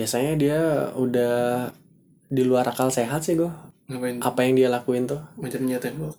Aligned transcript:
biasanya 0.00 0.32
dia 0.40 0.58
udah 0.96 1.68
di 2.32 2.40
luar 2.40 2.64
akal 2.72 2.88
sehat 2.88 3.20
sih 3.20 3.36
gue 3.36 3.52
ngapain? 3.92 4.16
Apa 4.24 4.48
yang 4.48 4.56
dia 4.56 4.72
lakuin 4.72 5.04
tuh? 5.04 5.20
Macamnya 5.36 5.76
tembok 5.76 6.16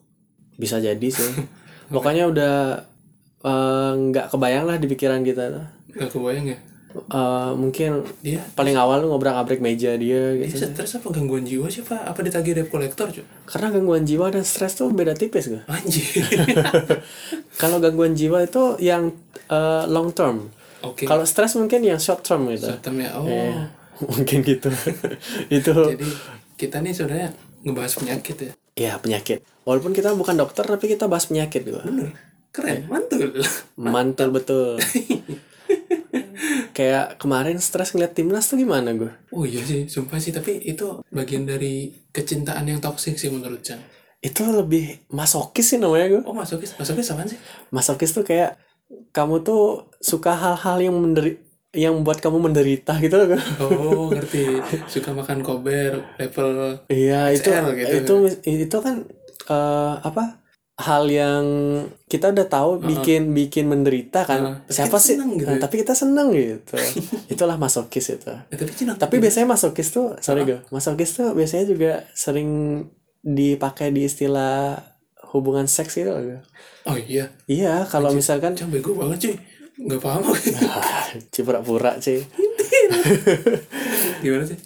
bisa 0.61 0.77
jadi 0.77 1.07
sih. 1.09 1.33
Pokoknya 1.95 2.29
udah 2.29 2.85
eh, 3.41 3.91
nggak 3.97 4.29
kebayang 4.29 4.69
lah 4.69 4.77
di 4.77 4.85
pikiran 4.85 5.25
kita 5.25 5.49
tuh. 5.49 5.65
nggak 5.97 6.11
kebayang 6.13 6.45
ya? 6.53 6.59
Eh, 6.91 7.51
mungkin 7.55 8.03
dia 8.19 8.43
paling 8.51 8.75
awal 8.75 8.99
lu 8.99 9.15
ngobrak 9.15 9.31
abrik 9.33 9.63
meja 9.63 9.95
dia 9.95 10.35
dia 10.35 10.45
gitu. 10.45 10.69
stres 10.69 10.99
apa? 10.99 11.07
Gangguan 11.09 11.47
jiwa 11.47 11.71
sih 11.71 11.81
pak? 11.81 12.03
Apa 12.03 12.19
ditagih 12.21 12.51
debt 12.53 12.69
collector 12.69 13.07
cuy 13.09 13.25
karena 13.47 13.67
gangguan 13.71 14.03
jiwa 14.03 14.27
dan 14.27 14.43
stres 14.43 14.75
tuh 14.75 14.91
beda 14.91 15.15
tipis 15.15 15.47
gue 15.49 15.63
anjir. 15.71 16.27
Kalau 17.61 17.79
gangguan 17.79 18.13
jiwa 18.13 18.43
itu 18.43 18.75
yang 18.83 19.15
eh, 19.47 19.83
long 19.87 20.11
term 20.11 20.51
oke. 20.85 21.03
Kalau 21.05 21.25
stres 21.25 21.53
mungkin 21.57 21.81
yang 21.85 22.01
short 22.01 22.25
term 22.25 22.49
gitu. 22.49 22.69
Sistem 22.69 22.95
ya. 23.01 23.09
Oh. 23.17 23.25
Iya. 23.25 23.81
mungkin 24.11 24.37
gitu. 24.41 24.69
Itu. 25.57 25.73
Jadi 25.73 26.07
kita 26.57 26.81
nih 26.81 26.93
sebenarnya 26.93 27.29
ngebahas 27.61 27.93
penyakit 27.97 28.35
ya. 28.37 28.51
Ya 28.77 28.93
penyakit. 28.97 29.45
Walaupun 29.67 29.93
kita 29.93 30.13
bukan 30.17 30.37
dokter 30.37 30.65
tapi 30.65 30.89
kita 30.89 31.05
bahas 31.05 31.29
penyakit 31.29 31.61
gue 31.65 31.81
bener. 31.81 32.09
Keren. 32.51 32.89
Mantul. 32.89 33.31
Mantul 33.77 34.29
betul. 34.33 34.75
Kayak 36.75 37.19
kemarin 37.21 37.61
stres 37.61 37.93
ngeliat 37.93 38.15
timnas 38.15 38.49
tuh 38.49 38.57
gimana 38.59 38.91
gue? 38.95 39.11
Oh 39.31 39.45
iya 39.45 39.61
sih. 39.61 39.85
Sumpah 39.87 40.17
sih. 40.17 40.33
Tapi 40.33 40.65
itu 40.65 41.03
bagian 41.13 41.45
dari 41.45 41.91
kecintaan 42.11 42.67
yang 42.67 42.79
toksik 42.81 43.15
sih 43.15 43.29
menurut 43.29 43.61
Chan. 43.61 43.79
Itu 44.21 44.45
lebih 44.49 45.05
masokis 45.13 45.75
sih 45.75 45.79
namanya 45.79 46.17
gue. 46.17 46.21
Oh 46.25 46.35
masukis 46.35 46.75
masukis 46.75 47.11
apaan 47.13 47.29
sih? 47.29 47.39
Masokis 47.69 48.11
tuh 48.11 48.25
kayak 48.25 48.57
kamu 49.11 49.43
tuh 49.43 49.91
suka 49.99 50.33
hal-hal 50.35 50.77
yang 50.81 50.95
menderi 50.97 51.39
yang 51.71 51.95
membuat 51.95 52.19
kamu 52.19 52.51
menderita 52.51 52.99
gitu 52.99 53.15
loh. 53.15 53.39
Oh 53.63 54.03
ngerti. 54.11 54.59
Suka 54.91 55.15
makan 55.15 55.39
kober 55.39 56.03
level 56.19 56.83
iya 56.91 57.31
itu 57.31 57.47
gitu. 57.47 58.27
itu 58.27 58.67
itu 58.67 58.77
kan 58.83 59.07
eh, 59.47 59.93
apa 60.03 60.43
hal 60.81 61.05
yang 61.07 61.45
kita 62.09 62.33
udah 62.33 62.47
tahu 62.49 62.69
bikin 62.83 63.31
bikin 63.31 63.71
menderita 63.71 64.27
kan. 64.27 64.65
Tapi 64.67 64.73
siapa 64.73 64.97
sih? 64.99 65.15
gitu 65.15 65.47
Nah, 65.47 65.55
ya. 65.55 65.61
tapi 65.63 65.75
kita 65.79 65.93
seneng 65.95 66.35
gitu. 66.35 66.75
Itulah 67.33 67.55
masokis 67.55 68.19
itu. 68.19 68.27
Ya, 68.27 68.55
tapi 68.59 68.71
Cina 68.75 68.97
tapi 68.99 69.23
biasanya 69.23 69.55
masokis 69.55 69.95
tuh 69.95 70.19
sorry 70.19 70.43
gue 70.43 70.59
masokis 70.75 71.15
tuh 71.15 71.31
biasanya 71.31 71.65
juga 71.71 72.03
sering 72.11 72.83
dipakai 73.21 73.93
di 73.93 74.09
istilah 74.09 74.90
hubungan 75.31 75.65
seks 75.67 75.95
gitu 75.95 76.11
oh 76.11 76.97
iya. 76.97 77.31
Iya 77.47 77.87
kalau 77.87 78.11
misalkan 78.11 78.57
Chan 78.57 78.67
bego 78.67 78.91
banget 78.97 79.17
cuy. 79.29 79.35
Nggak 79.81 80.01
paham 80.03 80.21
aku. 80.27 80.35
Ah, 80.71 81.05
cipura-pura 81.33 81.97
sih 81.97 82.21
gimana 84.23 84.45
sih 84.45 84.57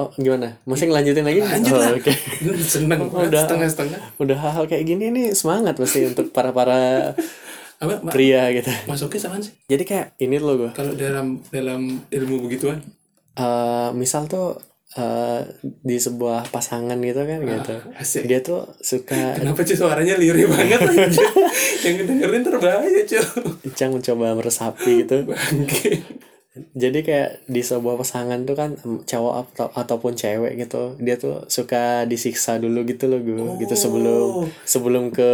oh 0.00 0.10
gimana? 0.16 0.56
Masih 0.64 0.88
ngelanjutin 0.88 1.24
lagi? 1.24 1.40
Lanjut 1.44 1.76
oh, 1.76 1.80
lah. 1.80 1.92
oke. 1.94 2.12
Seneng 2.72 3.12
banget 3.12 3.28
Udah. 3.30 3.42
setengah-setengah. 3.46 4.00
Udah 4.16 4.36
hal-hal 4.40 4.64
kayak 4.66 4.84
gini 4.88 5.12
nih 5.12 5.26
semangat 5.36 5.76
pasti 5.76 6.08
untuk 6.08 6.32
para 6.32 6.50
para 6.50 7.12
apa 7.80 7.94
ma- 8.04 8.12
pria 8.12 8.48
gitu. 8.52 8.68
masukis 8.84 9.24
apaan 9.24 9.40
sih? 9.40 9.56
Jadi 9.68 9.84
kayak 9.88 10.06
ini 10.20 10.36
loh 10.36 10.56
gue 10.56 10.70
kalau 10.76 10.92
dalam 10.92 11.40
dalam 11.48 12.00
ilmu 12.12 12.44
begituan? 12.44 12.84
Eh, 13.40 13.90
misal 13.96 14.28
tuh 14.28 14.60
eh, 14.98 15.40
di 15.62 15.96
sebuah 16.00 16.50
pasangan 16.50 16.98
gitu 16.98 17.22
kan 17.22 17.38
gitu. 17.42 17.74
asik. 17.94 18.26
Dia 18.26 18.40
tuh 18.42 18.66
suka 18.82 19.38
kenapa 19.38 19.62
sih 19.62 19.78
suaranya 19.78 20.18
lirih 20.18 20.50
banget 20.50 20.80
anjir? 20.90 21.26
yang 21.86 21.94
dengerin 22.06 22.42
terbahaya 22.42 23.00
cuy. 23.06 23.22
Icang 23.70 23.90
mencoba 23.94 24.34
meresapi 24.34 25.06
gitu. 25.06 25.30
Bangke. 25.30 26.02
Jadi 26.74 27.06
kayak 27.06 27.46
di 27.46 27.62
sebuah 27.62 27.94
pasangan 27.94 28.42
tuh 28.42 28.58
kan 28.58 28.74
cowok 28.82 29.34
atau 29.54 29.70
ataupun 29.70 30.18
cewek 30.18 30.58
gitu 30.58 30.98
dia 30.98 31.14
tuh 31.14 31.46
suka 31.46 32.10
disiksa 32.10 32.58
dulu 32.58 32.82
gitu 32.90 33.06
loh 33.06 33.22
gue 33.22 33.62
gitu 33.62 33.78
sebelum 33.78 34.50
sebelum 34.66 35.14
ke 35.14 35.30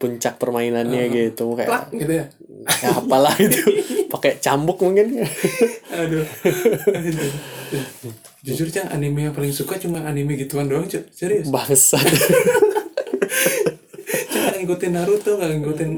puncak 0.00 0.40
permainannya 0.40 1.12
gitu. 1.12 1.52
Kayak 1.52 1.68
plak 1.68 1.86
gitu 1.92 2.12
ya 2.24 2.26
ya 2.62 2.90
apalah 2.94 3.34
itu. 3.40 3.60
Pakai 4.14 4.38
cambuk 4.38 4.78
mungkin. 4.78 5.26
Aduh. 5.90 6.24
Aduh. 6.88 7.32
jujur 8.44 8.68
cang 8.68 8.92
anime 8.92 9.26
yang 9.26 9.34
paling 9.34 9.50
suka 9.50 9.80
cuma 9.80 10.04
anime 10.04 10.36
gituan 10.38 10.68
doang 10.68 10.86
cuy 10.86 11.02
serius? 11.10 11.48
Bangsat. 11.50 12.04
Cang 14.30 14.42
nggak 14.46 14.58
ngikutin 14.62 14.92
Naruto 14.94 15.30
nggak 15.40 15.50
ngikutin 15.58 15.90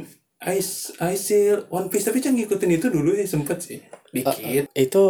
Ice 0.56 0.94
Ice 1.12 1.66
One 1.68 1.90
Piece. 1.92 2.06
Tapi 2.08 2.22
cang 2.22 2.38
ngikutin 2.38 2.70
itu 2.72 2.86
dulu 2.88 3.12
sih 3.18 3.28
sempet 3.28 3.58
sih. 3.60 3.78
Dikit. 4.14 4.70
Itu 4.72 5.04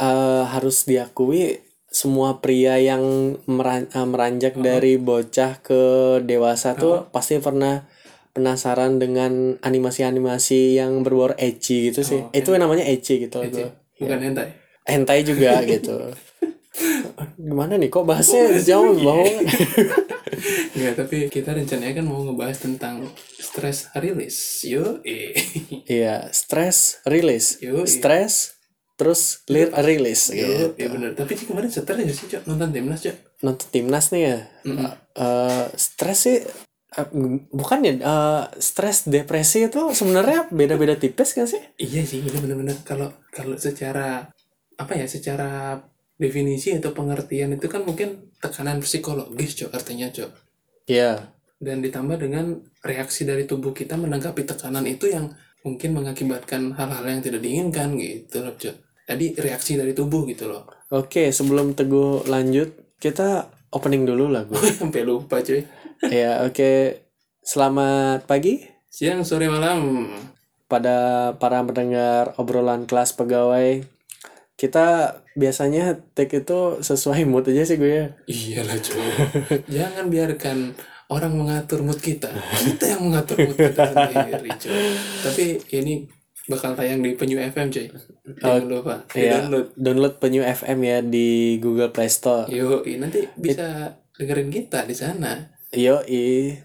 eh, 0.00 0.42
harus 0.48 0.88
diakui 0.88 1.60
semua 1.86 2.42
pria 2.44 2.76
yang 2.76 3.36
meran- 3.48 3.88
eh, 3.88 4.06
meranjak 4.08 4.58
dari 4.58 4.98
bocah 5.00 5.62
ke 5.62 5.82
dewasa 6.24 6.76
tuh 6.76 7.08
pasti 7.08 7.38
pernah 7.40 7.86
penasaran 8.36 9.00
dengan 9.00 9.56
animasi-animasi 9.64 10.76
yang 10.76 11.00
berbau 11.00 11.32
ecchi 11.34 11.88
gitu 11.88 12.04
sih. 12.04 12.20
itu 12.36 12.52
namanya 12.52 12.84
ecchi 12.84 13.24
gitu. 13.24 13.40
Gua. 13.40 13.72
bukan 13.96 14.18
hentai 14.20 14.48
Hentai 14.84 15.24
juga 15.24 15.58
gitu. 15.72 16.12
Gimana 17.40 17.80
nih 17.80 17.88
kok 17.88 18.04
bahasnya 18.04 18.52
jauh 18.60 18.92
bawah? 19.00 19.24
Enggak, 20.76 20.94
tapi 21.00 21.16
kita 21.32 21.56
rencananya 21.56 21.96
kan 21.96 22.04
mau 22.04 22.20
ngebahas 22.22 22.60
tentang 22.60 23.08
stress 23.40 23.88
release. 23.96 24.60
Yo. 24.62 25.00
Iya, 25.88 26.28
stress 26.30 27.00
release. 27.08 27.56
Yoi. 27.64 27.88
Stress 27.88 28.56
terus 28.96 29.44
lit 29.52 29.68
release 29.76 30.32
Yo, 30.32 30.40
gitu. 30.40 30.64
ya 30.80 30.88
bener. 30.88 31.10
Tapi 31.12 31.32
sih 31.36 31.44
kemarin 31.44 31.68
stres 31.68 32.00
ya 32.00 32.12
sih, 32.12 32.26
Cok, 32.32 32.42
nonton 32.48 32.72
timnas, 32.72 33.00
Cok. 33.04 33.16
nonton 33.44 33.68
timnas 33.68 34.08
nih 34.08 34.22
ya 34.24 34.38
eh 35.16 35.64
stres 35.76 36.18
sih 36.24 36.40
eh, 36.40 36.48
bukan 37.52 37.78
ya 37.84 37.92
eh, 38.00 38.42
stres 38.56 39.04
depresi 39.04 39.68
itu 39.68 39.92
sebenarnya 39.92 40.48
beda-beda 40.48 40.96
tipis 40.96 41.36
kan 41.36 41.44
sih 41.44 41.60
Iya 41.76 42.02
sih, 42.02 42.24
bener-bener 42.24 42.72
kalau 42.88 43.12
kalau 43.28 43.52
secara 43.60 44.32
apa 44.76 44.92
ya, 44.92 45.04
secara 45.04 45.76
definisi 46.16 46.72
atau 46.72 46.96
pengertian 46.96 47.52
itu 47.52 47.68
kan 47.68 47.84
mungkin 47.84 48.32
tekanan 48.40 48.80
psikologis, 48.80 49.52
Cok, 49.56 49.72
artinya, 49.72 50.08
Cok. 50.08 50.32
Iya 50.88 51.28
Dan 51.56 51.84
ditambah 51.84 52.16
dengan 52.16 52.56
reaksi 52.80 53.24
dari 53.24 53.44
tubuh 53.44 53.72
kita 53.72 53.96
menanggapi 53.96 54.44
tekanan 54.44 54.84
itu 54.88 55.08
yang 55.12 55.32
mungkin 55.60 55.92
mengakibatkan 55.96 56.72
hal-hal 56.72 57.04
yang 57.04 57.20
tidak 57.20 57.40
diinginkan 57.44 57.96
gitu 58.00 58.40
loh, 58.40 58.56
Cok. 58.56 58.76
Jadi 59.06 59.26
reaksi 59.36 59.76
dari 59.76 59.92
tubuh 59.92 60.24
gitu 60.24 60.48
loh. 60.48 60.64
oke 60.88 61.28
sebelum 61.30 61.74
teguh 61.74 62.24
lanjut 62.30 62.96
kita 62.96 63.48
opening 63.70 64.06
dulu 64.06 64.30
lah 64.30 64.46
gue 64.46 64.56
Sampai 64.80 65.04
lupa, 65.04 65.42
cuy. 65.44 65.60
Ya 66.04 66.44
oke 66.44 67.00
selamat 67.40 68.26
pagi 68.28 68.60
Siang, 68.90 69.28
sore, 69.28 69.48
malam. 69.52 70.08
pada 70.66 71.30
para 71.36 71.60
pendengar 71.62 72.32
obrolan 72.40 72.88
kelas 72.88 73.14
pegawai 73.14 73.84
kita 74.56 75.20
biasanya 75.36 76.00
take 76.16 76.40
itu 76.42 76.80
sesuai 76.80 77.28
mood 77.28 77.44
aja 77.52 77.68
sih 77.68 77.76
gue 77.76 77.92
ya 77.92 78.06
Iyalah 78.24 78.80
cuy. 78.80 79.04
Jangan 79.68 80.08
biarkan 80.08 80.72
orang 81.12 81.36
mengatur 81.36 81.84
mood 81.84 82.00
kita. 82.00 82.32
Kita 82.64 82.96
yang 82.96 83.04
mengatur 83.04 83.36
mood 83.44 83.52
kita 83.52 83.84
sendiri 83.84 84.48
cuy. 84.56 84.96
Tapi 84.96 85.44
ini 85.76 86.08
bakal 86.48 86.72
tayang 86.72 87.04
di 87.04 87.12
Penyu 87.14 87.36
FM 87.36 87.68
cuy. 87.68 87.86
Jangan 88.40 88.64
lupa. 88.64 89.04
Di 89.12 89.28
ya 89.28 89.44
download. 89.44 89.66
download 89.76 90.14
penyu 90.18 90.42
FM 90.42 90.78
ya 90.82 90.98
di 91.04 91.60
Google 91.60 91.92
Play 91.92 92.08
Store 92.08 92.48
Yo, 92.48 92.80
nanti 92.96 93.28
bisa 93.36 93.92
dengerin 94.16 94.48
kita 94.48 94.88
di 94.88 94.96
sana. 94.96 95.52
Yo 95.76 96.00
i 96.08 96.56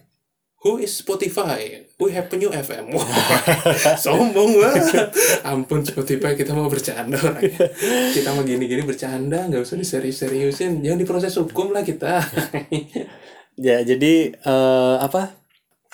Who 0.61 0.77
is 0.77 0.93
Spotify? 0.93 1.89
We 1.97 2.13
have 2.13 2.29
Penyu 2.29 2.53
FM. 2.53 2.93
Sombong 4.05 4.61
banget. 4.61 5.09
Ampun 5.41 5.81
Spotify 5.81 6.37
kita 6.37 6.53
mau 6.53 6.69
bercanda 6.69 7.17
orangnya. 7.17 7.65
Kita 8.13 8.29
mau 8.37 8.45
gini-gini 8.45 8.85
bercanda, 8.85 9.49
nggak 9.49 9.57
usah 9.57 9.73
diserius-seriusin. 9.81 10.85
Jangan 10.85 11.01
diproses 11.01 11.33
hukum 11.41 11.73
lah 11.73 11.81
kita. 11.81 12.21
Ya, 13.59 13.83
jadi 13.83 14.31
eh, 14.31 14.95
apa? 15.03 15.40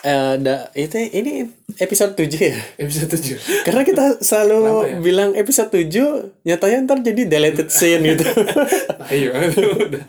Eh, 0.06 0.36
da, 0.46 0.70
itu 0.78 0.94
ini 1.10 1.50
episode 1.82 2.14
7 2.14 2.30
ya. 2.38 2.62
Episode 2.78 3.18
7. 3.18 3.42
Karena 3.66 3.82
kita 3.82 4.22
selalu 4.22 4.58
ya? 4.62 4.98
bilang 5.02 5.34
episode 5.34 5.74
7, 5.74 6.46
nyatanya 6.46 6.78
ntar 6.86 7.02
jadi 7.02 7.26
deleted 7.26 7.74
scene 7.74 8.14
gitu. 8.14 8.30
Ayo, 9.10 9.34
udah 9.90 10.04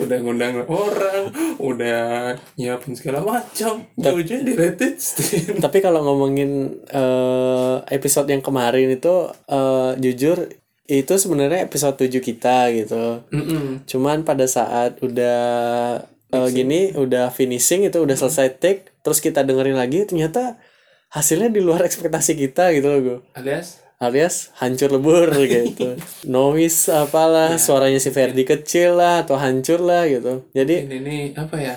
udah 0.00 0.16
ngundang 0.24 0.64
orang, 0.64 1.28
udah 1.60 2.34
nyiapin 2.56 2.96
segala 2.96 3.20
macam. 3.20 3.84
Ujungnya 4.00 4.48
di 4.48 4.54
rated 4.56 4.96
Steam. 4.96 5.60
Tapi 5.60 5.84
kalau 5.84 6.00
ngomongin 6.08 6.80
eh, 6.88 7.76
episode 7.92 8.32
yang 8.32 8.40
kemarin 8.40 8.96
itu 8.96 9.28
eh, 9.44 9.92
jujur 10.00 10.48
itu 10.88 11.12
sebenarnya 11.20 11.68
episode 11.68 12.00
7 12.00 12.16
kita 12.24 12.72
gitu. 12.72 13.20
Mm-mm. 13.28 13.84
Cuman 13.84 14.24
pada 14.24 14.48
saat 14.48 15.00
udah 15.04 16.00
eh, 16.34 16.48
gini, 16.50 16.80
udah 16.98 17.30
finishing 17.30 17.86
itu 17.86 18.02
udah 18.02 18.16
selesai 18.18 18.58
take, 18.58 18.90
terus 19.06 19.22
kita 19.22 19.46
dengerin 19.46 19.78
lagi 19.78 20.02
ternyata 20.04 20.58
hasilnya 21.14 21.48
di 21.54 21.62
luar 21.62 21.84
ekspektasi 21.88 22.34
kita 22.34 22.74
gitu 22.74 22.86
loh 22.90 23.00
gue 23.00 23.18
alias? 23.38 23.84
Alias 24.02 24.50
hancur 24.58 24.90
lebur 24.90 25.30
gitu. 25.48 25.96
Noise 26.26 26.90
apalah 26.90 27.56
suaranya 27.56 28.02
si 28.02 28.10
Ferdi 28.10 28.42
kecil 28.42 28.98
lah 28.98 29.22
atau 29.22 29.38
hancur 29.38 29.80
lah 29.80 30.04
gitu. 30.10 30.44
Jadi 30.50 30.90
ini 30.90 30.96
ini 31.00 31.16
apa 31.38 31.56
ya 31.56 31.76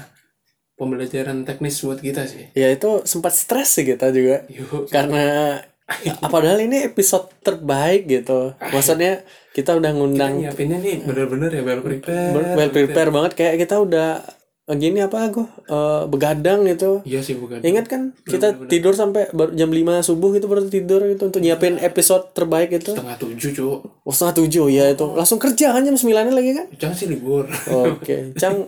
pembelajaran 0.76 1.46
teknis 1.46 1.80
buat 1.86 2.02
kita 2.02 2.26
sih. 2.26 2.52
Ya 2.58 2.74
itu 2.74 3.06
sempat 3.06 3.38
stres 3.38 3.80
sih 3.80 3.86
kita 3.86 4.10
juga. 4.12 4.44
Yuk 4.50 4.90
karena 4.90 5.62
ah, 5.88 6.30
padahal 6.30 6.66
ini 6.66 6.90
episode 6.90 7.30
terbaik 7.46 8.10
gitu. 8.10 8.58
Maksudnya 8.60 9.24
kita 9.54 9.78
udah 9.78 9.94
ngundang 9.94 10.42
nyiapinnya 10.42 10.78
nih 10.82 10.98
bener-bener 11.06 11.50
ya 11.54 11.62
well 11.64 11.82
prepare 11.86 12.34
well 12.34 12.72
prepare 12.74 13.10
banget. 13.14 13.32
Kayak 13.38 13.56
kita 13.62 13.76
udah 13.78 14.37
gini 14.76 15.00
apa 15.00 15.32
gue 15.32 15.48
eh, 15.48 16.04
begadang 16.12 16.68
gitu. 16.68 17.00
Iya 17.08 17.24
sih 17.24 17.40
bukan 17.40 17.64
Ingat 17.64 17.88
kan 17.88 18.12
kita 18.28 18.68
tidur 18.68 18.92
sampai 18.92 19.32
baru 19.32 19.56
jam 19.56 19.72
5 19.72 20.04
subuh 20.04 20.36
gitu 20.36 20.52
baru 20.52 20.68
tidur 20.68 21.08
gitu 21.08 21.32
untuk 21.32 21.40
nyiapin 21.40 21.80
episode 21.80 22.36
terbaik 22.36 22.76
itu. 22.76 22.92
setengah 22.92 23.16
tujuh 23.16 23.52
cuk. 23.56 23.80
Oh, 24.04 24.12
setengah 24.12 24.44
tujuh 24.44 24.68
ya 24.68 24.92
itu. 24.92 25.08
Langsung 25.16 25.40
kerja 25.40 25.72
kan 25.72 25.88
jam 25.88 25.96
9 25.96 26.12
lagi 26.36 26.52
kan? 26.52 26.66
jangan 26.76 26.96
sih 27.00 27.08
libur. 27.08 27.48
Oke, 27.72 28.36
Cang 28.36 28.68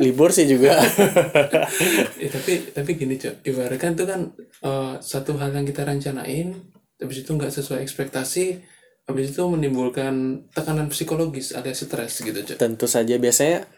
libur 0.00 0.32
sih 0.32 0.48
juga. 0.48 0.80
Eh, 2.16 2.32
tapi 2.32 2.72
tapi 2.72 2.96
gini 2.96 3.20
cok 3.20 3.44
ibaratkan 3.44 3.92
tuh 3.92 4.08
kan 4.08 4.20
eh, 4.40 4.94
satu 5.04 5.36
hal 5.36 5.52
yang 5.52 5.68
kita 5.68 5.84
rencanain 5.84 6.56
habis 6.96 7.20
itu 7.20 7.28
nggak 7.28 7.52
sesuai 7.52 7.84
ekspektasi 7.84 8.56
habis 9.04 9.36
itu 9.36 9.42
menimbulkan 9.44 10.42
tekanan 10.50 10.88
psikologis 10.88 11.52
alias 11.52 11.84
stres 11.84 12.24
gitu 12.24 12.40
cok 12.40 12.56
Tentu 12.56 12.88
saja. 12.88 13.20
Biasanya 13.20 13.68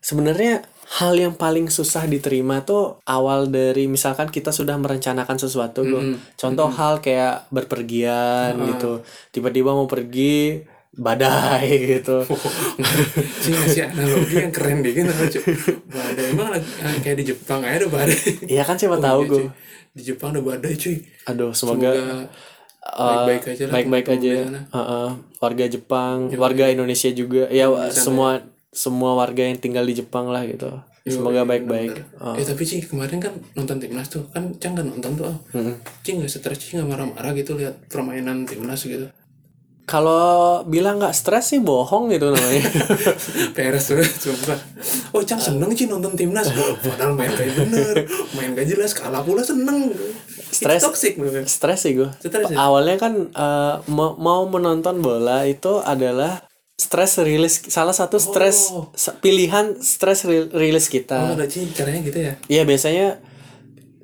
sebenarnya 0.00 0.62
hal 0.90 1.12
yang 1.14 1.34
paling 1.34 1.68
susah 1.68 2.04
diterima 2.04 2.62
tuh 2.62 2.96
awal 3.04 3.44
dari 3.46 3.84
misalkan 3.84 4.26
kita 4.26 4.48
sudah 4.48 4.74
merencanakan 4.74 5.36
sesuatu 5.36 5.82
Bro. 5.82 6.00
Contoh 6.34 6.68
hal 6.70 6.98
kayak 6.98 7.44
berpergian 7.48 8.56
gitu. 8.66 9.04
Tiba-tiba 9.28 9.70
mau 9.70 9.84
pergi 9.84 10.64
badai 10.90 11.68
gitu. 11.92 12.24
sih 13.38 13.52
ngasih 13.52 13.82
analogi 13.86 14.34
yang 14.36 14.50
keren 14.50 14.80
deh 14.80 14.90
gitu 14.90 15.12
badai 15.86 16.32
emang 16.32 16.50
lagi 16.50 16.66
ah, 16.80 16.96
kayak 16.98 17.16
di 17.16 17.24
Jepang 17.28 17.60
aja 17.60 17.76
ada 17.76 17.86
badai 17.86 18.18
Iya 18.44 18.62
kan 18.64 18.74
siapa 18.74 18.96
Oh, 18.96 19.02
tahu 19.04 19.20
iya, 19.20 19.28
gue. 19.28 19.42
di 19.92 20.02
Jepang 20.04 20.32
ada 20.32 20.42
badai 20.42 20.74
cuy 20.74 20.96
Aduh, 21.26 21.52
semoga 21.52 21.92
Semoga 21.92 22.26
baik-baik 22.88 23.42
aja 23.46 23.62
lah 23.62 23.72
baik-baik 23.74 24.06
aja 24.10 24.32
sana. 24.40 24.60
Heeh. 24.66 25.08
warga 25.38 25.64
Jepang 25.68 26.16
warga 26.34 26.64
Indonesia 26.66 27.10
juga 27.12 27.42
ya 27.46 27.66
semua 27.92 28.42
semua 28.78 29.18
warga 29.18 29.42
yang 29.42 29.58
tinggal 29.58 29.82
di 29.82 29.98
Jepang 29.98 30.30
lah 30.30 30.46
gitu. 30.46 30.70
Semoga 31.02 31.42
baik-baik. 31.42 32.22
Oh. 32.22 32.38
Eh 32.38 32.46
tapi 32.46 32.62
Ci 32.62 32.84
kemarin 32.86 33.18
kan 33.18 33.34
nonton 33.58 33.82
timnas 33.82 34.06
tuh. 34.06 34.22
Kan 34.30 34.54
Cang 34.62 34.78
kan 34.78 34.86
nonton 34.86 35.18
tuh 35.18 35.26
oh. 35.26 35.36
Ci 36.06 36.14
nggak 36.14 36.30
stres 36.30 36.62
Ci 36.62 36.78
nggak 36.78 36.86
marah-marah 36.86 37.34
gitu 37.34 37.58
lihat 37.58 37.90
permainan 37.90 38.46
timnas 38.46 38.86
gitu. 38.86 39.10
Kalau 39.88 40.68
bilang 40.68 41.00
nggak 41.00 41.16
stres 41.16 41.56
sih 41.56 41.64
bohong 41.64 42.12
gitu 42.12 42.28
namanya. 42.28 42.70
Peres 43.56 43.88
tuh 43.88 44.04
sumpah. 44.04 44.60
Oh 45.16 45.24
Cang 45.26 45.40
seneng 45.40 45.74
Ci 45.74 45.90
nonton 45.90 46.14
timnas. 46.14 46.46
Padahal 46.84 47.18
main 47.18 47.32
kayak 47.34 47.58
bener. 47.58 48.06
Main 48.36 48.52
gak 48.54 48.68
jelas 48.68 48.94
kalah 48.94 49.24
pula 49.24 49.42
seneng. 49.42 49.90
Stres. 50.48 50.80
Toxic 50.80 51.20
stres 51.44 51.84
sih 51.84 51.92
gue 51.92 52.08
Stres 52.24 52.48
ya? 52.48 52.56
awalnya 52.56 52.96
kan 52.96 53.28
mau, 53.84 54.16
mau 54.16 54.48
menonton 54.48 55.04
bola 55.04 55.44
itu 55.44 55.84
adalah 55.84 56.47
stress 56.78 57.18
rilis 57.18 57.58
salah 57.66 57.92
satu 57.92 58.16
stres 58.16 58.70
Oh. 58.70 58.86
pilihan 59.18 59.76
stress 59.76 60.22
ri- 60.22 60.46
rilis 60.48 60.86
Oh 60.86 60.94
kita 60.94 61.34
ada 61.34 61.44
Ci 61.44 61.66
caranya 61.68 62.00
gitu 62.00 62.18
ya 62.20 62.32
Iya 62.46 62.62
biasanya 62.62 63.18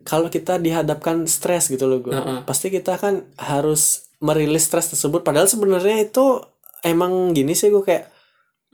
kalau 0.03 0.29
kita 0.29 0.59
dihadapkan 0.59 1.25
stres 1.25 1.67
gitu 1.67 1.87
loh 1.87 1.97
gue, 1.99 2.13
Heeh. 2.13 2.45
pasti 2.45 2.69
kita 2.69 2.99
kan 2.99 3.25
harus 3.37 4.05
merilis 4.21 4.69
stres 4.69 4.91
tersebut. 4.91 5.25
Padahal 5.25 5.49
sebenarnya 5.49 5.97
itu 6.03 6.45
emang 6.83 7.33
gini 7.33 7.57
sih 7.57 7.69
gue 7.69 7.81
kayak 7.81 8.13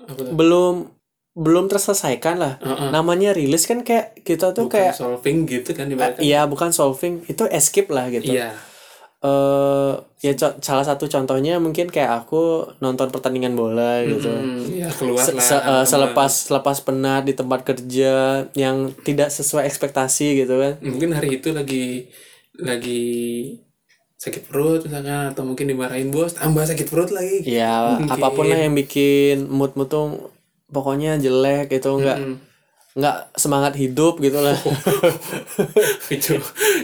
Apa 0.00 0.26
belum 0.26 0.90
belum 1.32 1.70
terselesaikan 1.70 2.34
lah. 2.34 2.58
Heeh. 2.58 2.90
Namanya 2.90 3.30
rilis 3.30 3.62
kan 3.62 3.80
kayak 3.80 4.18
kita 4.20 4.50
tuh 4.50 4.66
Bukan 4.66 4.74
kayak 4.74 4.94
solving 4.96 5.46
gitu 5.46 5.70
kan 5.70 5.86
ibaratkan 5.86 6.18
iya 6.18 6.42
bukan 6.44 6.72
solving 6.72 7.22
itu 7.24 7.46
escape 7.46 7.86
lah 7.88 8.10
gitu. 8.10 8.26
Iya 8.26 8.58
eh 9.20 9.92
ya 10.18 10.32
co- 10.32 10.56
salah 10.58 10.80
satu 10.80 11.04
contohnya 11.04 11.56
mungkin 11.56 11.86
kayak 11.86 12.24
aku 12.24 12.40
nonton 12.78 13.08
pertandingan 13.08 13.52
bola 13.52 14.00
gitu. 14.02 14.28
Hmm, 14.28 14.64
Iya 14.66 14.88
keluar 14.90 15.20
Se- 15.22 15.32
lah 15.32 15.42
se- 15.42 15.54
teman-teman. 15.54 15.84
selepas 15.86 16.32
selepas 16.42 16.76
penat 16.80 17.22
di 17.22 17.34
tempat 17.34 17.60
kerja 17.62 18.12
yang 18.54 18.76
tidak 18.98 19.28
sesuai 19.28 19.64
ekspektasi 19.64 20.40
gitu 20.40 20.56
kan. 20.56 20.74
mungkin 20.80 21.12
hari 21.12 21.36
itu 21.36 21.52
lagi 21.52 22.08
lagi 22.56 23.04
sakit 24.16 24.42
perut 24.46 24.84
misalkan 24.84 25.32
atau 25.32 25.44
mungkin 25.44 25.64
dimarahin 25.66 26.08
bos 26.08 26.32
tambah 26.34 26.60
sakit 26.62 26.86
perut 26.86 27.08
lagi 27.10 27.40
Ya 27.42 27.96
Mungkin. 27.96 28.12
apa 28.14 28.28
pun 28.30 28.44
lah 28.46 28.56
yang 28.58 28.72
bikin 28.74 29.48
moodmu 29.48 29.84
tuh 29.84 30.32
pokoknya 30.66 31.16
jelek 31.16 31.68
gitu 31.70 31.96
nggak 31.98 32.18
Hmm. 32.18 32.36
Nggak 32.90 33.38
semangat 33.38 33.74
hidup 33.74 34.18
gitu 34.18 34.38
lah. 34.38 34.56
Itu. 36.16 36.38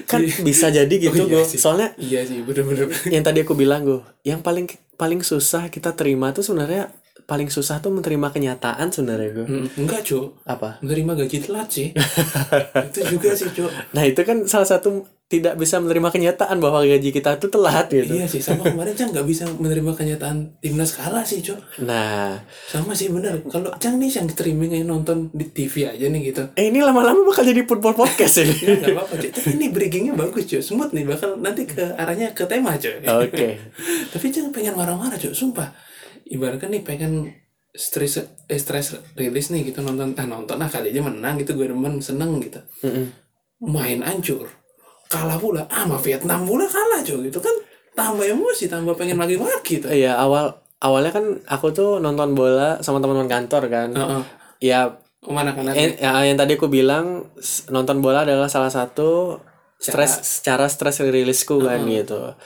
Kan 0.07 0.23
bisa 0.43 0.71
jadi 0.71 0.91
gitu 0.91 1.17
Oh, 1.17 1.27
iya 1.27 1.33
gue 1.33 1.43
sih. 1.45 1.59
soalnya 1.59 1.89
iya 1.99 2.23
sih 2.23 2.43
bener-bener. 2.43 2.91
yang 3.09 3.23
tadi 3.23 3.43
aku 3.43 3.55
bilang 3.55 3.83
gue 3.83 4.01
yang 4.23 4.39
paling 4.39 4.67
paling 4.95 5.21
susah 5.21 5.67
kita 5.67 5.93
terima 5.93 6.31
tuh 6.31 6.43
sebenarnya 6.43 6.89
paling 7.25 7.49
susah 7.49 7.81
tuh 7.81 7.91
menerima 7.91 8.29
kenyataan 8.31 8.93
sebenarnya 8.93 9.31
gue 9.33 9.47
Hmm, 9.47 9.67
enggak 9.81 10.05
cuk. 10.05 10.45
Apa? 10.45 10.79
Menerima 10.85 11.13
gaji 11.25 11.39
telat 11.43 11.69
sih. 11.73 11.89
Itu 12.93 13.01
juga 13.09 13.33
sih 13.33 13.51
cuk. 13.51 13.71
Nah 13.97 14.05
itu 14.05 14.21
kan 14.23 14.45
salah 14.45 14.69
satu 14.69 15.09
tidak 15.27 15.59
bisa 15.59 15.83
menerima 15.83 16.07
kenyataan 16.15 16.63
bahwa 16.63 16.87
gaji 16.87 17.11
kita 17.11 17.35
tuh 17.43 17.51
telat 17.51 17.91
gitu. 17.91 18.15
Iya 18.15 18.31
sih 18.31 18.39
sama 18.39 18.63
kemarin 18.63 18.95
Cang 18.95 19.11
nggak 19.11 19.27
bisa 19.27 19.43
menerima 19.59 19.99
kenyataan 19.99 20.63
timnas 20.63 20.95
kalah 20.95 21.27
sih 21.27 21.43
cuk. 21.43 21.59
Nah. 21.83 22.39
Sama 22.71 22.95
sih 22.95 23.11
bener. 23.11 23.43
Kalau 23.51 23.75
Cang 23.83 23.99
nih 23.99 24.07
yang 24.07 24.31
streaming 24.31 24.79
aja 24.79 24.87
nonton 24.87 25.27
di 25.35 25.51
TV 25.51 25.91
aja 25.91 26.07
nih 26.07 26.31
gitu. 26.31 26.47
Eh 26.55 26.71
ini 26.71 26.79
lama-lama 26.79 27.27
bakal 27.27 27.43
jadi 27.43 27.67
football 27.67 27.99
podcast 27.99 28.39
ya 28.39 28.47
ya 28.47 28.79
nggak 28.79 28.95
apa-apa 28.95 29.15
cuy 29.19 29.31
tapi 29.35 29.49
ini 29.59 29.67
breakingnya 29.75 30.15
bagus 30.15 30.47
cuy 30.47 30.63
smooth 30.63 30.95
nih 30.95 31.03
bakal 31.11 31.35
nanti 31.43 31.67
ke 31.67 31.83
arahnya 31.99 32.31
ke 32.31 32.47
tema 32.47 32.79
cuy 32.79 33.03
oke. 33.03 33.49
Tapi 34.15 34.27
jangan 34.31 34.55
pengen 34.55 34.79
marah-marah 34.79 35.19
cuy 35.19 35.35
sumpah 35.35 35.75
ibaratkan 36.27 36.75
nih 36.75 36.83
pengen 36.83 37.31
stress 37.77 38.25
eh 38.49 38.59
stress 38.61 38.97
rilis 39.15 39.53
nih 39.53 39.71
gitu 39.71 39.85
nonton 39.85 40.17
ah 40.17 40.27
nonton 40.27 40.57
ah 40.59 40.69
kali 40.69 40.91
aja 40.91 41.05
menang 41.05 41.37
gitu 41.39 41.55
gue 41.55 41.69
demen 41.69 42.01
seneng 42.01 42.41
gitu 42.41 42.59
Mm-mm. 42.83 43.07
main 43.69 44.01
hancur 44.01 44.49
kalah 45.07 45.39
pula 45.39 45.63
ah 45.71 45.87
sama 45.87 46.01
Vietnam 46.01 46.49
pula 46.49 46.67
kalah 46.67 47.05
cuy 47.05 47.29
gitu 47.29 47.39
kan 47.39 47.55
tambah 47.97 48.27
emosi 48.27 48.67
tambah 48.67 48.97
pengen 48.97 49.17
maki-maki 49.17 49.81
tuh 49.81 49.89
Iya 49.93 50.19
awal 50.19 50.53
awalnya 50.81 51.13
kan 51.13 51.25
aku 51.49 51.73
tuh 51.73 51.91
nonton 52.03 52.37
bola 52.37 52.81
sama 52.85 53.01
teman-teman 53.01 53.31
kantor 53.31 53.63
kan. 53.73 53.89
Heeh. 53.97 54.23
Ya 54.61 55.01
mana 55.27 55.57
kan 55.57 55.75
eh, 55.75 55.99
ya, 55.99 56.23
yang 56.23 56.39
tadi 56.39 56.55
aku 56.55 56.71
bilang 56.71 57.27
nonton 57.73 57.99
bola 57.99 58.23
adalah 58.23 58.47
salah 58.47 58.71
satu 58.71 59.41
stres 59.81 60.45
cara 60.45 60.69
stres 60.71 61.03
rilisku 61.03 61.61
kan 61.65 61.83
gitu. 61.89 62.37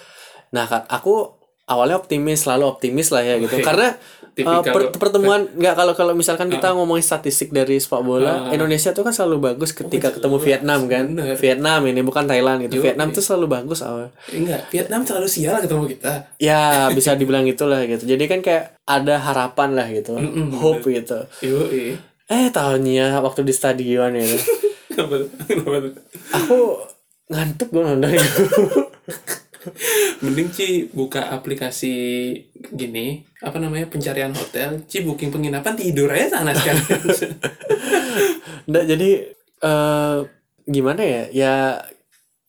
Nah 0.54 0.64
aku 0.88 1.39
awalnya 1.70 2.02
optimis 2.02 2.42
selalu 2.42 2.66
optimis 2.66 3.14
lah 3.14 3.22
ya 3.22 3.38
gitu. 3.38 3.62
Karena 3.62 3.94
uh, 4.42 4.62
per- 4.66 4.90
pertemuan 4.98 5.46
nggak 5.54 5.74
kalau 5.78 5.94
kalau 5.94 6.12
misalkan 6.18 6.50
kita 6.50 6.74
ngomongin 6.74 7.06
statistik 7.06 7.54
dari 7.54 7.78
sepak 7.78 8.02
bola 8.02 8.50
Indonesia 8.50 8.90
tuh 8.90 9.06
kan 9.06 9.14
selalu 9.14 9.54
bagus 9.54 9.70
ketika 9.70 10.10
ketemu 10.10 10.36
Vietnam 10.42 10.80
kan? 10.90 11.06
Bener. 11.14 11.38
Vietnam 11.38 11.80
ini 11.86 12.00
bukan 12.02 12.26
Thailand 12.26 12.66
gitu. 12.66 12.82
Yo, 12.82 12.90
Vietnam 12.90 13.14
tuh 13.14 13.22
selalu 13.22 13.46
bagus 13.46 13.86
awal. 13.86 14.10
Enggak 14.34 14.66
Vietnam 14.74 15.06
selalu 15.06 15.28
sial 15.30 15.62
ketemu 15.62 15.84
kita. 15.94 16.12
Ya 16.42 16.90
bisa 16.90 17.14
dibilang 17.14 17.46
itulah 17.46 17.86
gitu. 17.86 18.02
Jadi 18.02 18.24
kan 18.26 18.42
kayak 18.42 18.74
ada 18.82 19.22
harapan 19.22 19.78
lah 19.78 19.86
gitu. 19.94 20.18
Mm-mm, 20.18 20.58
hope 20.58 20.90
gitu. 20.90 21.22
Yoi. 21.46 21.94
eh 22.30 22.46
tahunnya 22.54 23.18
waktu 23.26 23.42
di 23.42 23.50
stadion 23.50 24.14
itu 24.20 24.38
aku 26.30 26.58
ngantuk 27.30 27.68
gue 27.70 27.82
nonton 27.82 28.10
itu 28.10 28.42
Mending 30.24 30.48
Ci 30.52 30.68
buka 30.92 31.32
aplikasi 31.32 31.94
gini 32.72 33.24
apa 33.44 33.60
namanya 33.60 33.86
pencarian 33.88 34.32
hotel. 34.32 34.80
Ci 34.88 35.04
booking 35.04 35.32
penginapan 35.32 35.76
tidur 35.76 36.08
aja 36.12 36.40
sana 36.40 36.56
sekalian 36.56 36.84
Nggak, 38.68 38.84
jadi 38.88 39.10
eh 39.60 40.18
gimana 40.68 41.02
ya? 41.04 41.22
Ya 41.32 41.54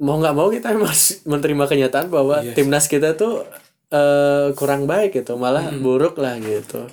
mau 0.02 0.18
nggak 0.18 0.36
mau 0.36 0.48
kita 0.50 0.74
harus 0.74 1.22
menerima 1.30 1.66
kenyataan 1.68 2.08
bahwa 2.10 2.42
sih. 2.42 2.56
timnas 2.56 2.88
kita 2.88 3.14
tuh 3.20 3.46
eh 3.92 4.56
kurang 4.56 4.88
baik 4.88 5.20
gitu 5.20 5.36
malah 5.36 5.70
buruk 5.76 6.18
lah 6.20 6.40
gitu. 6.40 6.88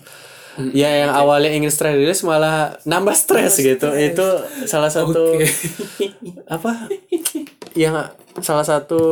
Ya 0.75 0.91
yang 1.07 1.15
awalnya 1.15 1.55
ingin 1.55 1.71
stres 1.71 1.95
rilis 1.95 2.27
malah 2.27 2.75
nambah 2.83 3.15
stres 3.15 3.63
gitu. 3.63 3.95
itu 3.95 4.27
salah 4.67 4.91
satu 4.91 5.39
Oke. 5.39 5.47
apa? 6.51 6.91
Yang 7.79 8.11
salah 8.43 8.67
satu 8.67 9.03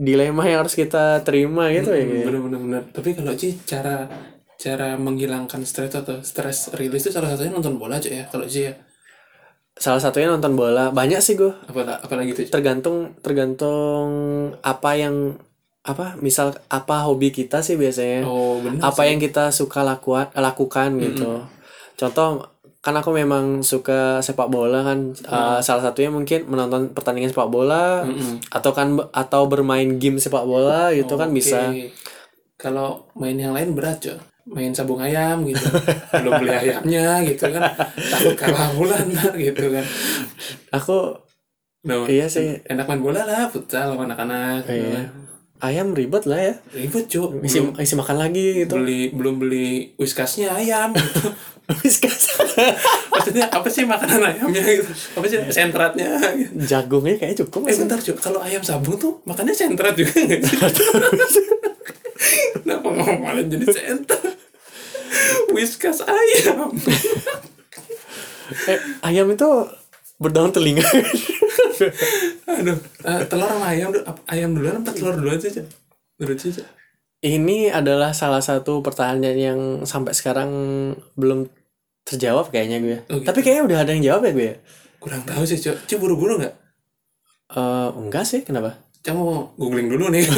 dilema 0.00 0.48
yang 0.48 0.64
harus 0.64 0.72
kita 0.72 1.20
terima 1.20 1.68
gitu 1.68 1.92
ya 1.92 2.08
kayak. 2.08 2.24
bener 2.24 2.40
bener 2.40 2.60
bener 2.64 2.82
tapi 2.88 3.12
kalau 3.12 3.36
Ci 3.36 3.60
cara 3.68 4.08
cara 4.56 4.96
menghilangkan 4.96 5.60
stres 5.68 5.92
atau 5.92 6.24
stres 6.24 6.72
rilis 6.76 7.04
itu 7.04 7.12
salah 7.12 7.28
satunya 7.32 7.52
nonton 7.52 7.76
bola 7.76 8.00
aja 8.00 8.08
ya 8.08 8.24
kalau 8.32 8.48
Ci 8.48 8.72
ya. 8.72 8.74
Salah 9.80 9.96
satunya 9.96 10.28
nonton 10.28 10.60
bola. 10.60 10.92
Banyak 10.92 11.24
sih 11.24 11.40
gue 11.40 11.48
Apa 11.48 12.04
apalagi 12.04 12.36
tuh? 12.36 12.44
tergantung 12.52 13.16
tergantung 13.24 14.08
apa 14.60 14.92
yang 14.92 15.40
apa 15.80 16.20
misal 16.20 16.52
apa 16.68 17.08
hobi 17.08 17.32
kita 17.32 17.64
sih 17.64 17.80
biasanya. 17.80 18.28
Oh, 18.28 18.60
benar. 18.60 18.92
apa 18.92 19.08
yang 19.08 19.16
kita 19.16 19.48
suka 19.48 19.80
lakukan 19.80 20.36
lakukan 20.36 21.00
gitu. 21.00 21.48
Contoh 21.96 22.59
kan 22.80 22.96
aku 22.96 23.12
memang 23.12 23.60
suka 23.60 24.24
sepak 24.24 24.48
bola 24.48 24.80
kan 24.80 25.12
Uh, 25.28 25.60
salah 25.60 25.84
satunya 25.84 26.08
mungkin 26.08 26.48
menonton 26.48 26.96
pertandingan 26.96 27.28
sepak 27.30 27.52
bola 27.52 28.08
atau 28.48 28.72
kan 28.72 28.96
atau 29.12 29.44
bermain 29.46 30.00
game 30.00 30.16
sepak 30.16 30.48
bola 30.48 30.88
gitu 30.96 31.14
kan 31.20 31.28
bisa. 31.30 31.70
Kalau 32.60 33.08
main 33.16 33.36
yang 33.40 33.56
lain 33.56 33.72
berat, 33.72 34.04
Cok. 34.04 34.20
Main 34.52 34.76
sabung 34.76 35.00
ayam 35.00 35.44
gitu. 35.48 35.64
Belum 36.12 36.32
beli 36.44 36.52
ayamnya 36.52 37.24
gitu 37.24 37.48
kan. 37.48 37.72
Takut 37.96 38.36
kalah 38.36 38.68
bulan 38.76 39.08
ntar 39.12 39.32
gitu 39.48 39.72
kan. 39.72 39.84
aku 40.72 41.16
Nah, 41.80 42.04
iya 42.12 42.28
sih 42.28 42.60
enak 42.68 42.84
main 42.84 43.00
bola 43.00 43.24
lah, 43.24 43.48
futsal 43.48 43.96
sama 43.96 44.04
anak-anak. 44.04 44.68
gitu 44.68 44.84
iya. 44.84 45.00
kan. 45.00 45.06
ayam 45.60 45.96
ribet 45.96 46.28
lah 46.28 46.40
ya 46.40 46.54
Ribet, 46.76 47.08
Cok. 47.08 47.40
isi, 47.40 47.64
isi 47.64 47.94
makan 47.96 48.16
lagi 48.20 48.64
gitu 48.64 48.76
beli 48.80 49.08
belum 49.12 49.40
beli 49.40 49.96
whiskasnya 49.96 50.52
ayam 50.52 50.92
gitu. 50.92 51.32
Whiskas. 51.80 52.19
Maksudnya 53.12 53.46
apa 53.48 53.68
sih 53.70 53.84
makanan 53.86 54.20
ayamnya 54.20 54.62
gitu? 54.62 54.92
Apa 55.18 55.26
sih 55.26 55.38
sentratnya 55.50 56.18
gitu. 56.34 56.52
jagungnya 56.66 57.16
kayak 57.20 57.34
cukup 57.44 57.68
Eh 57.68 57.76
bentar 57.76 57.98
Cok, 57.98 58.18
kalau 58.18 58.40
ayam 58.42 58.62
sabung 58.64 58.96
tuh 58.96 59.20
makannya 59.28 59.54
sentrat 59.54 59.94
juga 59.94 60.14
nggak 60.14 60.40
sih? 60.44 60.58
Kenapa 62.60 62.88
ngomong 62.88 63.18
malah 63.20 63.44
jadi 63.44 63.66
sentrat? 63.66 64.34
Whiskas 65.50 66.04
ayam. 66.06 66.70
eh, 68.70 68.80
ayam 69.06 69.26
itu 69.30 69.48
berdaun 70.20 70.52
telinga 70.52 70.84
Aduh, 72.44 72.76
eh, 73.08 73.22
telur 73.24 73.48
sama 73.48 73.72
ayam 73.72 73.88
ayam 74.28 74.52
duluan 74.52 74.84
apa 74.84 74.92
telur 74.92 75.16
duluan 75.16 75.40
sih? 75.40 75.64
Menurut 76.20 76.36
sih, 76.36 76.52
ini 77.20 77.68
adalah 77.68 78.16
salah 78.16 78.40
satu 78.40 78.80
pertanyaan 78.80 79.36
yang 79.36 79.60
sampai 79.84 80.16
sekarang 80.16 80.50
belum 81.20 81.48
terjawab 82.10 82.50
kayaknya 82.50 82.78
gue 82.78 82.96
Oh, 83.06 83.16
gitu. 83.16 83.24
tapi 83.24 83.40
kayaknya 83.40 83.62
udah 83.64 83.78
ada 83.80 83.90
yang 83.92 84.04
jawab 84.04 84.22
ya 84.26 84.32
gue 84.32 84.46
ya? 84.46 84.56
Kurang 84.98 85.22
tahu 85.22 85.42
sih, 85.44 85.56
Cok. 85.56 85.86
Cok 85.86 85.98
buru-buru 85.98 86.36
nggak? 86.36 86.54
Eh, 87.50 87.88
enggak 87.96 88.24
sih 88.24 88.42
kenapa 88.42 88.76
Cok 89.00 89.14
mau 89.14 89.30
googling 89.56 89.88
dulu 89.88 90.12
nih. 90.12 90.28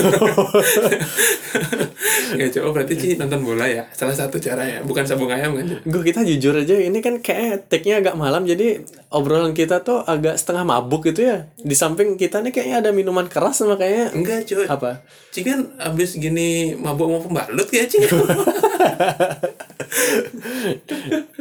Nggak, 2.32 2.48
Cok. 2.48 2.62
Oh, 2.62 2.72
berarti 2.72 2.94
Ci 2.94 3.08
nonton 3.14 3.42
bola 3.42 3.66
ya? 3.66 3.84
Salah 3.90 4.14
satu 4.14 4.38
cara 4.38 4.62
ya. 4.62 4.78
Bukan 4.80 5.02
sabung 5.02 5.28
ayam 5.28 5.52
kan, 5.52 5.66
gue 5.78 6.02
kita 6.02 6.22
jujur 6.22 6.54
aja 6.56 6.78
ini 6.78 6.98
kan 6.98 7.18
kayak 7.18 7.68
take-nya 7.68 8.00
agak 8.00 8.14
malam 8.14 8.44
jadi 8.44 8.80
obrolan 9.10 9.52
kita 9.52 9.82
tuh 9.82 10.00
agak 10.00 10.38
setengah 10.38 10.64
mabuk 10.64 11.04
gitu 11.04 11.26
ya 11.26 11.50
di 11.54 11.74
samping 11.74 12.14
kita 12.14 12.40
nih 12.40 12.48
kayaknya 12.50 12.76
ada 12.78 12.90
minuman 12.90 13.26
keras 13.26 13.60
sama 13.60 13.76
kayaknya 13.76 14.14
Enggak, 14.14 14.40
Cok. 14.46 14.64
apa 14.66 14.90
Ci 15.28 15.42
kan 15.42 15.76
abis 15.76 16.16
gini 16.16 16.48
mabuk 16.74 17.06
mau 17.06 17.20
pembalut 17.20 17.66
kayak 17.66 17.90
Ci. 17.90 17.98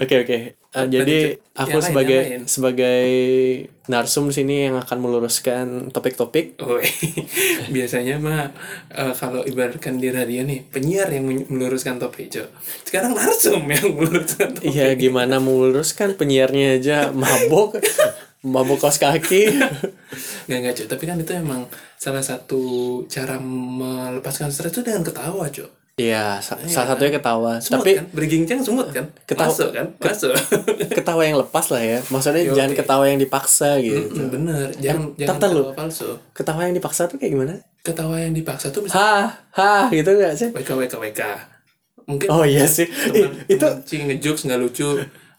Oke 0.01 0.15
oke. 0.17 0.37
Uh, 0.71 0.87
jadi 0.87 1.35
Cuk? 1.37 1.43
aku 1.53 1.77
Yang 1.77 1.77
lain, 1.77 1.87
sebagai 1.91 2.17
yang 2.17 2.31
lain. 2.31 2.43
sebagai 2.47 3.03
narsum 3.85 4.31
sini 4.31 4.65
yang 4.65 4.79
akan 4.79 4.97
meluruskan 4.97 5.65
topik-topik. 5.91 6.57
Oh, 6.63 6.79
biasanya 7.75 8.15
mah 8.17 8.49
eh, 8.89 9.13
kalau 9.13 9.43
ibaratkan 9.43 9.99
di 9.99 10.09
radio 10.09 10.41
nih 10.41 10.63
penyiar 10.65 11.11
yang 11.11 11.27
meluruskan 11.51 11.99
topik 11.99 12.31
cok 12.31 12.49
sekarang 12.87 13.11
narsum 13.13 13.61
yang 13.67 13.91
meluruskan 13.99 14.55
topik 14.55 14.71
Iya 14.71 14.95
gimana 14.95 15.37
meluruskan 15.37 16.15
penyiarnya 16.15 16.79
aja 16.79 16.97
mabok, 17.21 17.83
mabok 18.41 18.79
kaos 18.79 18.95
kaki. 18.97 19.51
nggak 20.47 20.57
nggak 20.57 20.73
cok 20.81 20.87
tapi 20.87 21.03
kan 21.03 21.19
itu 21.19 21.31
emang 21.35 21.67
salah 21.99 22.23
satu 22.23 22.61
cara 23.05 23.37
melepaskan 23.43 24.49
stres 24.49 24.71
itu 24.71 24.81
dengan 24.81 25.03
ketawa 25.03 25.51
cok 25.51 25.80
Iya, 26.01 26.25
sa- 26.39 26.57
salah 26.65 26.87
satunya 26.89 27.11
ketawa. 27.13 27.51
Semut 27.57 27.75
Tapi 27.77 27.91
kan 27.93 28.05
bergincang 28.09 28.59
semut 28.59 28.87
kan 28.89 29.05
Ketawa- 29.23 29.49
masuk 29.49 29.69
kan 29.69 29.85
masuk 29.95 30.33
ketawa 30.97 31.21
yang 31.21 31.37
lepas 31.37 31.65
lah 31.67 31.81
ya. 31.81 31.99
Maksudnya 32.03 32.41
Yo, 32.41 32.53
jangan 32.53 32.73
ketawa 32.73 33.03
yang 33.05 33.19
dipaksa 33.19 33.69
gitu. 33.77 34.01
Mm, 34.09 34.27
bener 34.29 34.65
jangan 34.75 35.03
jangan 35.13 35.29
tata 35.35 35.45
lu. 35.47 35.61
ketawa 35.61 35.77
palsu 35.77 36.09
Ketawa 36.31 36.59
yang 36.63 36.75
dipaksa 36.75 37.01
tuh 37.05 37.17
kayak 37.17 37.31
gimana? 37.31 37.53
ketawa 37.81 38.15
yang 38.15 38.29
dipaksa 38.31 38.69
tuh 38.69 38.81
bisa 38.81 38.93
Hah, 38.93 39.25
hah 39.51 39.89
gitu 39.89 40.13
gak 40.15 40.33
sih? 40.35 40.49
wk 40.49 40.69
wk 40.71 40.93
wk 40.97 41.21
mungkin 42.03 42.27
Oh 42.29 42.41
iya 42.43 42.65
sih. 42.65 42.85
Ih, 42.85 43.25
teman 43.25 43.33
itu 43.47 43.57
teman 43.59 43.81
Ci 43.81 43.95
ngejokes 43.99 44.41
nggak 44.43 44.59
lucu 44.59 44.87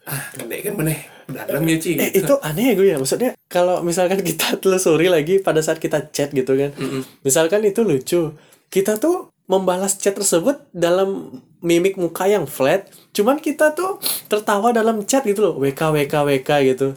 ah 0.02 0.22
gede 0.34 0.56
kan 0.60 0.74
meneh 0.74 0.98
dalam 1.28 1.62
ya 1.62 1.76
Ci 1.76 1.94
eh, 1.94 2.10
itu 2.12 2.34
aneh 2.38 2.64
ya 2.64 2.74
gue 2.74 2.86
ya. 2.88 2.96
Maksudnya 2.98 3.32
kalau 3.46 3.80
misalkan 3.80 4.20
kita 4.28 4.58
telusuri 4.58 5.06
lagi 5.06 5.38
pada 5.38 5.58
saat 5.58 5.78
kita 5.78 6.10
chat 6.10 6.30
gitu 6.30 6.52
kan. 6.52 6.70
Misalkan 7.20 7.62
itu 7.62 7.82
lucu. 7.82 8.34
Kita 8.68 8.96
tuh 8.96 9.30
membalas 9.52 10.00
chat 10.00 10.16
tersebut 10.16 10.64
dalam 10.72 11.40
mimik 11.60 12.00
muka 12.00 12.24
yang 12.24 12.48
flat. 12.48 12.88
Cuman 13.12 13.36
kita 13.36 13.76
tuh 13.76 14.00
tertawa 14.32 14.72
dalam 14.72 15.04
chat 15.04 15.28
gitu 15.28 15.44
loh. 15.44 15.54
WK 15.60 15.92
WK 15.92 16.14
WK 16.24 16.50
gitu. 16.72 16.88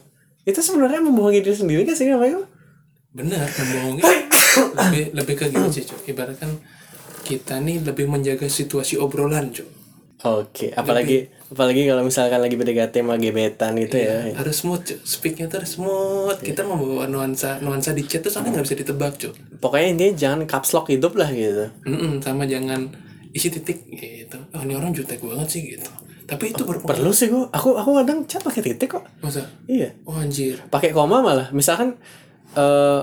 Itu 0.48 0.60
sebenarnya 0.64 1.04
membohongi 1.04 1.44
diri 1.44 1.58
sendiri 1.60 1.84
kan 1.84 2.00
sih 2.00 2.08
namanya? 2.08 2.48
benar 3.16 3.48
membohongi 3.48 4.04
lebih 4.84 5.04
lebih 5.16 5.36
ke 5.40 5.46
gitu 5.48 5.70
sih 5.72 5.88
cuy 5.88 6.12
ibaratkan 6.12 6.52
kita 7.24 7.64
nih 7.64 7.80
lebih 7.80 8.12
menjaga 8.12 8.52
situasi 8.52 9.00
obrolan 9.00 9.56
cuy 9.56 9.66
Oke, 10.26 10.74
apalagi 10.74 11.30
apalagi 11.46 11.86
kalau 11.86 12.02
misalkan 12.02 12.42
lagi 12.42 12.58
PDKT 12.58 13.06
sama 13.06 13.22
gebetan 13.22 13.78
gitu 13.78 14.02
ya. 14.02 14.34
harus 14.34 14.56
smooth 14.66 14.82
speaknya 15.06 15.46
tuh 15.46 15.62
harus 15.62 15.78
smooth 15.78 16.38
kita 16.42 16.66
membawa 16.66 17.06
nuansa 17.06 17.62
nuansa 17.62 17.94
di 17.94 18.02
chat 18.10 18.26
tuh 18.26 18.34
soalnya 18.34 18.58
nggak 18.58 18.66
bisa 18.66 18.78
ditebak 18.82 19.14
cuy 19.22 19.34
Pokoknya 19.62 19.88
intinya 19.94 20.14
jangan 20.18 20.40
caps 20.46 20.74
lock 20.78 20.90
hidup 20.94 21.18
lah 21.18 21.30
gitu. 21.30 21.70
Mm-mm, 21.86 22.22
sama 22.22 22.46
jangan 22.46 22.90
isi 23.34 23.50
titik 23.54 23.86
gitu 23.94 24.38
oh 24.54 24.62
ini 24.62 24.74
orang 24.74 24.94
jutek 24.94 25.22
banget 25.22 25.48
sih 25.54 25.62
gitu 25.76 25.90
tapi 26.26 26.50
itu 26.50 26.66
berpengaruh 26.66 26.90
Perlu 26.90 27.12
sih 27.14 27.30
gue. 27.30 27.46
Aku 27.54 27.78
aku 27.78 28.02
kadang 28.02 28.26
chat 28.26 28.42
pakai 28.42 28.66
titik 28.66 28.98
kok. 28.98 29.06
masa 29.22 29.46
Iya. 29.70 29.94
oh 30.10 30.18
anjir 30.18 30.58
Pakai 30.74 30.90
koma 30.90 31.22
malah. 31.22 31.54
Misalkan 31.54 32.02
eh 32.58 33.02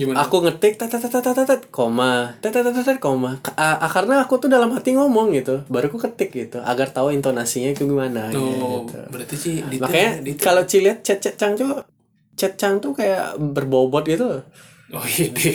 gimana 0.00 0.24
aku 0.24 0.40
ngetik 0.40 0.80
tet 0.80 0.88
tet 0.88 1.04
tet 1.04 1.12
tet 1.20 1.44
tet 1.44 1.62
koma 1.68 2.40
tet 2.40 2.56
tet 2.56 2.64
tet 2.72 2.96
koma 2.96 3.36
a- 3.60 3.84
karena 3.92 4.24
aku 4.24 4.40
tuh 4.40 4.48
dalam 4.48 4.72
hati 4.72 4.96
ngomong 4.96 5.36
gitu 5.36 5.60
baru 5.68 5.92
aku 5.92 6.00
ketik 6.08 6.32
gitu 6.32 6.58
agar 6.64 6.88
tahu 6.88 7.12
intonasinya 7.12 7.68
itu 7.76 7.84
gimana 7.84 8.32
oh 8.32 8.88
gitu. 8.88 8.96
berarti 9.12 9.36
sih 9.36 9.54
detail, 9.60 9.84
makanya 9.84 10.10
detail. 10.24 10.40
kalau 10.40 10.62
Ci 10.64 10.80
lihat 10.80 11.04
chat 11.04 11.20
chat 11.20 11.36
cang 11.36 11.52
tuh 11.52 11.84
chat 12.32 12.56
cang 12.56 12.80
tuh 12.80 12.96
kayak 12.96 13.36
berbobot 13.36 14.08
gitu 14.08 14.40
oh 14.90 15.04
ide 15.20 15.52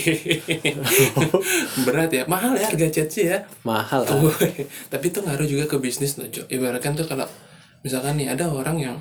berat 1.85 2.11
ya 2.13 2.23
mahal 2.29 2.53
ya 2.53 2.69
harga 2.69 2.87
chat 2.87 3.09
sih 3.09 3.25
ya 3.27 3.43
mahal. 3.67 4.05
Oh, 4.07 4.31
tapi 4.93 5.11
itu 5.11 5.19
ngaruh 5.19 5.43
juga 5.43 5.67
ke 5.67 5.75
bisnis 5.81 6.15
loh, 6.15 6.29
Cok. 6.31 6.47
Ibaratkan 6.47 6.95
tuh 6.95 7.03
kalau 7.03 7.27
misalkan 7.83 8.15
nih 8.15 8.31
ada 8.31 8.47
orang 8.47 8.77
yang 8.79 8.95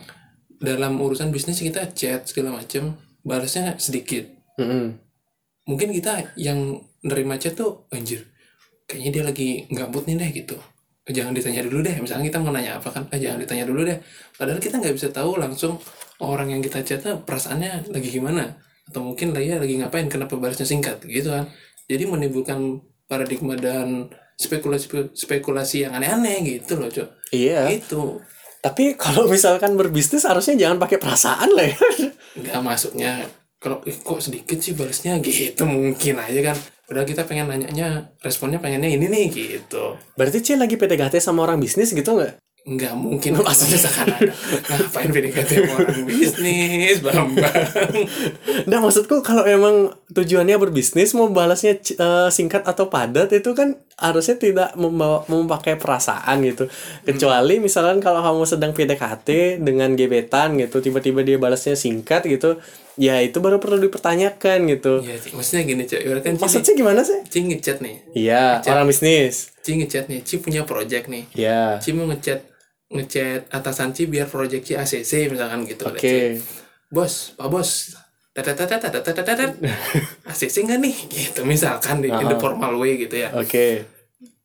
dalam 0.58 0.98
urusan 0.98 1.30
bisnis 1.30 1.62
kita 1.62 1.92
chat 1.94 2.26
segala 2.26 2.56
macem 2.58 2.98
balasnya 3.22 3.78
sedikit. 3.78 4.26
Mm-mm. 4.58 5.03
Mungkin 5.64 5.92
kita 5.92 6.36
yang 6.36 6.80
nerima 7.04 7.40
chat 7.40 7.56
tuh 7.56 7.88
anjir. 7.92 8.24
Kayaknya 8.84 9.10
dia 9.10 9.24
lagi 9.24 9.48
gabut 9.72 10.04
nih 10.04 10.16
deh 10.20 10.30
gitu. 10.44 10.56
Jangan 11.04 11.36
ditanya 11.36 11.64
dulu 11.64 11.84
deh. 11.84 11.96
Misalnya 12.00 12.24
kita 12.28 12.38
mau 12.40 12.52
nanya 12.52 12.80
apa 12.80 12.88
kan, 12.92 13.04
eh, 13.12 13.20
jangan 13.20 13.40
ditanya 13.40 13.64
dulu 13.68 13.84
deh. 13.84 13.98
Padahal 14.36 14.60
kita 14.60 14.80
nggak 14.80 14.94
bisa 14.96 15.08
tahu 15.12 15.40
langsung 15.40 15.80
orang 16.20 16.52
yang 16.52 16.60
kita 16.64 16.80
chat 16.84 17.00
tuh 17.00 17.20
perasaannya 17.24 17.92
lagi 17.92 18.08
gimana. 18.08 18.56
Atau 18.88 19.00
mungkin 19.04 19.32
ya 19.36 19.56
lagi 19.56 19.80
ngapain, 19.80 20.08
kenapa 20.08 20.36
balasnya 20.36 20.68
singkat 20.68 21.00
gitu 21.04 21.32
kan. 21.32 21.48
Jadi 21.88 22.04
menimbulkan 22.08 22.80
paradigma 23.08 23.56
dan 23.56 24.08
spekulasi 24.36 25.16
spekulasi 25.16 25.88
yang 25.88 25.92
aneh-aneh 25.96 26.44
gitu 26.44 26.80
loh, 26.80 26.88
Cok. 26.88 27.08
iya 27.32 27.68
Itu 27.68 28.20
tapi 28.64 28.96
kalau 28.96 29.28
misalkan 29.28 29.76
berbisnis 29.76 30.24
harusnya 30.24 30.56
jangan 30.56 30.80
pakai 30.80 30.96
perasaan 30.96 31.52
lah 31.52 31.68
ya 31.68 31.76
nggak 32.40 32.60
masuknya 32.64 33.28
kalau 33.64 33.80
"Ih, 33.88 33.96
kok 33.96 34.20
sedikit 34.20 34.60
sih 34.60 34.76
balasnya? 34.76 35.16
Gitu 35.24 35.64
mungkin 35.64 36.20
aja 36.20 36.52
kan. 36.52 36.56
Udah 36.92 37.08
kita 37.08 37.24
pengen 37.24 37.48
nanyanya 37.48 38.12
responnya 38.20 38.60
pengennya 38.60 38.92
ini 38.92 39.08
nih 39.08 39.26
gitu. 39.32 39.96
Berarti 40.20 40.44
Ci 40.44 40.60
lagi 40.60 40.76
PDKT 40.76 41.16
sama 41.16 41.48
orang 41.48 41.56
bisnis 41.56 41.96
gitu 41.96 42.12
nggak? 42.12 42.36
Nggak 42.64 42.92
mungkin. 42.96 43.40
Maksudnya 43.40 43.80
sekarang 43.80 44.16
ada 44.20 44.32
ngapain 44.68 45.08
PDKT 45.08 45.50
sama 45.64 45.72
orang 45.80 46.00
bisnis 46.04 46.96
bambang? 47.00 47.64
Nah 48.68 48.78
maksudku 48.84 49.24
kalau 49.24 49.48
emang 49.48 49.96
tujuannya 50.12 50.60
berbisnis 50.60 51.16
mau 51.16 51.32
balasnya 51.32 51.80
eh, 51.80 52.28
singkat 52.28 52.68
atau 52.68 52.92
padat 52.92 53.32
itu 53.32 53.56
kan 53.56 53.80
harusnya 53.94 54.36
tidak 54.36 54.68
membawa 54.74 55.22
memakai 55.30 55.78
perasaan 55.78 56.42
gitu. 56.42 56.66
Kecuali 57.06 57.58
hmm. 57.58 57.62
misalkan 57.62 57.98
kalau 58.02 58.20
kamu 58.20 58.42
sedang 58.46 58.72
PDKT 58.74 59.60
dengan 59.62 59.94
gebetan 59.94 60.58
gitu 60.58 60.82
tiba-tiba 60.82 61.22
dia 61.22 61.38
balasnya 61.38 61.78
singkat 61.78 62.26
gitu 62.26 62.58
ya 62.94 63.18
itu 63.18 63.38
baru 63.42 63.58
perlu 63.58 63.78
dipertanyakan 63.82 64.58
gitu. 64.70 65.02
Ya, 65.02 65.18
maksudnya 65.34 65.62
gini 65.66 65.82
cek 65.86 66.02
kan 66.22 66.34
maksudnya 66.38 66.74
gimana 66.74 67.00
sih? 67.02 67.18
Cing 67.26 67.50
ngechat 67.50 67.78
nih. 67.82 67.96
Iya 68.14 68.62
orang 68.70 68.86
bisnis. 68.86 69.54
Cing 69.62 69.82
ngechat 69.82 70.06
nih. 70.06 70.20
Cing 70.22 70.40
punya 70.42 70.62
project 70.62 71.10
nih. 71.10 71.24
Iya. 71.34 71.78
Cing 71.82 71.98
mau 71.98 72.06
ngechat 72.10 72.46
ngechat 72.94 73.50
atasan 73.50 73.90
cing 73.90 74.10
biar 74.10 74.30
project 74.30 74.70
cing 74.70 74.78
ACC 74.78 75.30
misalkan 75.30 75.66
gitu 75.66 75.82
oke. 75.90 75.98
Okay. 75.98 76.38
bos 76.94 77.34
pak 77.34 77.50
bos 77.50 77.98
ACC 80.26 80.66
nggak 80.66 80.80
nih? 80.82 80.94
Gitu 81.06 81.40
misalkan 81.46 82.02
di 82.02 82.10
in 82.10 82.26
the 82.26 82.34
formal 82.36 82.74
way 82.76 82.98
gitu 82.98 83.14
ya. 83.14 83.30
Oke. 83.30 83.86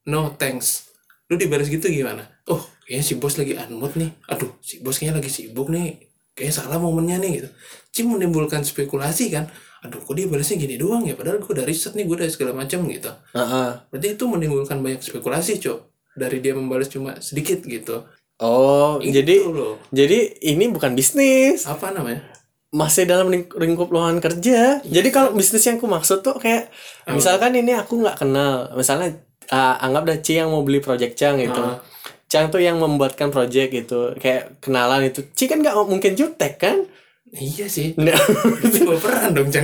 no 0.05 0.33
thanks. 0.37 0.93
Lu 1.29 1.37
dibalas 1.37 1.69
gitu 1.69 1.89
gimana? 1.89 2.29
Oh 2.45 2.61
kayaknya 2.85 3.05
si 3.05 3.13
bos 3.17 3.37
lagi 3.37 3.57
unmood 3.57 3.97
nih. 3.97 4.13
Aduh 4.29 4.53
si 4.61 4.77
bos 4.81 5.01
kayaknya 5.01 5.21
lagi 5.21 5.29
sibuk 5.33 5.73
nih. 5.73 5.97
Kayaknya 6.37 6.53
salah 6.53 6.77
momennya 6.77 7.17
nih 7.17 7.31
gitu. 7.41 7.49
Cim 7.89 8.05
menimbulkan 8.13 8.61
spekulasi 8.61 9.33
kan? 9.33 9.49
Aduh 9.81 10.01
kok 10.05 10.13
dia 10.13 10.29
balasnya 10.29 10.61
gini 10.61 10.77
doang 10.77 11.09
ya? 11.09 11.17
Padahal 11.17 11.41
gue 11.41 11.49
udah 11.49 11.65
riset 11.65 11.97
nih 11.97 12.05
gue 12.05 12.15
udah 12.15 12.29
segala 12.29 12.53
macam 12.53 12.85
gitu. 12.85 13.09
Heeh. 13.33 13.69
berarti 13.89 14.07
itu 14.13 14.23
menimbulkan 14.29 14.77
banyak 14.85 15.01
spekulasi 15.01 15.57
cok. 15.57 15.79
Dari 16.13 16.37
dia 16.41 16.53
membalas 16.53 16.89
cuma 16.93 17.17
sedikit 17.21 17.65
gitu. 17.65 18.05
Oh, 18.39 19.03
Itu 19.03 19.19
jadi 19.19 19.35
loh. 19.51 19.83
jadi 19.91 20.39
ini 20.47 20.71
bukan 20.71 20.95
bisnis. 20.95 21.67
apa 21.67 21.91
namanya 21.91 22.23
masih 22.69 23.03
dalam 23.03 23.27
ling- 23.27 23.49
lingkup 23.49 23.89
lowongan 23.89 24.21
kerja. 24.21 24.77
Jadi 24.79 25.09
kalau 25.09 25.33
bisnis 25.33 25.65
yang 25.65 25.77
aku 25.77 25.89
maksud 25.89 26.21
tuh 26.21 26.37
kayak 26.37 26.69
misalkan 27.07 27.53
ini 27.53 27.73
aku 27.73 27.97
nggak 27.97 28.19
kenal, 28.19 28.69
misalnya 28.73 29.17
ah, 29.49 29.77
anggap 29.79 30.05
dah 30.05 30.17
Ci 30.19 30.37
yang 30.37 30.53
mau 30.53 30.61
beli 30.61 30.77
project 30.77 31.17
Cang 31.17 31.37
gitu. 31.37 31.57
Ah. 31.57 31.81
Cang 32.29 32.53
tuh 32.53 32.61
yang 32.61 32.77
membuatkan 32.77 33.33
project 33.33 33.73
gitu, 33.73 34.13
kayak 34.15 34.61
kenalan 34.61 35.09
itu. 35.09 35.25
Ci 35.33 35.49
kan 35.49 35.57
nggak 35.59 35.73
mungkin 35.81 36.13
jutek 36.13 36.61
kan? 36.61 36.85
iya 37.29 37.69
sih 37.69 37.93
Nah, 38.01 38.17
Tapi 38.17 38.89
baperan 38.89 39.37
dong 39.37 39.53
Cang 39.53 39.61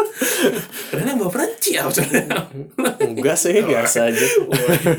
Karena 0.92 1.08
yang 1.12 1.20
baperan 1.20 1.48
ciao 1.56 1.88
sebenarnya. 1.88 2.44
enggak 3.00 3.36
sih, 3.36 3.56
biasa 3.58 4.08
aja. 4.08 4.26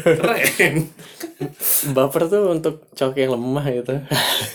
Keren 0.01 0.89
Baper 1.91 2.25
tuh 2.25 2.49
untuk 2.49 2.89
cowok 2.89 3.17
yang 3.17 3.33
lemah 3.33 3.65
gitu. 3.67 3.93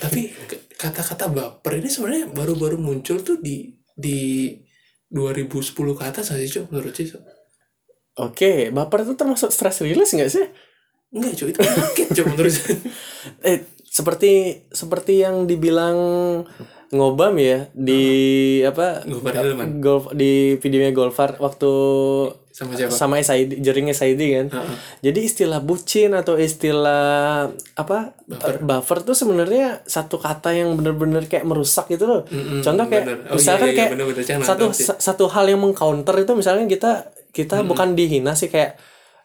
Tapi 0.01 0.33
kata-kata 0.81 1.29
baper 1.29 1.77
ini 1.77 1.93
sebenarnya 1.93 2.33
baru-baru 2.33 2.81
muncul 2.81 3.21
tuh 3.21 3.37
di 3.37 3.69
di 3.93 4.57
2010 5.13 5.77
ke 5.77 6.05
atas 6.09 6.33
sih 6.33 6.49
Cok 6.49 6.73
menurut 6.73 6.97
sih? 6.97 7.13
Oke, 8.17 8.73
baper 8.73 9.05
itu 9.05 9.13
termasuk 9.13 9.53
stress 9.53 9.85
release 9.85 10.17
nggak 10.17 10.33
sih? 10.33 10.47
Enggak 11.13 11.37
Cok 11.37 11.49
itu 11.53 11.59
penyakit 11.61 12.09
Cok 12.17 12.27
menurut 12.33 12.53
saya 12.57 12.77
Eh, 13.45 13.59
seperti 13.85 14.65
seperti 14.73 15.21
yang 15.21 15.45
dibilang 15.45 15.99
ngobam 16.91 17.35
ya 17.39 17.69
di 17.77 18.03
apa 18.65 19.05
Gofar 19.07 19.35
Hilman. 19.45 19.79
golf 19.79 20.11
di 20.17 20.57
videonya 20.59 20.91
Golfar 20.95 21.39
waktu 21.39 21.73
Sama 22.51 22.75
siapa? 22.75 22.91
sama 22.91 23.15
SID 23.23 23.63
jering 23.63 23.89
SID 23.95 24.21
kan. 24.21 24.47
Heeh. 24.51 24.77
Jadi 25.07 25.21
istilah 25.23 25.63
bucin 25.63 26.11
atau 26.13 26.35
istilah 26.35 27.47
apa 27.79 28.13
buffer, 28.61 28.99
tuh 29.07 29.15
sebenarnya 29.15 29.87
satu 29.87 30.19
kata 30.19 30.51
yang 30.53 30.75
bener-bener 30.75 31.25
kayak 31.31 31.47
merusak 31.47 31.87
gitu 31.89 32.11
loh. 32.11 32.21
Mm-mm, 32.27 32.61
Contoh 32.61 32.87
kayak 32.91 33.05
bener. 33.07 33.19
Oh, 33.31 33.39
misalkan 33.39 33.67
iya, 33.67 33.73
iya, 33.73 33.79
kayak 33.79 33.91
bener-bener. 33.95 34.23
Jangan 34.27 34.45
satu 34.47 34.65
satu 34.99 35.25
hal 35.31 35.47
yang 35.47 35.63
mengcounter 35.63 36.15
itu 36.19 36.33
misalnya 36.35 36.67
kita 36.67 36.93
kita 37.31 37.63
bukan 37.63 37.95
dihina 37.95 38.35
sih 38.35 38.51
kayak 38.51 38.75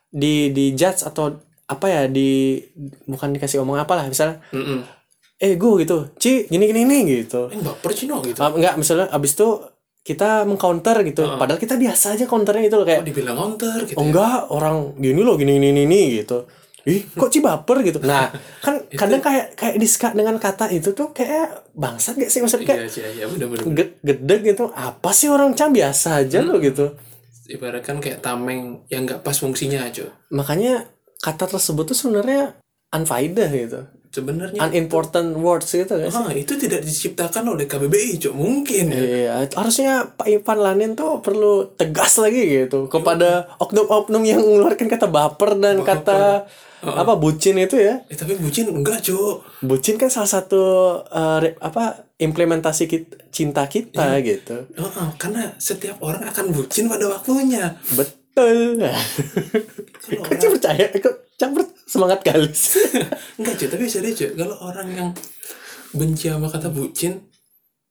di 0.08 0.54
di 0.54 0.78
judge 0.78 1.02
atau 1.04 1.34
apa 1.66 1.86
ya 1.90 2.02
di 2.06 2.62
bukan 3.10 3.34
dikasih 3.34 3.66
omong 3.66 3.82
apa 3.82 3.98
lah 3.98 4.06
misalnya 4.06 4.38
Mm-mm. 4.54 4.86
eh 5.36 5.58
gue 5.58 5.72
gitu 5.82 6.14
ci 6.22 6.46
gini 6.46 6.70
gini 6.70 6.86
gitu 7.10 7.50
Eh 7.50 7.58
baper 7.58 7.92
Cino 7.92 8.22
gitu 8.22 8.38
Ah, 8.38 8.54
enggak 8.54 8.78
misalnya 8.78 9.10
abis 9.10 9.34
itu 9.34 9.50
kita 10.06 10.46
mengcounter 10.46 11.02
gitu. 11.02 11.26
Padahal 11.26 11.58
kita 11.58 11.82
biasa 11.82 12.14
aja 12.14 12.30
counternya 12.30 12.70
itu 12.70 12.78
loh 12.78 12.86
Oh 12.86 12.90
kayak 12.94 13.02
dibilang 13.02 13.36
counter 13.36 13.90
gitu 13.90 13.98
oh 13.98 14.06
enggak 14.06 14.46
orang 14.54 14.94
gini 15.02 15.22
loh 15.26 15.34
gini 15.34 15.58
gini 15.58 15.70
gini 15.74 16.02
gitu. 16.22 16.46
Ih 16.86 17.02
kok 17.10 17.34
ci 17.34 17.42
baper? 17.42 17.82
gitu. 17.82 17.98
Nah 18.06 18.30
kan 18.62 18.86
kadang 19.02 19.18
kayak 19.18 19.58
kayak 19.58 19.76
diska 19.82 20.14
dengan 20.14 20.38
kata 20.38 20.70
itu 20.70 20.94
tuh 20.94 21.10
kayak 21.10 21.74
bangsat 21.74 22.22
gak 22.22 22.30
sih? 22.30 22.46
Maksudnya 22.46 22.70
kayak 22.70 22.86
Iya 22.94 23.10
iya 23.10 23.26
bener-bener 23.26 23.66
ged- 23.74 23.98
gedeg 24.06 24.42
gitu. 24.54 24.70
Apa 24.70 25.10
sih 25.10 25.26
orang 25.34 25.58
cang 25.58 25.74
biasa 25.74 26.22
aja 26.22 26.46
loh 26.46 26.62
gitu. 26.62 26.94
Ibaratkan 27.46 27.98
kayak 27.98 28.22
tameng 28.22 28.86
yang 28.90 29.06
nggak 29.06 29.22
pas 29.22 29.38
fungsinya 29.38 29.86
Cok 29.90 30.34
makanya 30.34 30.90
kata 31.22 31.46
tersebut 31.46 31.86
tuh 31.86 31.98
sebenarnya 31.98 32.58
unfaedah 32.90 33.50
gitu 33.54 33.82
Sebenarnya 34.16 34.60
unimportant 34.62 35.36
words 35.36 35.68
gitu 35.70 35.92
kan 35.92 36.08
Ah, 36.08 36.32
itu 36.32 36.56
tidak 36.56 36.80
diciptakan 36.82 37.44
oleh 37.50 37.66
KBBI, 37.66 38.16
Cok. 38.18 38.32
Mungkin 38.34 38.84
ya. 38.88 39.02
Iya, 39.02 39.32
harusnya 39.52 40.08
Pak 40.10 40.24
Ivan 40.26 40.60
Lanin 40.62 40.92
tuh 40.94 41.20
perlu 41.20 41.68
tegas 41.74 42.16
lagi 42.16 42.40
gitu 42.40 42.88
kepada 42.88 43.52
oknum-oknum 43.58 44.24
yang 44.24 44.40
mengeluarkan 44.40 44.88
kata 44.88 45.08
baper 45.08 45.52
dan 45.58 45.76
kata 45.82 46.48
apa 46.82 47.14
bucin 47.16 47.58
itu 47.58 47.76
ya. 47.76 48.06
Eh, 48.06 48.16
tapi 48.16 48.38
bucin 48.38 48.70
enggak, 48.70 49.02
Cok. 49.02 49.60
Bucin 49.62 49.96
kan 49.96 50.08
salah 50.08 50.32
satu 50.32 50.62
uh, 51.04 51.38
re- 51.40 51.58
apa 51.60 52.08
implementasi 52.16 52.84
kit- 52.86 53.12
cinta 53.30 53.66
kita 53.66 54.16
gitu. 54.22 54.70
Heeh, 54.72 55.08
karena 55.18 55.52
setiap 55.58 56.00
orang 56.00 56.24
akan 56.24 56.54
bucin 56.54 56.86
pada 56.86 57.10
waktunya. 57.10 57.76
Betul. 57.90 58.24
Kok 58.36 60.36
sih 60.36 60.50
percaya? 60.52 60.86
Kok 60.92 61.16
campur 61.40 61.64
semangat 61.88 62.20
kali? 62.22 62.52
Enggak, 63.40 63.56
Cok. 63.56 63.70
Tapi 63.72 63.84
serius, 63.88 64.20
Cok. 64.20 64.32
Kalau 64.36 64.56
orang 64.60 64.88
yang 64.92 65.10
benci 65.96 66.28
sama 66.28 66.52
kata 66.52 66.68
bucin, 66.68 67.24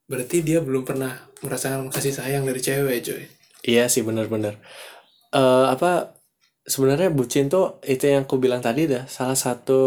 berarti 0.04 0.44
dia 0.44 0.60
belum 0.60 0.84
pernah 0.84 1.16
merasakan 1.40 1.88
kasih 1.88 2.12
sayang 2.12 2.44
dari 2.44 2.60
cewek, 2.60 3.00
Cok. 3.00 3.18
Iya 3.64 3.88
sih 3.88 4.04
benar-benar. 4.04 4.60
Eh 5.32 5.66
apa 5.72 6.20
sebenarnya 6.68 7.08
bucin 7.08 7.48
tuh 7.48 7.80
itu 7.84 8.08
yang 8.08 8.28
aku 8.28 8.36
bilang 8.36 8.60
tadi 8.60 8.88
dah 8.88 9.08
salah 9.08 9.36
satu 9.36 9.82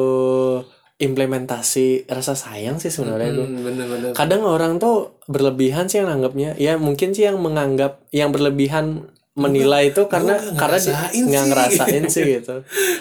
implementasi 0.97 2.09
rasa 2.09 2.33
sayang 2.33 2.81
sih 2.81 2.89
sebenarnya. 2.89 3.37
Hmm, 3.37 3.61
bener-bener. 3.61 4.09
Kadang 4.17 4.41
orang 4.49 4.81
tuh 4.81 5.21
berlebihan 5.29 5.85
sih 5.85 6.01
yang 6.01 6.09
anggapnya. 6.09 6.57
Ya 6.57 6.81
mungkin 6.81 7.13
sih 7.13 7.29
yang 7.29 7.37
menganggap 7.37 8.01
yang 8.09 8.33
berlebihan 8.33 9.05
menilai 9.37 9.93
itu 9.93 10.09
karena 10.09 10.33
nggak 10.41 10.57
karena 10.57 10.77
nggak 10.81 11.13
sih. 11.13 11.47
ngerasain 11.47 12.03
sih 12.09 12.23
gitu. 12.41 12.55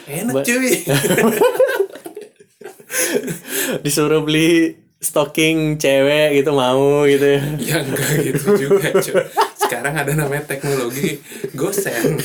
Enak, 0.05 0.35
Ba- 0.37 0.45
cuy. 0.45 0.73
Disuruh 3.85 4.23
beli 4.23 4.77
stocking 4.97 5.77
cewek 5.77 6.41
gitu 6.41 6.51
mau 6.57 7.05
gitu 7.05 7.37
ya. 7.37 7.41
ya 7.61 7.77
enggak 7.85 8.11
gitu 8.25 8.45
juga, 8.57 8.89
Cok. 8.97 9.17
Sekarang 9.67 9.93
ada 9.93 10.13
namanya 10.15 10.47
teknologi 10.49 11.21
gosen. 11.53 12.17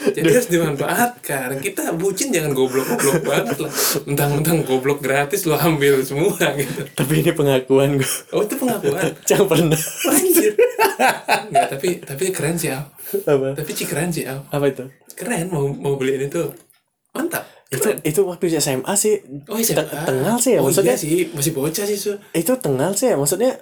Jadi 0.00 0.24
harus 0.24 0.48
dimanfaatkan. 0.48 1.60
Kita 1.60 1.92
bucin 1.92 2.32
jangan 2.32 2.56
goblok-goblok 2.56 3.20
banget 3.20 3.58
lah. 3.60 3.72
Mentang-mentang 4.08 4.64
goblok 4.64 5.04
gratis 5.04 5.44
lo 5.44 5.60
ambil 5.60 6.00
semua 6.06 6.40
gitu. 6.56 6.88
Tapi 6.96 7.12
ini 7.20 7.30
pengakuan 7.36 8.00
gue. 8.00 8.10
Oh 8.32 8.40
itu 8.40 8.54
pengakuan. 8.56 9.12
Jangan 9.28 9.46
pernah. 9.46 9.80
Anjir. 10.08 10.55
Enggak, 10.96 11.66
tapi 11.70 11.88
tapi 12.00 12.24
keren 12.28 12.54
sih, 12.54 12.68
Al. 12.68 12.84
Apa? 13.22 13.54
Tapi 13.54 13.70
Ci 13.70 13.84
keren 13.84 14.08
sih, 14.08 14.24
Al. 14.24 14.40
Apa 14.46 14.66
itu? 14.66 14.84
Keren 15.12 15.48
mau 15.48 15.64
mau 15.68 15.94
beliin 15.94 16.26
itu. 16.26 16.42
Mantap. 17.12 17.44
Itu 17.66 17.82
Keren. 17.84 17.98
itu 18.00 18.20
waktu 18.22 18.44
SMA 18.54 18.94
sih 18.94 19.18
Oh 19.46 19.56
iya, 19.56 19.74
Te- 19.74 19.90
tengal 20.04 20.36
sih 20.36 20.54
ya, 20.54 20.60
oh, 20.60 20.66
maksudnya- 20.66 20.94
iya 20.94 21.02
sih, 21.02 21.26
masih 21.28 21.52
bocah 21.52 21.82
sih, 21.84 21.96
Su. 21.96 22.14
itu 22.32 22.52
tengal 22.56 22.92
sih 22.92 23.10
ya 23.10 23.16
maksudnya 23.16 23.58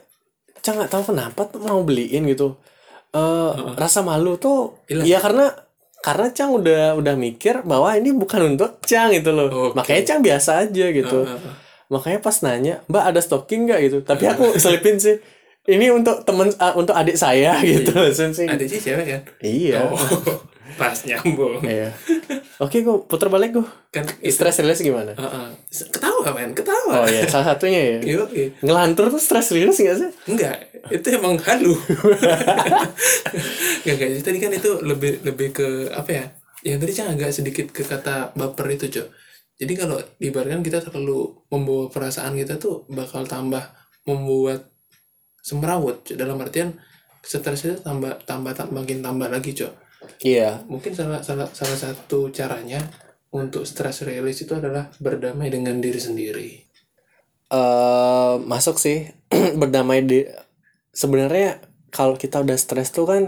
Cang 0.61 0.77
nggak 0.77 0.89
tahu 0.89 1.03
kenapa 1.07 1.45
tuh 1.47 1.61
mau 1.61 1.81
beliin 1.81 2.25
gitu 2.27 2.57
eh 3.11 3.51
rasa 3.75 4.01
malu 4.01 4.37
tuh 4.37 4.77
Hilang. 4.85 5.07
ya 5.07 5.19
karena 5.19 5.47
karena 6.01 6.27
Cang 6.31 6.53
udah 6.53 6.93
udah 6.95 7.15
mikir 7.15 7.63
bahwa 7.63 7.93
ini 7.93 8.13
bukan 8.13 8.45
untuk 8.51 8.77
Cang 8.83 9.09
gitu 9.09 9.31
loh 9.31 9.49
Oke. 9.71 9.75
makanya 9.75 10.03
Cang 10.05 10.21
biasa 10.21 10.51
aja 10.63 10.87
gitu 10.91 11.19
heeh. 11.23 11.53
makanya 11.87 12.19
pas 12.19 12.37
nanya 12.41 12.85
Mbak 12.85 13.05
ada 13.07 13.21
stocking 13.21 13.65
nggak 13.65 13.81
gitu 13.83 13.99
tapi 14.03 14.25
aku 14.27 14.53
selipin 14.59 14.97
sih 14.97 15.17
ini 15.67 15.89
untuk 15.89 16.23
temen 16.23 16.53
ah, 16.57 16.73
untuk 16.73 16.93
adik 16.93 17.15
saya 17.15 17.57
gitu 17.61 17.91
maksudnya 17.91 18.33
sih 18.33 18.47
Ada 18.47 18.65
sih 18.65 18.81
cewek 18.81 19.07
kan? 19.07 19.21
iya 19.41 19.81
Oh, 19.83 19.97
pas 20.75 20.97
nyambung. 21.01 21.63
iya 21.63 21.95
oke 22.59 22.77
gue 22.77 22.97
putar 23.05 23.29
balik 23.29 23.55
gue 23.55 23.67
Kan 23.89 24.05
stress 24.27 24.59
release 24.59 24.81
gimana 24.81 25.15
Heeh. 25.15 25.49
Ketawa 25.89 26.27
men, 26.31 26.51
ketawa. 26.51 27.01
oh 27.01 27.07
iya 27.07 27.25
salah 27.25 27.53
satunya 27.53 27.81
ya 27.81 27.99
Iya, 28.11 28.25
iya. 28.29 28.49
ngelantur 28.61 29.09
tuh 29.09 29.19
stress 29.19 29.51
release 29.51 29.79
nggak 29.79 29.97
sih 29.97 30.11
Enggak, 30.27 30.57
itu 30.91 31.07
emang 31.11 31.39
halu. 31.39 31.73
Enggak, 33.85 33.95
enggak. 33.95 34.21
Tadi 34.21 34.39
kan 34.39 34.53
itu 34.53 34.71
lebih 34.81 35.13
lebih 35.23 35.49
ke 35.53 35.67
apa 35.91 36.11
ya? 36.11 36.25
Yang 36.63 36.79
tadi 36.81 36.93
kan 36.95 37.07
agak 37.11 37.31
sedikit 37.31 37.67
ke 37.71 37.83
kata 37.83 38.33
baper 38.35 38.67
itu, 38.71 38.89
Cok. 38.91 39.09
Jadi 39.55 39.73
kalau 39.75 39.97
diibaratkan 40.19 40.61
kita 40.61 40.83
terlalu 40.83 41.31
membawa 41.47 41.87
perasaan 41.87 42.35
kita 42.35 42.59
tuh 42.59 42.89
bakal 42.91 43.23
tambah 43.25 43.63
membuat 44.03 44.74
semrawut, 45.45 46.01
Cok. 46.01 46.17
Dalam 46.17 46.41
artian 46.41 46.73
stres 47.21 47.69
itu 47.69 47.77
tambah 47.85 48.17
tambah 48.25 48.57
tambah 48.57 48.73
makin 48.81 49.05
tambah 49.05 49.29
lagi, 49.29 49.53
Cok. 49.53 49.73
iya 50.25 50.65
Mungkin 50.65 50.97
salah 50.97 51.21
salah 51.21 51.49
salah 51.53 51.77
satu 51.77 52.33
caranya 52.33 52.81
untuk 53.33 53.69
stress 53.69 54.05
release 54.09 54.49
itu 54.49 54.57
adalah 54.57 54.89
berdamai 54.97 55.53
dengan 55.53 55.77
diri 55.81 56.01
sendiri. 56.01 56.49
eh 57.53 58.35
masuk 58.41 58.81
sih 58.81 59.05
berdamai 59.61 60.01
di 60.03 60.25
sebenarnya 60.91 61.61
kalau 61.93 62.17
kita 62.17 62.41
udah 62.41 62.57
stres 62.57 62.91
tuh 62.91 63.05
kan 63.05 63.23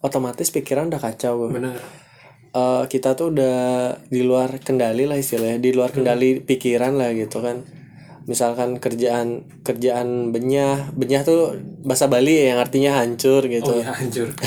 otomatis 0.00 0.48
pikiran 0.50 0.88
udah 0.88 0.98
kacau 0.98 1.52
Benar. 1.52 1.76
Eh, 2.48 2.84
kita 2.88 3.12
tuh 3.12 3.28
udah 3.30 3.58
di 4.08 4.24
luar 4.24 4.56
kendali 4.58 5.04
lah 5.04 5.20
istilahnya 5.20 5.60
di 5.60 5.70
luar 5.76 5.92
kendali 5.92 6.40
pikiran 6.40 6.96
lah 6.96 7.12
gitu 7.12 7.44
kan 7.44 7.60
misalkan 8.28 8.76
kerjaan 8.76 9.48
kerjaan 9.64 10.30
benyah 10.30 10.92
benyah 10.92 11.24
tuh 11.24 11.56
bahasa 11.82 12.06
Bali 12.06 12.44
ya, 12.44 12.54
yang 12.54 12.60
artinya 12.60 13.00
hancur 13.00 13.48
gitu. 13.48 13.72
Oh 13.72 13.80
ya 13.80 13.90
hancur. 13.96 14.30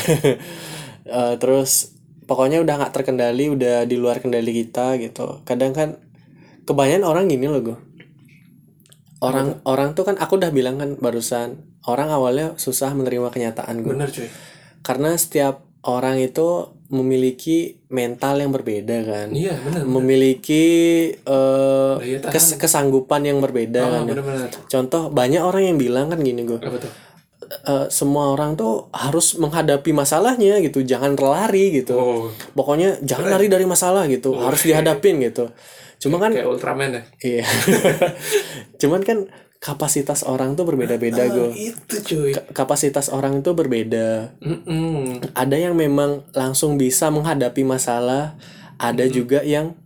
Eh, 1.01 1.35
terus 1.41 1.97
pokoknya 2.29 2.61
udah 2.61 2.77
nggak 2.77 2.93
terkendali 2.93 3.49
udah 3.49 3.89
di 3.89 3.97
luar 3.97 4.21
kendali 4.21 4.53
kita 4.53 5.01
gitu. 5.01 5.41
Kadang 5.43 5.73
kan 5.73 5.97
kebanyakan 6.63 7.03
orang 7.03 7.25
gini 7.25 7.49
loh 7.49 7.59
gue 7.59 7.77
orang 9.21 9.61
orang 9.69 9.93
tuh 9.93 10.03
kan 10.03 10.17
aku 10.17 10.41
udah 10.41 10.49
bilang 10.49 10.81
kan 10.81 10.97
barusan 10.97 11.61
orang 11.85 12.09
awalnya 12.09 12.57
susah 12.57 12.91
menerima 12.97 13.29
kenyataan 13.29 13.85
gue 13.85 13.93
bener 13.93 14.09
cuy. 14.09 14.27
Karena 14.81 15.13
setiap 15.13 15.61
orang 15.85 16.17
itu 16.17 16.73
memiliki 16.91 17.79
mental 17.87 18.43
yang 18.43 18.51
berbeda 18.51 18.97
kan? 19.07 19.27
Iya 19.31 19.55
bener 19.63 19.87
memiliki 19.87 20.65
eh, 21.15 21.93
tahan. 22.19 22.31
kes- 22.35 22.59
kesanggupan 22.59 23.23
yang 23.23 23.39
berbeda 23.39 23.81
oh, 23.81 23.91
kan 23.95 24.01
bener 24.11 24.23
bener 24.23 24.49
contoh 24.67 25.07
banyak 25.07 25.39
orang 25.39 25.71
yang 25.71 25.77
bilang 25.79 26.11
kan 26.11 26.19
gini 26.19 26.43
gue 26.43 26.59
tuh? 26.59 26.91
Eh, 27.51 27.87
semua 27.91 28.31
orang 28.31 28.55
tuh 28.55 28.87
harus 28.95 29.35
menghadapi 29.35 29.91
masalahnya 29.91 30.63
gitu 30.63 30.87
jangan 30.87 31.19
lari 31.19 31.83
gitu. 31.83 31.95
Oh. 31.95 32.23
Pokoknya 32.55 32.99
jangan 33.03 33.27
lari 33.27 33.51
dari 33.51 33.67
masalah 33.67 34.07
gitu 34.07 34.35
harus 34.39 34.63
dihadapin 34.63 35.19
gitu. 35.19 35.51
Cuma 35.99 36.17
kan 36.17 36.31
kayak 36.31 36.47
Ultraman 36.47 36.95
ya? 36.95 37.03
Iya. 37.21 37.45
Cuman 38.81 39.03
kan 39.03 39.27
kapasitas 39.61 40.25
orang 40.25 40.57
tuh 40.57 40.65
berbeda-beda 40.65 41.29
gue 41.29 41.53
itu 41.53 41.95
cuy. 42.01 42.33
Kapasitas 42.49 43.13
orang 43.13 43.45
itu 43.45 43.53
berbeda. 43.53 44.33
Mm-mm. 44.41 45.21
ada 45.37 45.53
yang 45.53 45.77
memang 45.77 46.25
langsung 46.33 46.81
bisa 46.81 47.13
menghadapi 47.13 47.61
masalah 47.61 48.33
ada 48.81 49.05
juga 49.05 49.45
yang 49.45 49.77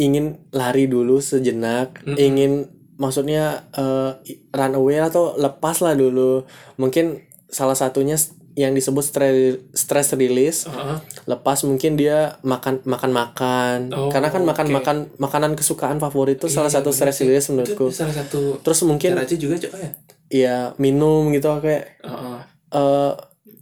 ingin 0.00 0.40
lari 0.50 0.88
dulu 0.88 1.20
sejenak 1.20 2.00
ingin 2.16 2.72
maksudnya 2.96 3.68
eh, 3.76 4.40
run 4.56 4.74
away 4.74 4.98
atau 5.04 5.36
lepas 5.36 5.84
lah 5.84 5.92
dulu. 5.92 6.48
Mungkin 6.80 7.20
salah 7.52 7.76
satunya 7.76 8.16
yang 8.54 8.70
disebut 8.70 9.02
stre- 9.02 9.58
stress 9.70 10.14
release 10.14 10.64
Heeh. 10.64 10.98
lepas 11.24 11.58
mungkin 11.62 11.94
dia 11.94 12.38
makan 12.40 12.82
makan 12.84 13.10
makan 13.10 13.78
Oh, 13.90 14.08
karena 14.08 14.28
kan 14.28 14.42
makan 14.42 14.66
oke. 14.66 14.74
makan 14.74 14.96
makanan 15.16 15.52
kesukaan 15.54 15.98
favorit 15.98 16.38
itu 16.38 16.46
salah 16.46 16.70
satu 16.70 16.90
stress 16.90 17.18
release 17.20 17.46
itu 17.46 17.52
menurutku 17.52 17.86
salah 17.90 18.14
satu 18.14 18.58
terus 18.60 18.78
mungkin 18.82 19.12
cara 19.12 19.26
juga 19.26 19.58
coba 19.60 19.76
ya? 19.76 19.90
Ya 20.26 20.56
minum 20.76 21.30
gitu 21.30 21.50
kayak 21.58 21.98
Heeh. 22.00 22.38
eh 22.72 23.12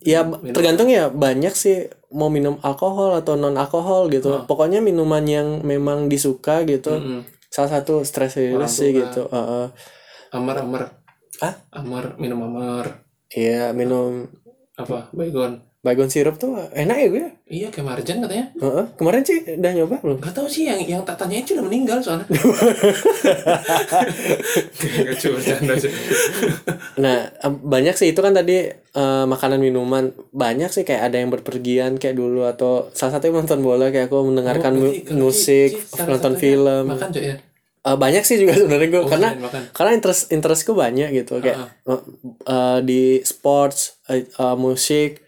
ya 0.04 0.20
b- 0.22 0.50
tergantung 0.50 0.86
ya 0.86 1.08
banyak 1.08 1.52
sih 1.52 1.88
mau 2.10 2.28
minum 2.28 2.60
alkohol 2.60 3.16
atau 3.16 3.32
non 3.34 3.56
alkohol 3.56 4.08
gitu 4.08 4.44
pokoknya 4.44 4.78
minuman 4.78 5.22
yang 5.22 5.48
memang 5.62 6.06
disuka 6.06 6.60
gitu 6.64 6.92
Mm-mm. 6.92 7.20
salah 7.48 7.70
satu 7.72 8.02
stress 8.02 8.36
release 8.36 8.76
sih 8.76 8.92
gitu 8.92 9.24
Heeh. 9.26 9.72
amar 10.30 10.56
amar 10.58 10.82
ah 11.40 11.56
amar 11.72 12.16
minum 12.16 12.40
amar 12.42 13.00
iya 13.30 13.72
minum 13.72 14.28
apa 14.72 15.12
baygon 15.12 15.60
baygon 15.78 16.06
sirup 16.06 16.36
tuh 16.36 16.54
enak 16.72 16.96
ya 16.96 17.06
gue 17.08 17.26
iya 17.46 17.68
kayak 17.68 17.84
marjan 17.84 18.22
katanya 18.22 18.46
Heeh. 18.56 18.84
kemarin 18.94 19.20
sih 19.20 19.38
udah 19.52 19.72
nyoba 19.74 19.96
belum 19.98 20.18
Gak 20.18 20.32
tahu 20.32 20.46
sih 20.46 20.64
yang 20.64 20.78
yang 20.80 21.02
tak 21.02 21.18
tanyain 21.18 21.42
sih 21.42 21.52
udah 21.52 21.66
meninggal 21.66 21.98
soalnya. 21.98 22.24
Gak 25.02 25.16
cuma 25.18 25.32
bercanda 25.36 25.74
sih. 25.76 25.90
Nah, 26.96 27.16
banyak 27.44 27.94
sih 27.94 28.08
itu 28.12 28.20
kan 28.20 28.32
tadi 28.32 28.70
eh, 28.70 29.24
makanan 29.26 29.58
minuman 29.58 30.04
banyak 30.30 30.70
sih 30.70 30.82
kayak 30.82 31.10
ada 31.10 31.16
yang 31.18 31.30
berpergian 31.30 31.98
kayak 31.98 32.16
dulu 32.16 32.44
atau 32.44 32.88
salah 32.92 33.18
satunya 33.18 33.36
nonton 33.36 33.60
bola 33.60 33.90
kayak 33.90 34.06
aku 34.06 34.22
mendengarkan 34.24 34.72
Oh, 34.72 34.88
Berarti 34.88 35.12
musik, 35.12 35.70
Ci 35.76 35.98
salah 35.98 36.08
nonton 36.14 36.34
film. 36.36 36.84
Makan 36.88 37.10
cuy 37.10 37.24
ya. 37.26 37.36
Eh, 37.82 37.98
banyak 37.98 38.22
sih 38.22 38.38
juga 38.38 38.54
sebenarnya 38.54 38.88
gue 38.88 39.02
Oh, 39.02 39.10
karena 39.10 39.28
makan. 39.34 39.62
karena 39.74 39.90
interest 39.92 40.30
interestku 40.30 40.70
banyak 40.70 41.10
gitu 41.12 41.42
kayak 41.42 41.58
eh, 41.82 42.00
eh, 42.46 42.78
di 42.80 43.02
sports, 43.22 43.98
eh, 44.14 44.56
musik, 44.56 45.24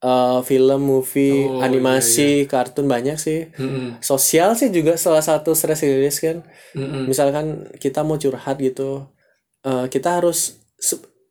eh, 0.00 0.40
film, 0.42 0.80
movie, 0.82 1.46
Oh, 1.46 1.60
animasi, 1.60 2.44
kartun 2.44 2.84
banyak 2.84 3.16
sih. 3.16 3.48
Mm-mm. 3.54 3.98
Sosial 4.00 4.52
sih 4.54 4.68
juga 4.68 4.94
salah 4.94 5.20
satu 5.20 5.52
stress 5.52 5.82
release 5.82 6.18
kan. 6.18 6.42
Mm-mm. 6.72 7.06
misalkan 7.06 7.46
kita 7.76 8.02
mau 8.02 8.16
curhat 8.16 8.58
gitu 8.58 9.06
eh, 9.62 9.86
kita 9.86 10.18
harus 10.18 10.58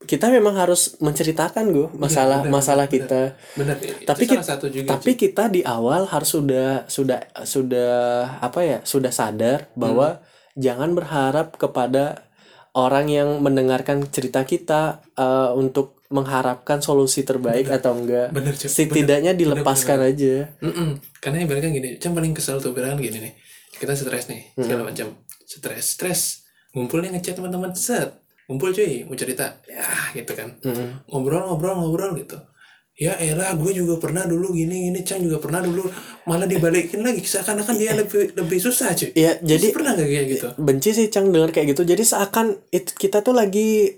kita 0.04 0.28
memang 0.28 0.56
harus 0.58 1.00
menceritakan 1.00 1.64
gue 1.70 1.88
masalah 1.94 2.40
Iya, 2.40 2.46
benar, 2.46 2.54
masalah 2.54 2.86
benar, 2.86 2.96
kita 2.98 3.22
Bener. 3.56 3.76
itu 3.80 4.04
Tapi 4.04 4.22
salah 4.22 4.36
kit- 4.36 4.50
satu 4.50 4.66
juga. 4.68 4.88
tapi 4.90 5.12
kita 5.16 5.44
di 5.48 5.62
awal 5.64 6.04
harus 6.06 6.28
sudah 6.30 6.84
sudah 6.88 7.20
sudah 7.44 7.94
apa 8.40 8.60
ya 8.62 8.78
sudah 8.84 9.12
sadar 9.12 9.72
bahwa 9.74 10.20
Hmm. 10.20 10.60
jangan 10.60 10.92
berharap 10.92 11.56
kepada 11.56 12.28
orang 12.74 13.08
yang 13.08 13.40
mendengarkan 13.40 14.04
cerita 14.06 14.44
kita 14.44 14.82
eh, 15.14 15.52
untuk 15.54 15.93
mengharapkan 16.14 16.78
solusi 16.78 17.26
terbaik 17.26 17.66
atau 17.68 17.98
enggak 17.98 18.30
Bener 18.30 18.54
cuy. 18.54 18.70
setidaknya 18.70 19.34
dilepaskan 19.34 20.00
aja 20.00 20.54
Mm-mm. 20.62 21.02
Karena 21.18 21.42
ibaratnya 21.42 21.72
gini, 21.72 21.90
Cam 21.98 22.14
paling 22.14 22.32
kesel 22.32 22.62
tuh 22.62 22.70
ibaratnya 22.70 23.00
gini 23.00 23.18
nih. 23.20 23.34
Kita 23.74 23.92
stres 23.92 24.30
nih, 24.30 24.54
segala 24.54 24.86
macam. 24.86 25.18
Stres, 25.42 25.98
stres. 25.98 26.22
Ngumpul 26.72 27.02
nih 27.02 27.10
ngechat 27.12 27.34
teman-teman, 27.34 27.74
set. 27.74 28.14
Ngumpul 28.46 28.70
cuy, 28.70 29.04
mau 29.04 29.16
cerita. 29.16 29.58
Ya, 29.66 29.82
gitu 30.14 30.30
kan. 30.32 30.54
Mm-mm. 30.62 31.08
Ngobrol, 31.08 31.42
ngobrol, 31.44 31.74
ngobrol 31.76 32.14
gitu. 32.14 32.38
Ya 32.94 33.18
elah, 33.18 33.58
gue 33.58 33.74
juga 33.74 33.98
pernah 33.98 34.22
dulu 34.24 34.54
gini, 34.54 34.86
gini, 34.88 35.02
Cang 35.02 35.18
juga 35.18 35.42
pernah 35.42 35.58
dulu. 35.60 35.90
Malah 36.24 36.46
dibalikin 36.46 37.02
lagi, 37.02 37.26
seakan-akan 37.26 37.74
dia 37.74 37.98
lebih 37.98 38.38
lebih 38.38 38.60
susah 38.62 38.94
cuy. 38.94 39.10
ya 39.16 39.42
jadi 39.42 39.74
pernah 39.74 39.92
gak 39.94 40.06
kayak 40.06 40.28
gitu? 40.30 40.48
benci 40.58 40.90
sih 40.92 41.08
Cang 41.08 41.28
denger 41.28 41.50
kayak 41.50 41.74
gitu 41.74 41.82
jadi 41.84 42.00
seakan 42.00 42.54
it- 42.70 42.94
kita 42.94 43.20
tuh 43.20 43.34
lagi 43.34 43.98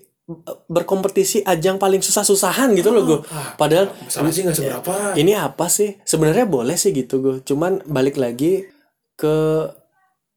berkompetisi 0.67 1.45
ajang 1.45 1.77
paling 1.77 2.01
susah-susahan 2.01 2.73
gitu 2.73 2.89
loh 2.89 3.03
gue 3.05 3.19
Ah, 3.27 3.53
padahal 3.53 3.93
Masalah 3.95 4.31
sih 4.31 4.41
gak 4.41 4.55
seberapa. 4.55 4.93
ini 5.15 5.33
apa 5.33 5.65
sih? 5.67 6.01
Sebenarnya 6.01 6.45
boleh 6.45 6.73
sih 6.73 6.91
gitu 6.91 7.21
gue 7.21 7.35
cuman 7.41 7.85
balik 7.85 8.17
lagi 8.17 8.65
ke 9.13 9.35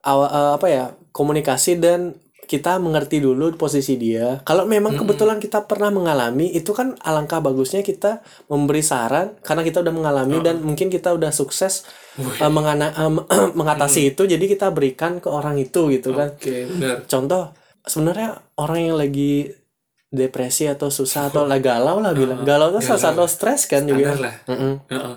awa- 0.03 0.29
eh, 0.31 0.53
apa 0.55 0.67
ya 0.67 0.85
komunikasi 1.11 1.77
dan 1.77 2.15
kita 2.43 2.77
mengerti 2.77 3.21
dulu 3.21 3.53
posisi 3.55 3.97
dia. 3.97 4.41
Kalau 4.41 4.65
memang 4.65 4.97
kebetulan 4.97 5.37
kita 5.37 5.65
pernah 5.65 5.89
mengalami 5.91 6.49
itu 6.49 6.73
kan 6.73 6.97
alangkah 6.99 7.41
bagusnya 7.41 7.81
kita 7.83 8.21
memberi 8.47 8.81
saran 8.81 9.37
karena 9.43 9.61
kita 9.61 9.81
udah 9.81 9.93
mengalami 9.93 10.41
dan 10.41 10.61
mungkin 10.63 10.89
kita 10.89 11.13
udah 11.13 11.29
sukses 11.31 11.85
eh, 12.17 12.49
mengana- 12.49 12.93
eh, 12.95 13.13
mengatasi 13.59 14.13
itu. 14.13 14.25
Jadi 14.25 14.45
kita 14.47 14.69
berikan 14.69 15.17
ke 15.17 15.29
orang 15.29 15.57
itu 15.57 15.89
gitu 15.89 16.13
kan. 16.13 16.33
Oke, 16.35 16.65
benar. 16.67 17.05
contoh 17.05 17.53
sebenarnya 17.85 18.31
orang 18.57 18.79
yang 18.83 18.97
lagi 18.97 19.53
depresi 20.09 20.65
atau 20.65 20.89
susah 20.89 21.29
atau 21.29 21.45
lah 21.45 21.59
galau 21.59 22.01
lah 22.01 22.13
bilang 22.13 22.41
galau 22.43 22.69
itu 22.71 22.81
salah 22.83 23.03
satu 23.07 23.25
stres 23.25 23.65
kan 23.65 23.85
juga 23.85 24.09
Standar 24.09 24.19
lah. 24.19 24.35
Mm-mm. 24.49 24.75
Heeh. 24.89 25.15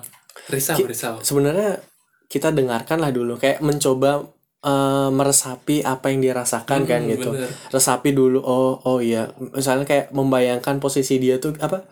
Risau, 0.47 0.75
risau. 0.83 1.15
sebenarnya 1.19 1.79
kita 2.27 2.51
dengarkan 2.51 2.99
lah 2.99 3.09
dulu 3.09 3.35
kayak 3.35 3.59
mencoba 3.59 4.27
eh, 4.61 5.09
meresapi 5.09 5.81
apa 5.81 6.05
yang 6.07 6.19
dia 6.21 6.33
rasakan 6.33 6.83
kan 6.83 7.01
Hmm, 7.01 7.09
gitu 7.09 7.29
bener. 7.31 7.47
resapi 7.69 8.11
dulu 8.11 8.39
oh 8.39 8.79
oh 8.81 8.99
iya 8.99 9.31
misalnya 9.49 9.83
kayak 9.83 10.11
membayangkan 10.11 10.77
posisi 10.77 11.17
dia 11.17 11.37
tuh 11.37 11.55
apa 11.57 11.87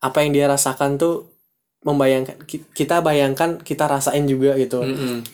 apa 0.00 0.18
yang 0.18 0.32
dia 0.32 0.46
rasakan 0.46 0.96
tuh 0.96 1.28
membayangkan 1.80 2.40
ki- 2.42 2.72
kita 2.72 3.00
bayangkan 3.00 3.60
kita 3.60 3.84
rasain 3.84 4.24
juga 4.24 4.56
gitu 4.56 4.80
Mm-mm. 4.80 5.24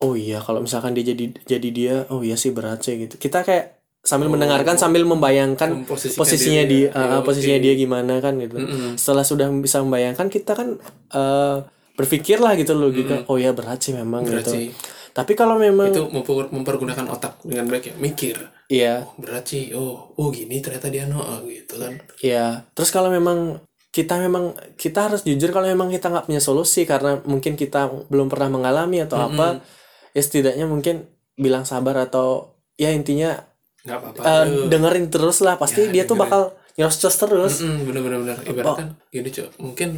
oh 0.00 0.12
iya 0.14 0.36
kalau 0.38 0.60
misalkan 0.60 0.92
dia 0.92 1.04
jadi 1.06 1.24
jadi 1.44 1.68
dia 1.70 1.94
oh 2.08 2.20
iya 2.20 2.34
sih 2.34 2.50
berat 2.50 2.80
sih 2.80 2.96
gitu 2.98 3.16
kita 3.16 3.40
kayak 3.40 3.83
sambil 4.04 4.28
Oh, 4.28 4.32
mendengarkan 4.32 4.76
sambil 4.76 5.02
membayangkan 5.02 5.80
Memposisikan 5.80 6.20
posisinya 6.20 6.62
diri 6.62 6.86
dia 6.86 6.86
ya. 6.86 6.90
eh, 6.92 7.06
Iya, 7.10 7.18
posisinya 7.24 7.56
oke. 7.56 7.64
dia 7.64 7.74
gimana 7.74 8.14
kan 8.20 8.34
gitu 8.36 8.56
Mm-mm. 8.56 8.90
setelah 8.94 9.24
sudah 9.24 9.48
bisa 9.56 9.80
membayangkan 9.80 10.28
kita 10.28 10.52
kan 10.52 10.68
eh, 11.10 11.56
berpikir 11.94 12.36
lah 12.36 12.52
gitu 12.52 12.74
loh 12.74 12.90
gitu 12.90 13.24
oh 13.24 13.36
ya 13.36 13.50
berat 13.50 13.80
sih 13.80 13.92
memang 13.92 14.22
Berat 14.22 14.44
gitu 14.44 14.50
sih. 14.52 14.68
tapi 15.10 15.32
kalau 15.32 15.56
memang 15.56 15.88
Itu 15.88 16.04
memper- 16.06 16.50
mempergunakan 16.50 17.06
otak 17.08 17.40
dengan 17.40 17.64
baik 17.66 17.84
ya. 17.86 17.94
Mikir. 17.96 18.36
iya 18.66 18.94
Oh, 19.00 19.14
berat 19.16 19.44
sih. 19.46 19.72
Oh, 19.72 20.12
oh 20.12 20.28
gini 20.28 20.58
ternyata 20.58 20.86
dia 20.86 21.06
no 21.06 21.18
oh, 21.18 21.40
gitu 21.44 21.78
kan. 21.78 21.96
iya 22.20 22.68
terus 22.70 22.90
kalau 22.90 23.08
memang 23.08 23.62
kita 23.88 24.18
memang 24.18 24.52
kita 24.74 25.06
harus 25.06 25.22
jujur 25.22 25.48
kalau 25.48 25.64
memang 25.64 25.86
kita 25.88 26.10
nggak 26.10 26.26
punya 26.26 26.42
solusi 26.42 26.82
karena 26.82 27.22
mungkin 27.22 27.54
kita 27.54 27.86
belum 28.04 28.26
pernah 28.26 28.50
mengalami 28.50 29.00
atau 29.00 29.22
apa 29.22 29.62
ya 30.10 30.18
setidaknya 30.18 30.66
mungkin 30.66 31.06
bilang 31.34 31.62
sabar 31.62 32.02
atau 32.02 32.50
ya 32.74 32.90
intinya 32.90 33.38
Nggak 33.84 33.98
apa-apa. 33.98 34.20
Aduh. 34.42 34.66
dengerin 34.66 35.06
terus 35.08 35.38
lah 35.38 35.54
pasti 35.54 35.84
Ya, 35.84 35.92
dia 35.92 36.02
tuh 36.02 36.16
dengerin. 36.16 36.24
bakal 36.24 36.42
nyerocos 36.74 37.14
terus 37.14 37.54
Mm-mm, 37.60 37.78
bener-bener 37.84 38.18
bener. 38.18 38.36
Ibarat 38.42 38.74
kan 38.74 38.88
gini 39.08 39.28
cok. 39.28 39.48
Mungkin 39.58 39.88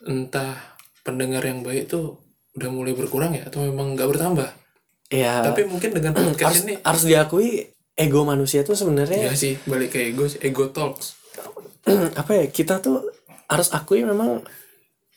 entah 0.00 0.56
pendengar 1.00 1.42
yang 1.42 1.60
baik 1.60 1.86
tuh 1.86 2.18
udah 2.54 2.68
mulai 2.68 2.90
berkurang 2.90 3.32
ya 3.32 3.44
atau 3.44 3.62
memang 3.62 3.94
nggak 3.94 4.08
bertambah. 4.08 4.48
ya 5.08 5.40
Tapi 5.42 5.64
mungkin 5.64 5.90
dengan 5.90 6.12
podcast 6.16 6.42
harus 6.42 6.60
ini 6.62 6.74
harus 6.78 7.02
diakui 7.04 7.48
ego 7.94 8.22
manusia 8.22 8.60
tuh 8.60 8.74
sebenarnya 8.74 9.26
ya 9.26 9.34
sih 9.34 9.56
balik 9.62 9.92
ke 9.92 10.08
ego 10.08 10.24
ego 10.38 10.68
talks. 10.68 11.16
apa 12.20 12.30
ya 12.34 12.44
kita 12.46 12.78
tuh 12.78 13.08
harus 13.46 13.68
akui 13.70 14.02
memang 14.02 14.42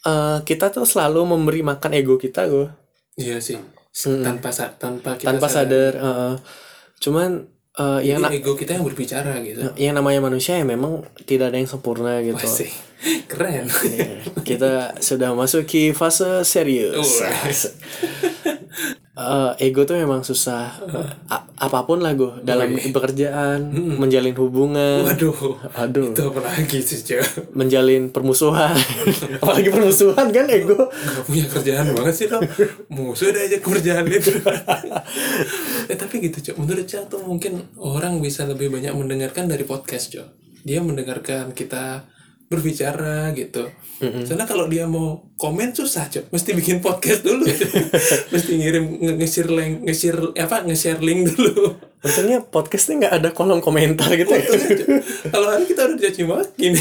eh, 0.01 0.37
kita 0.41 0.69
tuh 0.69 0.83
selalu 0.83 1.25
memberi 1.27 1.61
makan 1.61 1.91
ego 1.93 2.15
kita 2.15 2.45
gue 2.45 2.67
Iya 3.15 3.37
sih. 3.37 3.59
Tanpa 3.91 4.49
tanpa 4.71 5.15
kita 5.15 5.27
tanpa 5.27 5.47
sadar 5.47 5.91
eh, 5.93 6.33
cuman 6.99 7.43
eh, 7.79 7.99
yang 8.03 8.19
Jadi 8.25 8.43
ego 8.43 8.53
kita 8.59 8.75
yang 8.75 8.85
berbicara 8.87 9.39
gitu 9.45 9.71
yang 9.79 9.95
namanya 9.95 10.19
manusia 10.23 10.59
ya 10.59 10.65
memang 10.67 11.05
tidak 11.23 11.53
ada 11.53 11.57
yang 11.61 11.69
sempurna 11.69 12.19
gitu. 12.19 12.41
Masih 12.41 12.71
keren 13.31 13.65
Iya, 13.67 14.21
kita 14.45 14.71
sudah 15.01 15.33
masuki 15.33 15.95
fase 15.95 16.43
serius. 16.45 17.21
Eh, 19.11 19.67
ego 19.67 19.83
tuh 19.83 19.99
memang 19.99 20.23
susah. 20.23 20.71
A- 21.27 21.45
apa 21.61 21.83
pun 21.83 21.99
lah 21.99 22.15
gue 22.15 22.41
dalam 22.41 22.73
pekerjaan, 22.73 23.69
menjalin 23.99 24.33
hubungan, 24.33 25.03
waduh 25.03 25.59
aduh, 25.75 26.15
itu 26.15 26.23
apa 26.25 26.39
lagi 26.41 26.79
sih 26.79 27.03
cok 27.03 27.53
menjalin 27.53 28.09
permusuhan. 28.09 28.71
Apalagi 29.43 29.69
permusuhan 29.69 30.31
kan 30.31 30.45
ego. 30.47 30.89
Gak 30.89 31.23
punya 31.27 31.45
kerjaan 31.51 31.85
banget 31.91 32.13
sih 32.15 32.27
lo 32.31 32.39
Musuh 32.89 33.29
udah 33.29 33.43
aja 33.45 33.57
kerjaan 33.59 34.05
itu. 34.07 34.31
Eh 35.91 35.97
tapi 35.97 36.23
gitu 36.23 36.39
Cok 36.39 36.55
Menurut 36.61 36.85
Cok 36.87 37.03
tuh 37.09 37.21
mungkin 37.25 37.59
Orang 37.75 38.21
bisa 38.23 38.45
lebih 38.47 38.71
banyak 38.71 38.93
mendengarkan 38.95 39.49
dari 39.49 39.65
podcast 39.65 40.13
Cok 40.13 40.27
Dia 40.63 40.79
mendengarkan 40.79 41.51
kita 41.51 42.05
berbicara 42.51 43.31
gitu. 43.31 43.71
Soalnya 44.01 44.43
kalau 44.43 44.65
dia 44.65 44.83
mau 44.83 45.23
komen 45.37 45.71
susah 45.71 46.05
Cok. 46.05 46.29
Mesti 46.29 46.49
bikin 46.51 46.77
podcast 46.79 47.21
dulu. 47.21 47.45
Mesti 48.33 48.51
ngirim 48.51 48.97
nge- 48.97 49.15
nge-share 49.15 49.47
link 49.49 49.73
nge-share 49.83 50.19
apa 50.35 50.65
nge-share 50.65 50.99
link 50.99 51.29
dulu. 51.29 51.77
Untungnya 52.01 52.41
podcastnya 52.41 52.97
nggak 52.99 53.13
ada 53.13 53.29
kolom 53.29 53.61
komentar 53.61 54.09
gitu 54.11 54.25
ya. 54.27 54.41
Kalau 55.29 55.47
hari 55.47 55.63
kita 55.63 55.85
udah 55.85 55.95
dicaci 55.95 56.23
makin 56.25 56.71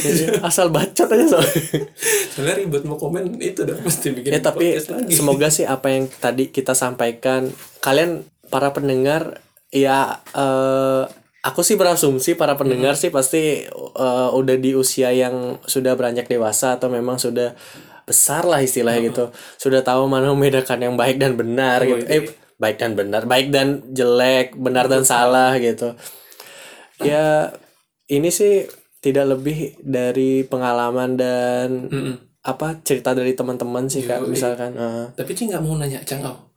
Asal 0.40 0.72
bacot 0.72 1.06
aja 1.06 1.26
soalnya. 1.28 1.60
Soalnya 2.32 2.54
ribet 2.56 2.82
mau 2.82 2.96
komen 2.96 3.36
itu 3.36 3.60
udah 3.60 3.76
mesti 3.78 4.06
bikin 4.10 4.32
Ya 4.32 4.40
tapi 4.40 4.72
podcast 4.72 4.88
lagi. 4.90 5.12
semoga 5.12 5.48
sih 5.52 5.68
apa 5.68 5.92
yang 5.92 6.08
tadi 6.08 6.48
kita 6.48 6.72
sampaikan 6.72 7.52
kalian 7.78 8.24
para 8.48 8.72
pendengar 8.72 9.44
ya 9.68 10.24
eh, 10.32 11.04
aku 11.40 11.60
sih 11.64 11.76
berasumsi 11.76 12.36
para 12.36 12.56
pendengar 12.56 12.96
sih 12.96 13.08
pasti 13.08 13.64
eh, 13.70 14.28
udah 14.32 14.56
di 14.60 14.76
usia 14.76 15.12
yang 15.12 15.60
sudah 15.64 15.96
beranjak 15.96 16.28
dewasa 16.28 16.76
atau 16.76 16.92
memang 16.92 17.16
sudah 17.16 17.56
besar 18.04 18.44
lah 18.44 18.60
istilahnya 18.60 19.12
gitu. 19.12 19.24
Sudah 19.56 19.80
tahu 19.80 20.10
mana 20.10 20.32
membedakan 20.34 20.82
yang 20.82 20.94
baik 20.98 21.16
dan 21.16 21.38
benar 21.38 21.84
gitu. 21.86 22.04
Eh 22.10 22.22
baik 22.60 22.76
dan 22.76 22.92
benar, 22.92 23.24
baik 23.24 23.48
dan 23.48 23.80
jelek, 23.88 24.52
benar 24.52 24.84
dan 24.84 25.06
salah 25.06 25.56
gitu. 25.56 25.96
Ya 27.00 27.56
ini 28.12 28.28
sih 28.28 28.68
tidak 29.00 29.32
lebih 29.32 29.80
dari 29.80 30.44
pengalaman 30.44 31.16
dan 31.16 31.88
Mm-mm. 31.88 32.14
apa 32.44 32.84
cerita 32.84 33.16
dari 33.16 33.32
teman-teman 33.32 33.88
sih 33.88 34.04
kak 34.04 34.28
misalkan 34.28 34.76
eh, 34.76 35.08
Tapi 35.16 35.32
Ci 35.32 35.48
nggak 35.48 35.64
mau 35.64 35.80
nanya 35.80 36.04
Cang 36.04 36.20
Au 36.20 36.49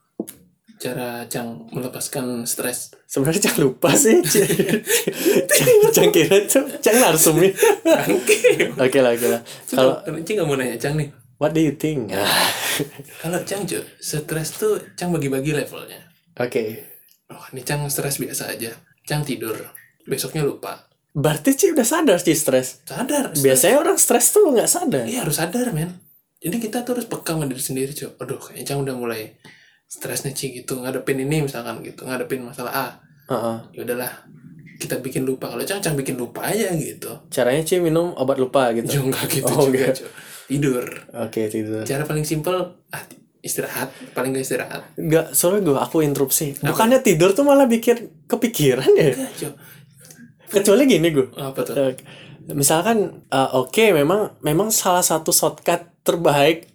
cara 0.84 1.24
Cang 1.26 1.72
melepaskan 1.72 2.44
stres. 2.44 2.92
sebenarnya 3.08 3.48
jangan 3.48 3.62
lupa 3.64 3.96
sih 3.96 4.20
jangan 5.94 6.12
kira 6.12 6.44
tuh 6.44 6.68
jangan 6.80 7.02
narsum 7.10 7.40
Bangke. 7.40 8.38
oke 8.76 8.98
lah 9.00 9.12
oke 9.12 9.28
lah 9.30 9.42
kalau 9.66 9.96
Ci 10.20 10.32
nggak 10.34 10.44
mau 10.44 10.56
nanya 10.56 10.76
Cang 10.76 10.96
nih. 10.96 11.08
what 11.38 11.52
do 11.52 11.60
you 11.60 11.74
think 11.74 12.12
Ah, 12.12 12.28
Kalau 13.20 13.40
Cang 13.44 13.64
cuy, 13.64 13.80
stres 13.98 14.50
tuh 14.54 14.76
Cang 14.94 15.10
bagi-bagi 15.10 15.54
levelnya. 15.54 16.04
oke 16.36 16.64
Oh, 17.30 17.46
ini 17.50 17.64
Cang 17.64 17.82
stres 17.88 18.20
biasa 18.20 18.52
aja. 18.52 18.70
Cang 19.04 19.24
tidur. 19.24 19.58
Besoknya 20.04 20.44
lupa. 20.44 20.86
berarti 21.14 21.50
sih 21.52 21.70
udah 21.70 21.82
sadar 21.84 22.18
sih 22.18 22.34
stres 22.34 22.82
Sadar. 22.84 23.32
stres. 23.32 23.40
biasanya 23.40 23.78
orang 23.80 23.96
stres 23.96 24.30
tuh 24.30 24.50
nggak 24.50 24.66
sadar 24.66 25.06
Iya 25.06 25.24
harus 25.24 25.38
sadar 25.38 25.70
men. 25.72 25.98
Jadi 26.38 26.58
kita 26.60 26.82
tuh 26.82 26.98
harus 26.98 27.06
peka 27.06 27.34
sama 27.34 27.48
diri 27.48 27.58
sendiri 27.58 27.92
cuy. 27.92 28.10
Aduh 28.18 28.36
kayaknya 28.38 28.66
Cang 28.68 28.80
udah 28.82 28.94
mulai 28.94 29.38
stres 29.94 30.26
nih 30.26 30.34
Ci 30.34 30.46
gitu. 30.56 30.82
Ngadepin 30.82 31.22
ini 31.22 31.46
misalkan 31.46 31.86
gitu. 31.86 32.10
Ngadepin 32.10 32.42
masalah 32.42 32.74
A. 32.74 32.88
Heeh. 33.30 33.58
Ya 33.78 33.82
udahlah. 33.86 34.12
Kita 34.74 34.98
bikin 35.00 35.24
lupa. 35.24 35.48
Kalau 35.48 35.62
Cang, 35.62 35.80
Cang 35.80 35.94
bikin 35.94 36.18
lupa 36.18 36.44
aja 36.44 36.74
gitu. 36.74 37.14
caranya 37.30 37.62
sih 37.62 37.78
minum 37.78 38.12
obat 38.14 38.36
lupa 38.36 38.74
gitu 38.74 39.06
nggak 39.06 39.26
gitu 39.32 39.54
Oh, 39.54 39.70
juga 39.70 39.94
cuy. 39.94 40.10
Tidur. 40.44 40.84
oke 41.16 41.40
tidur 41.48 41.88
Cara 41.88 42.04
paling 42.04 42.26
simpel 42.28 42.58
ah, 42.90 43.04
istirahat. 43.40 43.88
Paling 44.12 44.34
gak 44.34 44.44
istirahat. 44.44 44.82
Enggak, 44.96 45.32
soalnya 45.32 45.62
gue 45.64 45.78
aku 45.78 45.98
interupsi. 46.00 46.58
Bukannya 46.60 47.00
tidur 47.00 47.32
tuh 47.32 47.44
malah 47.44 47.64
bikin 47.64 48.12
kepikiran 48.28 48.92
ya. 48.94 49.14
Kecuali 50.48 50.84
gini 50.86 51.08
gue. 51.10 51.28
Apa 51.34 51.60
tuh? 51.64 51.74
Eh, 51.76 51.94
misalkan 52.52 53.24
eh, 53.26 53.50
oke 53.56 53.96
memang 53.96 54.36
memang 54.44 54.68
salah 54.70 55.02
satu 55.02 55.32
shortcut 55.32 56.04
terbaik 56.04 56.68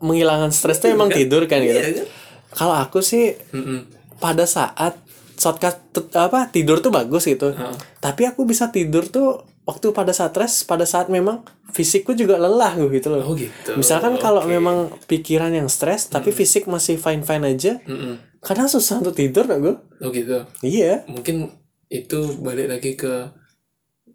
menghilangkan 0.00 0.52
stres 0.52 0.80
itu 0.80 0.92
emang 0.92 1.08
tidur 1.08 1.48
kan 1.48 1.60
gitu. 1.60 1.76
Iya 1.76 2.04
kan? 2.04 2.06
Kalau 2.54 2.74
aku 2.78 3.02
sih 3.02 3.34
Mm-mm. 3.50 3.84
pada 4.22 4.46
saat 4.46 4.96
shortcut 5.34 5.82
apa 6.14 6.48
tidur 6.48 6.78
tuh 6.78 6.94
bagus 6.94 7.26
gitu. 7.26 7.52
Tapi 7.98 8.22
aku 8.30 8.46
bisa 8.46 8.70
tidur 8.70 9.10
tuh 9.10 9.42
waktu 9.66 9.90
pada 9.90 10.14
saat 10.14 10.30
stres, 10.30 10.62
pada 10.62 10.86
saat 10.86 11.10
memang 11.10 11.42
fisikku 11.74 12.14
juga 12.14 12.38
lelah 12.38 12.78
gitu 12.78 13.10
loh. 13.10 13.26
Oh 13.26 13.34
gitu. 13.34 13.74
Misalkan 13.74 14.16
kalau 14.22 14.46
memang 14.46 14.94
pikiran 15.10 15.50
yang 15.50 15.66
stres 15.66 16.06
tapi 16.06 16.30
fisik 16.30 16.70
masih 16.70 16.96
fine 17.00 17.26
fine 17.26 17.44
aja, 17.50 17.82
Mm-mm. 17.82 18.40
kadang 18.44 18.70
susah 18.70 19.02
untuk 19.02 19.18
tidur 19.18 19.50
gak 19.50 19.60
gue? 19.60 19.74
Oh 20.04 20.10
gitu. 20.14 20.46
Iya. 20.62 21.02
Mungkin 21.10 21.50
itu 21.90 22.20
balik 22.40 22.70
lagi 22.70 22.94
ke 22.94 23.28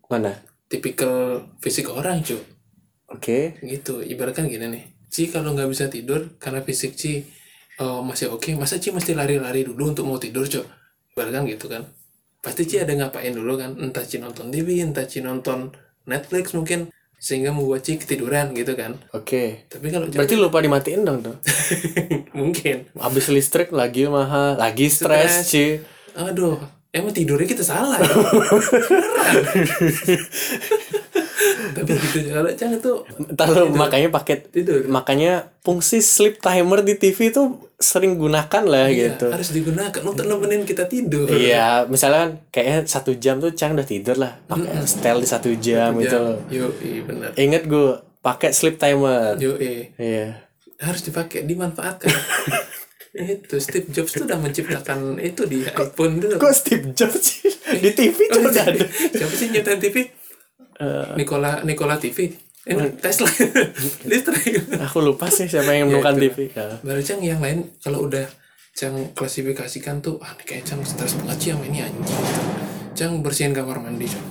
Mana? 0.09 0.33
tipikal 0.69 1.49
fisik 1.59 1.89
orang 1.89 2.21
cuy. 2.21 2.39
Oke. 3.09 3.57
Gitu. 3.65 4.05
Ibaratkan 4.05 4.45
gini 4.45 4.69
nih. 4.69 4.83
Ci 5.09 5.33
kalau 5.33 5.57
nggak 5.57 5.69
bisa 5.73 5.89
tidur 5.89 6.37
karena 6.37 6.61
fisik 6.61 6.93
Ci 6.93 7.25
eh, 7.79 8.01
masih 8.03 8.35
oke, 8.35 8.51
masa 8.59 8.77
Ci 8.77 8.91
mesti 8.91 9.15
lari-lari 9.15 9.63
dulu 9.63 9.95
untuk 9.95 10.05
mau 10.05 10.19
tidur 10.19 10.45
cuy. 10.45 10.63
Ibaratkan 11.15 11.47
gitu 11.47 11.71
kan. 11.71 11.87
Pasti 12.39 12.63
Ci 12.67 12.83
ada 12.83 12.91
ngapain 12.95 13.31
dulu 13.31 13.59
kan. 13.59 13.75
Entah 13.79 14.03
Ci 14.03 14.19
nonton 14.19 14.51
TV, 14.51 14.83
entah 14.83 15.07
Ci 15.07 15.23
nonton 15.23 15.71
Netflix 16.07 16.55
mungkin. 16.55 16.91
Sehingga 17.19 17.51
membuat 17.51 17.83
Ci 17.83 17.99
ketiduran 17.99 18.55
gitu 18.55 18.79
kan. 18.79 18.95
Oke. 19.11 19.67
Tapi 19.67 19.91
kalau 19.91 20.07
Berarti 20.07 20.35
lupa 20.39 20.63
dimatiin 20.63 21.03
dong 21.03 21.19
tuh. 21.19 21.35
mungkin. 22.39 22.87
Habis 22.95 23.27
listrik 23.27 23.75
lagi 23.75 24.07
mahal, 24.07 24.55
lagi 24.55 24.87
stres, 24.87 25.43
Stres. 25.43 25.51
Ci. 25.51 25.65
Aduh, 26.15 26.55
emang 26.95 27.11
tidurnya 27.11 27.47
kita 27.47 27.63
salah. 27.67 27.99
ya? 27.99 28.07
Tapi 31.69 31.91
gitu 31.93 32.29
kalau 32.29 32.49
Cang 32.53 32.71
itu 32.71 32.91
Ntar 33.33 33.47
lu 33.49 33.69
makanya 33.71 34.09
pakai 34.09 34.35
tidur. 34.43 34.85
makanya 34.87 35.49
fungsi 35.59 35.99
sleep 35.99 36.39
timer 36.39 36.81
di 36.81 36.93
TV 36.93 37.29
itu 37.29 37.43
sering 37.75 38.15
gunakan 38.15 38.63
lah 38.65 38.91
Iya, 38.91 39.15
gitu. 39.15 39.31
harus 39.31 39.49
digunakan 39.49 40.01
untuk 40.03 40.25
nemenin 40.25 40.67
kita 40.67 40.83
tidur. 40.85 41.29
Iya, 41.29 41.87
misalnya 41.87 42.19
kan 42.19 42.31
kayaknya 42.51 42.79
satu 42.85 43.15
jam 43.15 43.39
tuh 43.39 43.55
Cang 43.55 43.71
udah 43.71 43.87
tidur 43.87 44.15
lah, 44.15 44.35
pakai 44.45 44.83
setel 44.83 45.23
di 45.23 45.27
satu 45.27 45.49
jam 45.55 45.95
gitu 45.95 46.17
loh. 46.19 46.37
Yo, 46.51 46.67
iya 46.83 47.01
benar. 47.07 47.29
Ingat 47.33 47.63
gue 47.65 47.89
pakai 48.19 48.51
sleep 48.51 48.75
timer. 48.75 49.39
Yo, 49.39 49.55
eh. 49.55 49.95
Iya. 49.95 50.43
harus 50.79 51.03
dipakai, 51.03 51.43
dimanfaatkan. 51.43 52.07
itu 53.09 53.57
Steve 53.57 53.89
Jobs 53.89 54.13
tuh 54.13 54.23
udah 54.23 54.37
menciptakan 54.37 55.17
itu 55.17 55.43
di 55.43 55.65
iPhone 55.65 56.21
dulu. 56.21 56.37
Kok 56.37 56.53
Steve 56.53 56.93
Jobs 56.93 57.19
sih 57.19 57.49
di 57.79 57.89
TV 57.91 58.15
tuh 58.29 58.43
udah 58.43 58.63
ada. 58.63 58.85
Siapa 58.85 59.33
sih 59.33 59.49
nyiptain 59.49 59.81
TV? 59.81 60.07
Nikola 61.15 61.61
Nikola 61.67 61.99
TV. 61.99 62.31
Eh, 62.67 62.75
Tesla. 62.99 63.27
Listrik. 64.09 64.79
Aku 64.83 64.99
lupa 65.03 65.27
sih 65.31 65.47
siapa 65.47 65.75
yang 65.75 65.91
menemukan 65.91 66.15
TV. 66.15 66.51
Ya. 66.51 66.79
Baru 66.79 67.01
Cang 67.03 67.19
yang 67.23 67.39
lain 67.43 67.71
kalau 67.83 68.07
udah 68.07 68.27
Cang 68.75 69.11
klasifikasikan 69.11 69.99
tuh 69.99 70.19
ah 70.23 70.35
kayak 70.39 70.63
Cang 70.63 70.83
stres 70.83 71.19
banget 71.19 71.37
sih 71.39 71.49
sama 71.51 71.63
ini 71.67 71.83
anjing. 71.83 72.23
Cang 72.95 73.19
bersihin 73.19 73.51
kamar 73.51 73.79
mandi 73.83 74.07
cuy. 74.07 74.23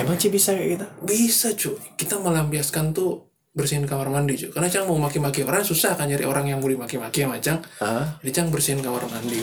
Emang 0.00 0.16
sih 0.20 0.32
bisa 0.32 0.52
kayak 0.52 0.68
gitu? 0.76 0.86
Bisa 1.04 1.48
cuy. 1.56 1.80
Kita 1.96 2.20
melampiaskan 2.20 2.92
tuh 2.92 3.33
bersihin 3.54 3.86
kamar 3.86 4.10
mandi 4.10 4.34
cuy. 4.34 4.50
Karena 4.50 4.66
Cang 4.66 4.90
mau 4.90 4.98
maki-maki 4.98 5.46
orang 5.46 5.62
susah 5.62 5.94
kan 5.94 6.10
nyari 6.10 6.26
orang 6.26 6.50
yang 6.50 6.58
mau 6.58 6.66
dimaki-maki 6.66 7.22
sama 7.22 7.38
Cang. 7.38 7.62
Hah? 7.78 8.18
Jadi 8.20 8.30
Cang 8.34 8.50
bersihin 8.50 8.82
kamar 8.82 9.06
mandi. 9.06 9.38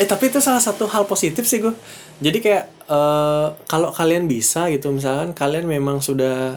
Eh 0.00 0.08
tapi 0.08 0.32
itu 0.32 0.40
salah 0.40 0.64
satu 0.64 0.88
hal 0.88 1.04
positif 1.04 1.44
sih 1.44 1.60
gue. 1.60 1.76
Jadi 2.24 2.40
kayak 2.40 2.64
eh 2.88 3.46
kalau 3.68 3.92
kalian 3.92 4.24
bisa 4.24 4.72
gitu 4.72 4.90
misalkan 4.90 5.36
kalian 5.36 5.68
memang 5.68 6.00
sudah 6.00 6.56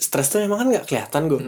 stres 0.00 0.32
tuh 0.32 0.40
memang 0.40 0.64
kan 0.64 0.68
nggak 0.72 0.86
kelihatan 0.88 1.28
gue. 1.28 1.40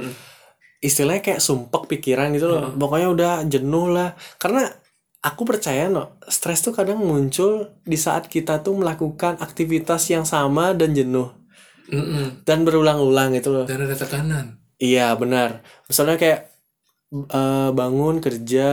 Istilahnya 0.85 1.25
kayak 1.25 1.41
sumpek 1.41 1.89
pikiran 1.89 2.29
gitu 2.37 2.53
loh. 2.53 2.77
Pokoknya 2.77 3.09
udah 3.09 3.33
jenuh 3.49 3.89
lah. 3.89 4.13
Karena 4.37 4.69
aku 5.25 5.49
percaya 5.49 5.89
no, 5.89 6.21
stres 6.29 6.61
tuh 6.61 6.77
kadang 6.77 7.01
muncul 7.01 7.73
di 7.89 7.97
saat 7.97 8.29
kita 8.29 8.61
tuh 8.61 8.77
melakukan 8.77 9.41
aktivitas 9.41 10.13
yang 10.13 10.29
sama 10.29 10.77
dan 10.77 10.93
jenuh 10.93 11.33
Mm-mm. 11.89 12.45
dan 12.45 12.69
berulang-ulang 12.69 13.33
gitu 13.33 13.49
loh. 13.49 13.65
Dan 13.65 13.89
ada 13.89 13.97
tekanan. 13.97 14.64
Iya 14.77 15.15
benar. 15.15 15.63
Misalnya 15.87 16.17
kayak 16.17 16.41
eh, 17.31 17.71
bangun 17.71 18.19
kerja 18.19 18.69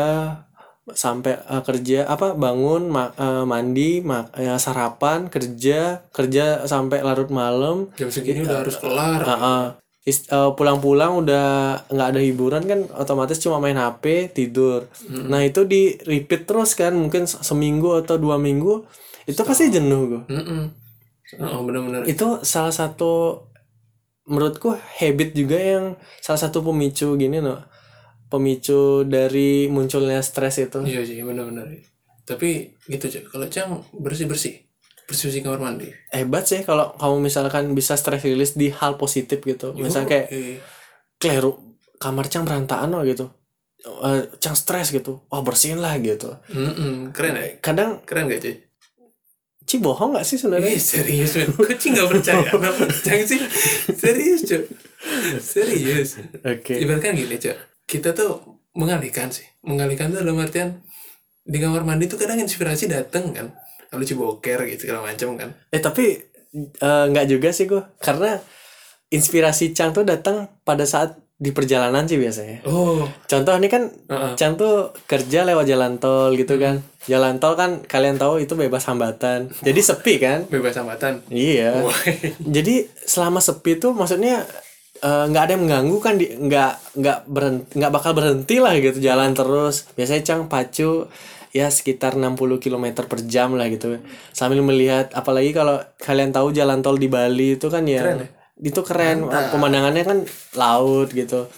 sampai 0.91 1.37
eh, 1.37 1.63
kerja 1.63 2.09
apa 2.09 2.33
bangun 2.33 2.89
ma- 2.89 3.13
eh, 3.13 3.45
mandi 3.45 4.01
ma- 4.01 4.27
eh, 4.33 4.57
sarapan 4.57 5.29
kerja 5.29 6.01
kerja 6.09 6.65
sampai 6.65 7.05
larut 7.05 7.29
malam. 7.29 7.93
Jam 7.95 8.09
segini 8.09 8.41
udah 8.41 8.57
harus 8.65 8.75
kelar. 8.81 9.21
Eh, 10.01 10.51
pulang-pulang 10.57 11.21
udah 11.21 11.45
nggak 11.85 12.07
ada 12.09 12.17
hiburan 12.17 12.65
kan 12.65 12.79
otomatis 12.97 13.37
cuma 13.37 13.61
main 13.61 13.77
HP 13.77 14.33
tidur. 14.33 14.89
Nah 15.05 15.45
itu 15.45 15.61
di 15.61 15.93
repeat 16.01 16.49
terus 16.49 16.73
kan 16.73 16.97
mungkin 16.97 17.29
se- 17.29 17.45
seminggu 17.45 18.01
atau 18.01 18.17
dua 18.17 18.41
minggu 18.41 18.81
itu 19.29 19.37
pasti 19.45 19.69
jenuh 19.69 20.01
gue 20.09 20.21
Mm-mm. 20.25 20.61
oh 21.37 21.61
benar-benar. 21.61 22.09
Itu 22.09 22.41
salah 22.41 22.73
satu 22.73 23.45
menurutku 24.31 24.71
habit 24.73 25.35
juga 25.35 25.59
yang 25.59 25.99
salah 26.23 26.39
satu 26.39 26.63
pemicu 26.63 27.19
gini 27.19 27.43
no 27.43 27.67
pemicu 28.31 29.03
dari 29.03 29.67
munculnya 29.67 30.23
stres 30.23 30.55
itu. 30.63 30.79
Iya 30.87 31.03
sih 31.03 31.19
benar-benar. 31.19 31.67
Tapi 32.23 32.79
gitu 32.87 33.11
cok 33.11 33.23
kalau 33.27 33.45
cang 33.51 33.83
bersih 33.91 34.23
bersih 34.31 34.63
bersih 35.03 35.27
bersih 35.27 35.41
kamar 35.43 35.59
mandi. 35.59 35.91
Hebat 36.15 36.47
sih 36.47 36.63
kalau 36.63 36.95
kamu 36.95 37.27
misalkan 37.27 37.75
bisa 37.75 37.99
stress 37.99 38.23
release 38.23 38.55
di 38.55 38.71
hal 38.71 38.95
positif 38.95 39.43
gitu. 39.43 39.75
Misalnya 39.75 40.07
kayak 40.07 40.27
Eh, 40.31 40.57
kleru 41.19 41.75
kamar 41.99 42.31
cang 42.31 42.47
berantakan 42.47 42.95
loh 42.95 43.03
gitu. 43.03 43.27
Eh, 43.83 44.31
cang 44.39 44.55
stres 44.55 44.95
gitu. 44.95 45.27
Wah 45.27 45.43
bersihin 45.43 45.83
lah 45.83 45.99
gitu. 45.99 46.31
Mm-mm. 46.55 47.11
keren 47.11 47.35
ya? 47.35 47.59
Kadang 47.59 47.99
keren 48.07 48.31
gak 48.31 48.39
cuy 48.47 48.55
Ci 49.65 49.77
bohong 49.77 50.17
gak 50.17 50.25
sih 50.25 50.37
sebenarnya? 50.41 50.73
Eh, 50.73 50.81
serius 50.81 51.37
men 51.37 51.53
Kok 51.53 51.71
Ci 51.77 51.93
gak 51.93 52.09
percaya? 52.09 52.43
Kenapa? 52.53 52.83
Jangan 52.89 53.25
sih. 53.29 53.39
Serius 53.93 54.41
cok 54.43 54.63
Serius. 55.41 56.09
Oke. 56.41 56.73
Ibaratkan 56.81 57.13
gini 57.13 57.37
cok 57.37 57.57
Kita 57.85 58.11
tuh 58.11 58.61
mengalihkan 58.73 59.29
sih. 59.29 59.45
Mengalihkan 59.63 60.11
tuh 60.11 60.25
dalam 60.25 60.41
artian 60.41 60.81
Di 61.45 61.57
kamar 61.61 61.85
mandi 61.85 62.09
tuh 62.09 62.17
kadang 62.17 62.41
inspirasi 62.41 62.89
dateng 62.89 63.31
kan. 63.31 63.47
Lalu 63.93 64.03
Ci 64.05 64.13
boker 64.17 64.59
gitu 64.69 64.89
segala 64.89 65.05
macam 65.05 65.37
kan. 65.37 65.49
Eh 65.69 65.81
tapi 65.81 66.19
eh, 66.57 67.05
nggak 67.09 67.25
juga 67.29 67.49
sih 67.53 67.69
gue 67.69 67.81
karena 68.01 68.41
inspirasi 69.11 69.75
Cang 69.75 69.91
tuh 69.91 70.07
datang 70.07 70.47
pada 70.63 70.87
saat 70.87 71.19
di 71.41 71.49
perjalanan 71.49 72.05
sih 72.05 72.21
biasanya. 72.21 72.61
Oh. 72.69 73.09
Contoh 73.25 73.57
ini 73.57 73.65
kan. 73.65 73.89
Cang 74.37 74.53
tuh 74.61 74.93
kerja 75.09 75.41
lewat 75.41 75.65
jalan 75.65 75.97
tol 75.97 76.37
gitu 76.37 76.61
kan. 76.61 76.85
Jalan 77.09 77.41
tol 77.41 77.57
kan 77.57 77.81
kalian 77.81 78.21
tahu 78.21 78.45
itu 78.45 78.53
bebas 78.53 78.85
hambatan. 78.85 79.49
Jadi 79.65 79.81
sepi 79.81 80.21
kan? 80.21 80.45
Bebas 80.45 80.77
hambatan. 80.77 81.25
Iya. 81.33 81.81
Jadi 82.45 82.85
selama 82.93 83.41
sepi 83.41 83.81
tuh 83.81 83.97
maksudnya 83.97 84.45
eh, 85.01 85.23
nggak 85.33 85.43
ada 85.49 85.51
yang 85.57 85.63
mengganggu 85.65 85.97
kan 85.97 86.13
di 86.21 86.29
nggak 86.29 87.01
nggak 87.01 87.19
berhenti 87.25 87.71
nggak 87.73 87.91
bakal 87.91 88.11
berhenti 88.13 88.55
lah 88.61 88.77
gitu 88.77 89.01
jalan 89.01 89.33
terus. 89.33 89.89
Biasanya 89.97 90.21
cang 90.21 90.41
pacu 90.45 91.09
ya 91.57 91.67
sekitar 91.73 92.21
60 92.21 92.37
km 92.61 92.85
per 93.01 93.19
jam 93.25 93.57
lah 93.57 93.65
gitu. 93.73 93.97
Sambil 94.29 94.61
melihat 94.61 95.09
apalagi 95.17 95.57
kalau 95.57 95.81
kalian 95.97 96.29
tahu 96.29 96.53
jalan 96.53 96.85
tol 96.85 97.01
di 97.01 97.09
Bali 97.09 97.57
itu 97.57 97.65
kan 97.65 97.81
ya, 97.89 98.05
Keren 98.05 98.29
ya? 98.29 98.40
Itu 98.61 98.81
keren. 98.85 99.25
Pemandangannya 99.27 100.03
kan 100.05 100.17
laut 100.55 101.09
gitu. 101.11 101.49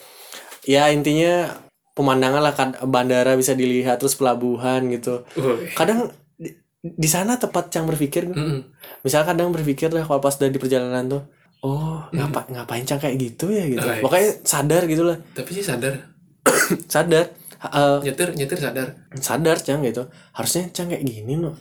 Ya 0.63 0.87
intinya 0.89 1.59
pemandangan 1.93 2.41
lah 2.41 2.53
kan 2.55 2.69
bandara 2.89 3.35
bisa 3.37 3.53
dilihat 3.53 3.99
terus 4.01 4.15
pelabuhan 4.15 4.87
gitu. 4.89 5.27
Kadang 5.75 6.09
di, 6.39 6.55
di 6.81 7.09
sana 7.11 7.37
tepat 7.37 7.69
cang 7.69 7.85
berpikir 7.85 8.27
Mm-mm. 8.31 8.65
misal 9.05 9.23
kadang 9.23 9.53
berpikir 9.53 9.93
lah 9.93 10.03
kalau 10.03 10.19
pas 10.19 10.33
udah 10.35 10.49
di 10.49 10.59
perjalanan 10.59 11.05
tuh 11.07 11.21
oh 11.63 12.03
ngapa 12.11 12.49
ngapain 12.51 12.83
cang 12.83 12.99
kayak 12.99 13.15
gitu 13.21 13.53
ya? 13.53 13.63
gitu. 13.69 13.85
Iya. 13.85 14.03
pokoknya 14.03 14.29
sadar 14.43 14.83
gitu 14.89 15.03
lah. 15.05 15.17
Tapi 15.35 15.49
sih 15.53 15.63
sadar. 15.63 15.95
Sadar. 16.91 17.31
Eh, 17.63 17.97
Nyetir 18.03 18.35
Nyetir 18.35 18.59
sadar. 18.59 18.87
sadar 19.15 19.55
cang 19.63 19.79
gitu. 19.83 20.11
Harusnya 20.35 20.67
cang 20.75 20.91
kayak 20.91 21.03
gini 21.07 21.39
loh 21.39 21.55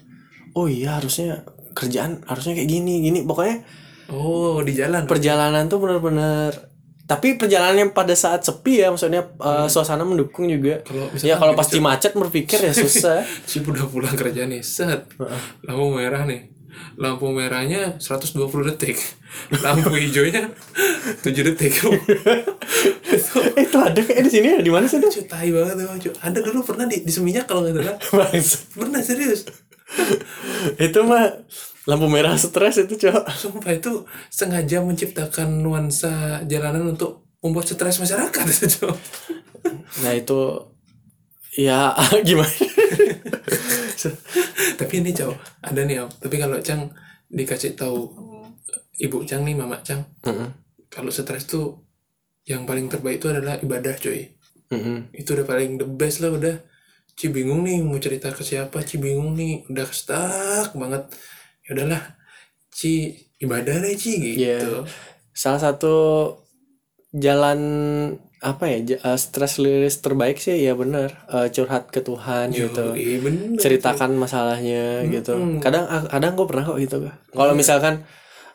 oh 0.52 0.68
iya 0.68 1.00
harusnya 1.00 1.44
kerjaan 1.72 2.20
harusnya 2.28 2.56
kayak 2.58 2.68
gini 2.68 3.04
gini. 3.04 3.18
Pokoknya 3.24 3.62
Oh 4.12 4.60
di 4.60 4.76
jalan? 4.76 5.08
Perjalanan 5.08 5.66
tuh 5.72 5.80
bener-bener 5.80 6.72
tapi 7.02 7.36
perjalanan 7.36 7.76
yang 7.76 7.92
pada 7.92 8.16
saat 8.16 8.40
sepi 8.40 8.80
ya 8.80 8.88
maksudnya 8.88 9.26
eh, 9.26 9.68
suasana 9.68 10.06
mendukung 10.06 10.48
juga. 10.48 10.80
Kalau 10.86 11.12
misalkan 11.12 11.28
ya 11.28 11.36
kalau 11.36 11.52
gitu, 11.52 11.60
pasti 11.60 11.76
macet 11.82 12.12
berpikir 12.16 12.58
ya 12.62 12.72
susah. 12.72 13.20
Si 13.50 13.60
udah 13.60 13.84
pulang 13.84 14.16
kerja 14.16 14.48
nih 14.48 14.64
Set. 14.64 15.12
Lampu 15.66 15.92
merah 15.92 16.24
nih. 16.24 16.48
Lampu 16.96 17.28
merahnya 17.28 18.00
120 18.00 18.32
detik. 18.72 18.96
Lampu 19.60 19.92
hijaunya 19.92 20.48
7 21.20 21.48
detik. 21.52 21.84
Eh, 21.84 23.60
itu 23.68 23.76
ada 23.76 24.00
kayak 24.00 24.22
di 24.24 24.30
sini 24.32 24.46
ya? 24.56 24.58
Di 24.64 24.72
mana 24.72 24.88
sih 24.88 24.96
tuh 24.96 25.12
Cuy, 25.12 25.24
tai 25.28 25.52
banget 25.52 25.84
tuh. 25.84 26.16
Ada 26.16 26.38
dulu 26.40 26.64
pernah 26.64 26.88
di, 26.88 27.04
di 27.04 27.12
Seminyak 27.12 27.44
kalau 27.44 27.68
nggak 27.68 27.76
salah. 27.76 28.30
Pernah 28.80 29.00
serius. 29.04 29.44
Itu 30.80 31.04
mah 31.04 31.44
lampu 31.86 32.06
merah 32.06 32.38
stres 32.38 32.78
itu 32.78 32.94
cowok 32.94 33.24
Sumpah 33.34 33.72
itu 33.74 34.06
sengaja 34.30 34.78
menciptakan 34.82 35.62
nuansa 35.62 36.44
jalanan 36.46 36.94
untuk 36.94 37.26
membuat 37.42 37.66
stres 37.66 37.98
masyarakat 37.98 38.44
cuy. 38.78 38.94
nah 40.06 40.12
itu 40.14 40.40
ya 41.58 41.90
gimana 42.26 42.50
Tapi 44.78 44.98
ini 44.98 45.14
cowok 45.14 45.38
ada 45.62 45.80
nih 45.86 46.02
Om. 46.02 46.10
Tapi 46.18 46.36
kalau 46.38 46.58
Cang 46.58 46.90
dikasih 47.30 47.78
tahu 47.78 48.10
ibu 48.98 49.18
Cang 49.24 49.42
nih 49.46 49.56
mama 49.56 49.80
Cang 49.82 50.04
Mm-mm. 50.26 50.48
kalau 50.92 51.10
stres 51.10 51.48
tuh 51.48 51.82
yang 52.46 52.66
paling 52.66 52.90
terbaik 52.90 53.22
itu 53.22 53.30
adalah 53.30 53.58
ibadah 53.62 53.94
cuy 53.96 54.34
Mm-mm. 54.70 55.14
itu 55.14 55.28
udah 55.32 55.46
paling 55.46 55.78
the 55.80 55.86
best 55.86 56.20
lah 56.22 56.34
udah 56.34 56.56
Ci 57.12 57.28
bingung 57.28 57.60
nih 57.60 57.84
mau 57.84 58.00
cerita 58.00 58.32
ke 58.32 58.40
siapa 58.40 58.80
Ci 58.84 58.96
bingung 58.96 59.36
nih 59.36 59.68
udah 59.68 59.86
stuck 59.92 60.72
banget 60.72 61.12
ya 61.62 61.70
udahlah 61.72 62.02
Ci 62.68 63.12
ibadah 63.38 63.78
deh 63.78 63.94
Ci 63.94 64.12
gitu. 64.18 64.38
Iya. 64.38 64.82
salah 65.32 65.60
satu 65.60 65.94
jalan 67.12 67.60
apa 68.42 68.64
ya 68.66 68.78
j- 68.84 68.98
eh, 69.00 69.14
stress 69.16 69.56
release 69.56 70.02
terbaik 70.02 70.36
sih 70.36 70.58
ya 70.58 70.74
benar 70.74 71.14
eh, 71.28 71.46
curhat 71.48 71.88
ke 71.88 72.00
Tuhan 72.00 72.50
gitu. 72.50 72.86
Iya 72.92 73.18
bener 73.20 73.54
ceritakan 73.56 74.10
masalahnya 74.16 74.84
gitu. 75.08 75.32
Kadang 75.60 75.84
ah, 75.86 76.02
kadang 76.04 76.34
gue 76.34 76.46
pernah 76.46 76.64
kok 76.64 76.78
gitu 76.78 76.96
kalau 77.30 77.54
misalkan 77.54 78.02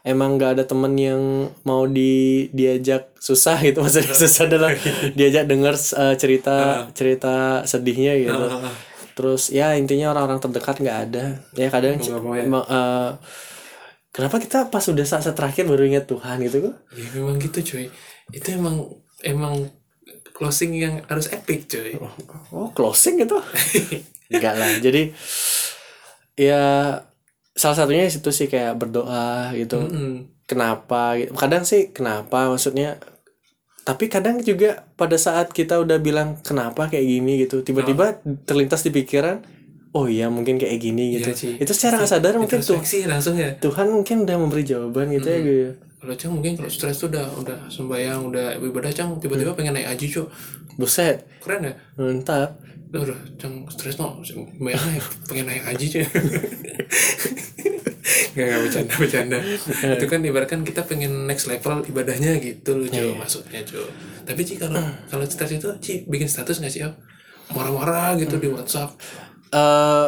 emang 0.04 0.36
nggak 0.36 0.52
ada 0.54 0.64
temen 0.64 0.94
yang 0.94 1.22
mau 1.64 1.84
di 1.84 2.12
diajak 2.52 3.16
susah 3.18 3.60
gitu 3.60 3.80
maksudnya 3.80 4.12
susah 4.24 4.46
dalam 4.46 4.72
diajak 5.18 5.46
denger 5.46 5.74
eh, 5.74 6.16
cerita 6.16 6.56
cerita 6.92 7.34
sedihnya 7.64 8.14
gitu. 8.18 8.44
Ah. 8.44 8.72
Terus 9.18 9.50
ya 9.50 9.74
intinya 9.74 10.14
orang-orang 10.14 10.38
terdekat 10.38 10.78
nggak 10.78 11.00
ada. 11.10 11.26
Ya 11.58 11.74
kadang 11.74 11.98
ya. 11.98 12.46
emang, 12.46 12.62
eh, 12.70 13.12
kenapa 14.14 14.38
kita 14.38 14.70
pas 14.70 14.86
udah 14.86 15.06
saat 15.10 15.26
terakhir 15.34 15.66
baru 15.66 15.90
ingat 15.90 16.06
Tuhan 16.06 16.38
gitu 16.46 16.70
kok 16.70 16.76
Ya 16.94 17.10
memang 17.18 17.42
gitu 17.42 17.66
cuy. 17.66 17.90
Itu 18.30 18.48
emang 18.54 18.86
emang 19.26 19.74
closing 20.38 20.78
yang 20.78 21.02
harus 21.10 21.34
epic 21.34 21.66
cuy. 21.66 21.98
Oh 22.54 22.70
closing 22.78 23.18
gitu? 23.18 23.42
Enggak 24.30 24.54
lah. 24.54 24.78
Jadi 24.78 25.10
ya 26.38 26.62
salah 27.58 27.74
satunya 27.74 28.06
itu 28.06 28.30
sih 28.30 28.46
kayak 28.46 28.78
berdoa 28.78 29.50
gitu. 29.58 29.82
Mm-mm. 29.82 30.30
kenapa? 30.46 31.18
Gitu. 31.18 31.34
kadang 31.34 31.66
sih 31.66 31.90
kenapa? 31.90 32.54
Maksudnya 32.54 33.02
tapi 33.88 34.12
kadang 34.12 34.44
juga 34.44 34.84
pada 35.00 35.16
saat 35.16 35.56
kita 35.56 35.80
udah 35.80 35.96
bilang 36.04 36.36
kenapa 36.44 36.92
kayak 36.92 37.08
gini? 37.08 37.48
gitu 37.48 37.64
tiba-tiba 37.64 38.20
terlintas 38.44 38.84
di 38.84 38.92
pikiran 38.92 39.40
oh 39.96 40.12
iya 40.12 40.28
mungkin 40.28 40.60
kayak 40.60 40.76
gini 40.76 41.16
gitu. 41.16 41.32
Iya 41.32 41.40
sih. 41.40 41.54
itu 41.56 41.72
secara 41.72 42.04
nggak 42.04 42.12
sadar 42.12 42.36
mungkin 42.36 42.60
tuh. 42.60 42.84
Langsung 43.08 43.40
ya. 43.40 43.56
Tuhan 43.64 43.88
mungkin 43.88 44.28
udah 44.28 44.36
memberi 44.36 44.68
jawaban 44.68 45.16
gitu 45.16 45.28
ya 45.32 45.40
gitu 45.40 45.88
kalau 45.98 46.14
Cang 46.14 46.34
mungkin 46.38 46.54
kalau 46.54 46.70
stres 46.70 47.02
tuh 47.02 47.10
udah 47.10 47.26
udah 47.42 47.58
sembayang 47.74 48.30
udah 48.30 48.46
ibadah 48.62 48.94
Cang 48.94 49.18
tiba-tiba 49.18 49.58
pengen 49.58 49.74
naik 49.74 49.98
haji 49.98 50.06
cuy 50.14 50.26
buset. 50.78 51.26
Keren 51.42 51.68
ya? 51.68 51.74
Mantap 51.98 52.62
Udah, 52.88 53.02
udah, 53.04 53.20
Cang 53.36 53.68
stres 53.68 54.00
no, 54.00 54.16
bayang 54.58 54.80
naik, 54.88 55.04
pengen 55.28 55.46
naik 55.46 55.64
haji 55.66 55.86
cuy. 55.92 56.06
Gak, 58.38 58.46
gak 58.48 58.62
bercanda, 58.64 58.94
bercanda. 58.96 59.38
Itu 59.98 60.06
kan 60.08 60.22
ibaratkan 60.22 60.62
kita 60.62 60.86
pengen 60.86 61.26
next 61.26 61.50
level 61.50 61.84
ibadahnya 61.84 62.38
gitu 62.40 62.78
loh, 62.78 62.88
cuy, 62.88 63.12
maksudnya 63.12 63.60
cuy. 63.66 63.84
Tapi 64.24 64.42
Ci 64.46 64.56
kalau 64.56 64.78
kalau 65.10 65.26
stres 65.26 65.52
itu 65.52 65.68
Ci 65.82 65.94
bikin 66.06 66.30
status 66.30 66.62
gak 66.62 66.72
sih, 66.72 66.86
Om? 66.86 66.94
Marah-marah 67.52 68.16
gitu 68.16 68.38
di 68.38 68.48
WhatsApp. 68.48 68.96
eh 69.48 70.08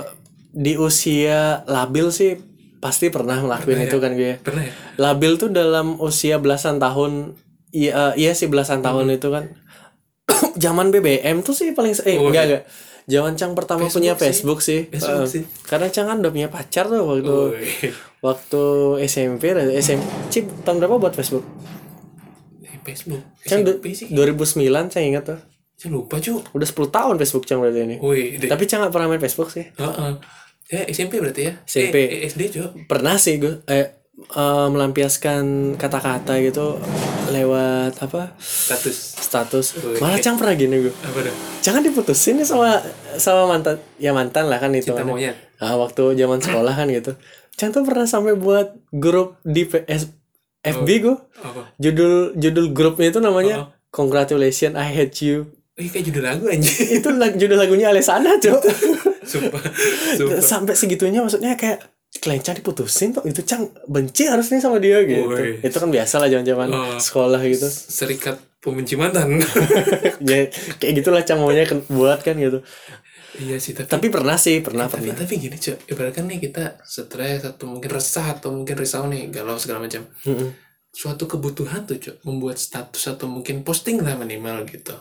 di 0.49 0.75
usia 0.75 1.63
labil 1.65 2.11
sih 2.11 2.35
pasti 2.79 3.07
pernah 3.07 3.39
ngelakuin 3.39 3.87
itu 3.87 3.97
kan 3.97 4.11
gue 4.11 4.39
Pernah 4.39 4.63
ya? 4.65 4.73
labil 4.97 5.35
tuh 5.35 5.47
dalam 5.47 5.95
usia 5.95 6.35
belasan 6.35 6.75
tahun 6.75 7.35
iya 7.71 8.11
iya 8.15 8.35
sih 8.35 8.51
belasan 8.51 8.83
tahun 8.83 9.13
itu 9.13 9.31
kan 9.31 9.55
zaman 10.59 10.91
BBM 10.91 11.39
tuh 11.39 11.51
sih 11.51 11.71
paling 11.71 11.95
eh 11.97 12.15
Oh, 12.15 12.27
enggak 12.27 12.43
iya. 12.43 12.59
enggak 12.59 12.63
zaman 13.07 13.33
Cang 13.33 13.51
pertama 13.53 13.81
Facebook 13.81 13.95
punya 13.97 14.13
sih. 14.13 14.21
Facebook 14.21 14.59
sih, 14.59 14.79
Facebook 14.85 15.23
Eh, 15.23 15.31
sih. 15.31 15.43
karena 15.63 15.87
Cang 15.87 16.05
kan 16.05 16.17
udah 16.19 16.29
punya 16.29 16.47
pacar 16.47 16.85
tuh 16.85 17.01
waktu 17.01 17.25
Woi. 17.25 17.89
waktu 18.19 18.63
SMP 19.03 19.43
lah 19.49 19.65
SMP 19.73 20.03
Cip 20.29 20.45
tahun 20.61 20.77
berapa 20.77 20.99
buat 20.99 21.13
Facebook 21.13 21.41
Eh, 22.61 22.77
Facebook. 22.83 23.23
Cang 23.41 23.61
SMP 23.61 23.85
sih. 23.93 24.07
2009 24.09 24.61
Cang 24.87 25.01
ingat 25.01 25.23
tuh 25.25 25.39
Cang 25.75 25.91
lupa 25.91 26.19
cuy. 26.19 26.37
udah 26.53 26.67
10 26.67 26.91
tahun 26.91 27.15
Facebook 27.17 27.43
Cang 27.43 27.59
berarti 27.59 27.79
ini 27.81 27.95
Woi, 27.97 28.35
deh. 28.35 28.45
tapi 28.45 28.63
Cang 28.63 28.83
gak 28.83 28.91
pernah 28.91 29.07
main 29.07 29.17
Facebook 29.17 29.49
sih 29.49 29.65
Heeh. 29.71 30.11
Ya 30.69 30.85
SMP 30.85 31.17
berarti 31.17 31.49
ya? 31.49 31.53
SMP. 31.65 31.97
Eh, 31.97 32.07
eh, 32.19 32.29
SD 32.29 32.41
cuy. 32.51 32.85
pernah 32.85 33.15
sih 33.15 33.35
gue 33.37 33.65
eh, 33.65 33.98
eh, 34.21 34.67
melampiaskan 34.67 35.43
kata-kata 35.75 36.37
gitu 36.39 36.77
lewat 37.27 37.93
apa 37.99 38.33
Status. 38.35 38.95
status 39.19 39.65
Woi. 39.77 39.99
malah 39.99 40.17
Cang 40.17 40.35
pernah 40.35 40.53
gini 40.53 40.81
gue 40.81 40.93
Apa 40.95 41.19
dah? 41.21 41.33
jangan 41.59 41.81
diputusin 41.81 42.35
nih 42.35 42.43
sama 42.43 42.81
sama 43.15 43.45
mantan 43.47 43.77
ya 43.95 44.11
mantan 44.11 44.45
lah 44.45 44.57
kan 44.57 44.71
itu 44.71 44.89
Cinta 44.89 45.03
monyet. 45.03 45.37
nah, 45.55 45.75
waktu 45.75 46.15
zaman 46.15 46.39
sekolah 46.39 46.73
kan 46.73 46.87
gitu 46.87 47.13
Cang 47.53 47.69
tuh 47.69 47.83
pernah 47.83 48.03
sampai 48.03 48.33
buat 48.33 48.73
grup 48.89 49.37
di 49.41 49.63
PS 49.63 50.09
FB 50.59 50.87
gue 50.99 51.15
Apa? 51.39 51.71
judul 51.75 52.33
judul 52.35 52.65
grupnya 52.69 53.09
itu 53.09 53.19
namanya 53.19 53.69
Congratulations 53.89 54.73
I 54.73 54.87
Hate 54.87 55.17
You 55.21 55.49
Ih, 55.75 55.87
kayak 55.87 56.05
judul 56.05 56.23
lagu 56.23 56.43
anjing. 56.45 56.75
itu 56.93 57.09
lag- 57.09 57.35
judul 57.35 57.55
lagunya 57.55 57.87
Alessandra 57.87 58.35
cok 58.41 58.61
Sumpah. 59.21 59.61
Sumpah. 60.13 60.41
sampai 60.41 60.73
segitunya 60.73 61.19
maksudnya 61.19 61.53
kayak 61.53 61.85
Kalian 62.11 62.41
Cang 62.41 62.57
diputusin 62.57 63.13
tuh 63.13 63.21
itu 63.23 63.45
Cang 63.45 63.69
benci 63.85 64.25
harusnya 64.25 64.57
sama 64.57 64.81
dia 64.81 65.05
gitu 65.05 65.29
Woi. 65.29 65.61
itu 65.61 65.77
kan 65.77 65.87
biasa 65.87 66.17
lah 66.17 66.27
zaman 66.27 66.43
zaman 66.43 66.67
Oh. 66.69 66.97
sekolah 66.97 67.37
gitu 67.43 67.69
Serikat 67.69 68.41
pembenci 68.59 68.97
mantan. 68.97 69.39
ya 70.29 70.49
kayak 70.75 70.93
gitulah 70.99 71.21
Cang 71.21 71.39
maunya 71.39 71.63
buat 71.87 72.19
kan 72.19 72.35
gitu 72.35 72.59
iya 73.39 73.55
sih, 73.55 73.71
tapi 73.71 73.87
tapi 73.87 74.07
pernah 74.09 74.35
sih 74.35 74.59
pernah 74.59 74.89
tapi, 74.89 75.13
pernah 75.13 75.21
tapi 75.21 75.37
gini 75.37 75.55
cuy 75.55 75.77
ibaratkan 75.87 76.25
nih 76.25 76.39
kita 76.43 76.81
stres 76.83 77.45
atau 77.45 77.69
mungkin 77.69 77.87
resah 77.87 78.35
atau 78.35 78.51
mungkin 78.51 78.75
risau 78.75 79.05
nih 79.05 79.29
galau 79.29 79.55
segala 79.55 79.79
macam 79.79 80.01
Mm-mm. 80.25 80.49
suatu 80.91 81.23
kebutuhan 81.23 81.85
tuh 81.85 82.01
cuy 82.01 82.17
membuat 82.25 82.57
status 82.57 83.05
atau 83.07 83.29
mungkin 83.29 83.61
posting 83.61 84.01
lah 84.01 84.17
minimal 84.17 84.65
gitu 84.67 84.91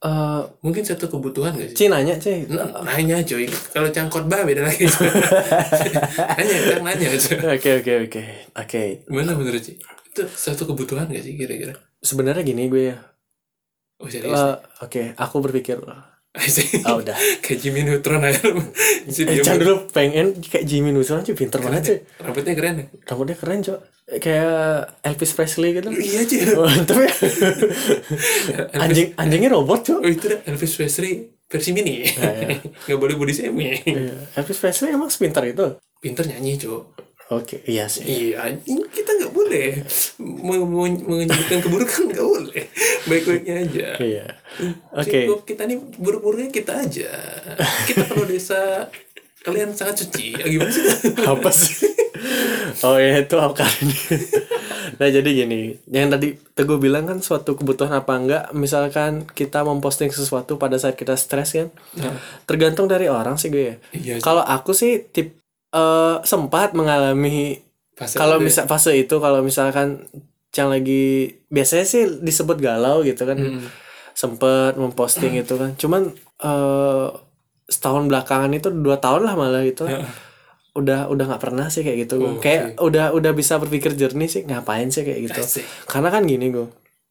Eh, 0.00 0.42
mungkin 0.64 0.80
satu 0.80 1.12
kebutuhan 1.12 1.52
gak 1.60 1.76
sih? 1.76 1.76
Ci 1.76 1.84
nanya 1.92 2.16
cuy 2.16 2.48
N- 2.48 2.72
nanya 2.88 3.20
cuy 3.20 3.44
kalau 3.68 3.92
cangkot 3.92 4.24
bah 4.32 4.48
beda 4.48 4.64
lagi. 4.64 4.88
Nanya 6.40 6.56
kan 6.72 6.80
nanya 6.80 7.08
cuy 7.20 7.36
Oke 7.52 7.70
oke 7.84 7.92
oke. 8.08 8.22
Oke. 8.56 8.82
gimana 9.04 9.36
menurut 9.36 9.60
Ci? 9.60 9.76
itu 10.10 10.22
satu 10.26 10.64
kebutuhan 10.64 11.04
gak 11.04 11.20
sih 11.20 11.36
kira-kira? 11.36 11.76
Sebenarnya 12.00 12.40
gini 12.40 12.72
gue 12.72 12.82
ya. 12.90 12.98
oh 14.00 14.08
serius? 14.08 14.32
Eh, 14.32 14.56
Oke, 14.80 15.12
aku 15.20 15.36
berpikir 15.44 15.76
Ah 16.86 16.94
udah. 16.94 17.16
kayak 17.40 17.58
Jimmy 17.58 17.82
Neutron 17.82 18.22
aja 18.22 18.38
Eh. 18.38 19.42
Cang 19.42 19.58
dulu 19.58 19.90
pengen 19.90 20.38
kayak 20.38 20.62
Jimmy 20.62 20.90
Neutron 20.90 21.20
cuy 21.20 21.34
pinter 21.34 21.58
banget 21.58 21.82
cuy. 21.82 21.98
rambutnya 22.18 22.54
keren 22.54 22.74
ya 22.76 22.84
Rambutnya 23.04 23.34
keren 23.34 23.60
cuy. 23.60 23.78
Kayak 24.12 24.50
Elvis 25.00 25.32
Presley 25.32 25.70
gitu. 25.72 25.90
iya 25.90 26.20
cuy 26.22 26.38
Mantep 26.70 26.96
ya. 26.98 27.10
Anjing 28.80 29.08
anjingnya 29.14 29.50
robot 29.50 29.80
cuy. 29.82 29.98
oh 29.98 30.08
itu 30.08 30.26
dah 30.28 30.40
Elvis 30.44 30.72
Presley 30.72 31.12
versi 31.44 31.70
mini 31.70 32.06
nggak 32.06 32.94
boleh 32.94 33.14
body 33.14 33.32
shaming 33.32 33.74
Iya. 33.82 34.14
Elvis 34.36 34.58
Presley 34.58 34.90
emang 34.90 35.10
sepintar 35.10 35.42
itu. 35.44 35.82
pinter 35.98 36.24
nyanyi 36.24 36.56
cuy 36.56 36.78
Oke, 37.30 37.62
iya 37.70 37.86
sih. 37.86 38.34
Iya, 38.34 38.58
kita 38.66 39.10
nggak 39.22 39.30
boleh 39.30 39.86
menyebutkan 40.18 41.62
keburukan 41.62 42.10
nggak 42.10 42.26
boleh, 42.26 42.62
baik-baiknya 43.06 43.54
aja. 43.62 43.88
Iya. 44.02 44.26
Oke. 44.90 45.30
Cukup 45.30 45.46
kita 45.46 45.62
nih 45.70 45.78
buruk-buruknya 45.78 46.50
kita 46.50 46.82
aja. 46.82 47.10
Kita 47.86 48.10
kalau 48.10 48.26
desa 48.26 48.90
kalian 49.46 49.70
sangat 49.78 50.02
suci, 50.02 50.34
Ya, 50.34 50.44
gimana 50.50 50.74
sih? 50.74 50.82
Apa 51.22 51.50
sih? 51.54 51.86
Oh 52.84 52.98
ya 53.00 53.22
itu 53.24 53.36
apa 53.40 53.64
ini? 53.80 53.96
nah 55.00 55.08
jadi 55.08 55.24
gini, 55.24 55.80
yang 55.88 56.12
tadi 56.12 56.36
Teguh 56.52 56.76
bilang 56.76 57.08
kan 57.08 57.24
suatu 57.24 57.56
kebutuhan 57.56 57.88
apa 57.96 58.12
enggak, 58.20 58.44
misalkan 58.52 59.24
kita 59.24 59.64
memposting 59.64 60.12
sesuatu 60.12 60.60
pada 60.60 60.76
saat 60.76 60.92
kita 60.92 61.16
stres 61.16 61.56
kan, 61.56 61.72
tergantung 62.44 62.84
dari 62.84 63.08
orang 63.08 63.40
sih 63.40 63.48
gue 63.48 63.64
ya. 63.64 63.76
Iya, 63.96 64.14
Kalau 64.20 64.44
aku 64.44 64.76
sih 64.76 65.00
tip 65.08 65.39
eh, 65.72 66.16
sempat 66.22 66.72
mengalami 66.72 67.60
Fase 67.92 68.16
kalau 68.16 68.36
itu 68.36 68.42
ya. 68.42 68.46
misal 68.48 68.64
fase 68.64 68.92
itu 68.94 69.14
kalau 69.16 69.40
misalkan 69.40 70.08
yang 70.50 70.66
lagi 70.66 71.04
biasanya 71.46 71.84
sih 71.84 72.02
disebut 72.18 72.58
galau 72.58 73.02
gitu 73.02 73.22
kan, 73.22 73.36
Hmm. 73.36 73.62
sempet 74.12 74.74
memposting 74.74 75.36
itu 75.36 75.54
kan, 75.54 75.76
cuman 75.76 76.10
eh, 76.40 77.06
setahun 77.66 78.04
belakangan 78.06 78.50
itu 78.50 78.72
dua 78.72 78.96
tahun 78.96 79.22
lah 79.24 79.34
malah 79.34 79.62
gitu 79.62 79.86
kan. 79.86 80.02
Udah 80.70 81.06
udah 81.06 81.24
nggak 81.26 81.42
pernah 81.42 81.66
sih 81.66 81.82
kayak 81.82 82.08
gitu. 82.08 82.14
Oh, 82.18 82.38
kayak 82.38 82.78
udah 82.78 83.10
udah 83.10 83.30
bisa 83.30 83.58
berpikir 83.58 83.92
jernih 83.92 84.26
sih 84.26 84.42
ngapain 84.42 84.88
sih 84.88 85.02
kayak 85.02 85.20
gitu. 85.28 85.40
Asik. 85.40 85.66
karena 85.84 86.08
kan 86.08 86.22
gini 86.24 86.46
gue 86.48 86.66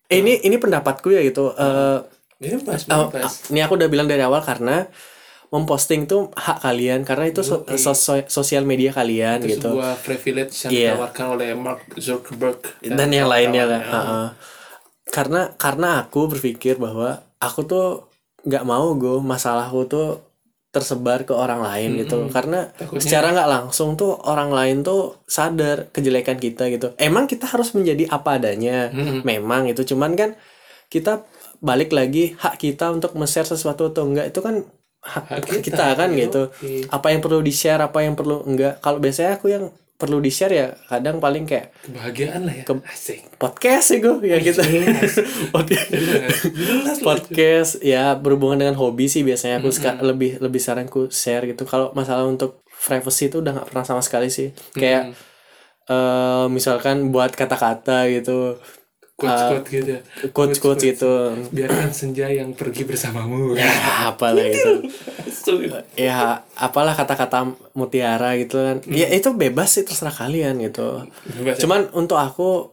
eh, 0.08 0.20
ini 0.20 0.42
ini 0.42 0.56
pendapatku 0.58 1.12
ya 1.12 1.22
gitu. 1.22 1.54
Eh 1.54 2.00
Ini 2.40 2.64
pas, 2.64 2.80
oh, 2.90 3.12
pas. 3.12 3.28
ini 3.52 3.60
aku 3.60 3.76
udah 3.76 3.88
bilang 3.88 4.08
dari 4.08 4.24
awal 4.24 4.40
karena 4.40 4.88
memposting 5.50 6.06
tuh 6.06 6.30
hak 6.32 6.62
kalian 6.62 7.02
karena 7.02 7.26
itu 7.28 7.42
so- 7.42 7.66
so- 7.76 7.98
sosial 8.28 8.64
media 8.64 8.90
kalian 8.90 9.42
Itu 9.42 9.50
gitu 9.52 9.70
sebuah 9.74 9.94
privilege 10.00 10.54
yang 10.64 10.72
Iya. 10.72 10.92
ditawarkan 10.94 11.26
oleh 11.32 11.50
Mark 11.54 11.82
Zuckerberg 11.96 12.62
dan 12.80 13.10
yang 13.10 13.26
lainnya 13.26 13.66
lah 13.66 13.82
kawan-kawan. 13.82 14.08
Heeh. 14.08 14.30
karena 15.08 15.42
karena 15.56 15.88
aku 16.00 16.30
berpikir 16.30 16.78
bahwa 16.78 17.10
aku 17.38 17.60
tuh 17.64 17.88
nggak 18.42 18.62
mau 18.64 18.94
gue 18.94 19.18
masalahku 19.20 19.84
tuh 19.86 20.22
tersebar 20.70 21.26
ke 21.26 21.34
orang 21.34 21.60
lain 21.60 21.98
gitu 21.98 22.14
loh. 22.16 22.30
karena 22.30 22.70
Takutnya- 22.70 23.02
secara 23.02 23.28
nggak 23.32 23.50
langsung 23.50 23.98
tuh 23.98 24.14
orang 24.22 24.50
lain 24.50 24.78
tuh 24.80 25.18
sadar 25.26 25.90
kejelekan 25.90 26.38
kita 26.38 26.70
gitu 26.70 26.94
emang 26.96 27.26
kita 27.26 27.50
harus 27.50 27.74
menjadi 27.74 28.06
apa 28.08 28.38
adanya 28.38 28.94
Mm-mm. 28.94 29.26
memang 29.26 29.66
itu 29.66 29.82
cuman 29.84 30.14
kan 30.14 30.38
kita 30.86 31.26
balik 31.60 31.90
lagi 31.90 32.38
hak 32.38 32.56
kita 32.60 32.88
untuk 32.90 33.12
men-share 33.14 33.46
sesuatu 33.46 33.90
atau 33.90 34.06
enggak 34.06 34.30
itu 34.30 34.40
kan 34.40 34.62
hak, 35.00 35.48
kita, 35.48 35.62
kita, 35.64 35.86
kan 35.96 36.10
iya, 36.12 36.28
gitu. 36.28 36.52
Apa 36.92 37.16
yang 37.16 37.22
perlu 37.24 37.40
di 37.40 37.54
share 37.56 37.80
apa 37.80 38.04
yang 38.04 38.20
perlu 38.20 38.44
enggak. 38.44 38.84
Kalau 38.84 39.00
biasanya 39.00 39.40
aku 39.40 39.48
yang 39.52 39.72
perlu 40.00 40.24
di 40.24 40.32
share 40.32 40.56
ya 40.56 40.68
kadang 40.88 41.20
paling 41.20 41.44
kayak 41.44 41.76
kebahagiaan 41.84 42.48
lah 42.48 42.56
ya. 42.56 42.64
Ke- 42.64 42.88
asik. 42.88 43.36
podcast 43.36 43.92
sih 43.92 44.00
gue 44.00 44.16
ya 44.24 44.40
gitu. 44.40 44.64
Podcast- 47.04 47.84
ya 47.84 48.16
berhubungan 48.16 48.64
dengan 48.64 48.80
hobi 48.80 49.12
sih 49.12 49.28
biasanya 49.28 49.60
aku 49.60 49.76
suka 49.76 50.00
lebih 50.00 50.40
lebih 50.40 50.62
sering 50.64 50.88
aku 50.88 51.12
share 51.12 51.44
gitu. 51.52 51.68
Kalau 51.68 51.92
masalah 51.92 52.24
untuk 52.24 52.64
privacy 52.68 53.28
itu 53.28 53.44
udah 53.44 53.52
nggak 53.60 53.68
pernah 53.76 53.84
sama 53.84 54.00
sekali 54.00 54.32
sih. 54.32 54.56
Kayak 54.72 55.12
eh 55.90 56.46
misalkan 56.48 57.12
buat 57.12 57.36
kata-kata 57.36 58.08
gitu 58.08 58.56
quotes 59.20 59.44
quotes 59.52 59.70
gitu 59.70 59.96
quotes 60.32 60.58
quotes 60.64 60.84
gitu. 60.88 61.36
Biarkan 61.52 61.92
senja 61.92 62.32
yang 62.32 62.56
pergi 62.56 62.88
bersamamu. 62.88 63.52
Ya 63.60 64.16
apalah 64.16 64.48
itu. 64.48 64.88
Ya 66.00 66.48
apalah 66.56 66.96
kata-kata 66.96 67.52
mutiara 67.76 68.40
gitu 68.40 68.56
kan. 68.56 68.78
Ya 68.88 69.12
itu 69.12 69.36
bebas 69.36 69.76
sih 69.76 69.84
terserah 69.84 70.16
kalian 70.16 70.64
gitu. 70.64 71.04
Bebas 71.36 71.60
ya? 71.60 71.68
cuman 71.68 71.92
untuk 71.92 72.16
aku 72.16 72.72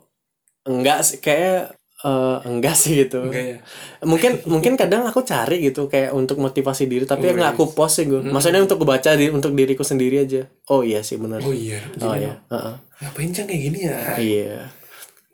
enggak 0.66 1.02
sih 1.02 1.18
kayak 1.18 1.74
eh, 2.06 2.36
enggak 2.46 2.76
sih 2.78 3.06
gitu. 3.06 3.26
Enggak 3.26 3.44
ya? 3.44 3.58
Mungkin 4.06 4.46
mungkin 4.46 4.72
kadang 4.78 5.06
aku 5.06 5.26
cari 5.26 5.58
gitu 5.58 5.90
kayak 5.90 6.14
untuk 6.14 6.38
motivasi 6.38 6.86
diri 6.86 7.04
tapi 7.08 7.30
Oh, 7.30 7.34
nggak 7.34 7.58
aku 7.58 7.74
post 7.74 8.02
sih 8.02 8.06
gue 8.06 8.22
maksudnya 8.22 8.62
untuk 8.62 8.82
gue 8.82 8.88
baca 8.88 9.10
di, 9.18 9.26
untuk 9.32 9.50
diriku 9.56 9.82
sendiri 9.82 10.22
aja. 10.22 10.46
Oh 10.70 10.86
iya 10.86 11.02
sih 11.02 11.18
benar. 11.18 11.42
Oh 11.42 11.54
iya 11.54 11.82
oh 12.02 12.14
iya. 12.14 12.38
Heeh. 12.52 12.74
ngapain 12.96 13.28
cang 13.34 13.44
kayak 13.44 13.60
gini 13.60 13.78
ya? 13.84 13.98
Iya. 14.16 14.58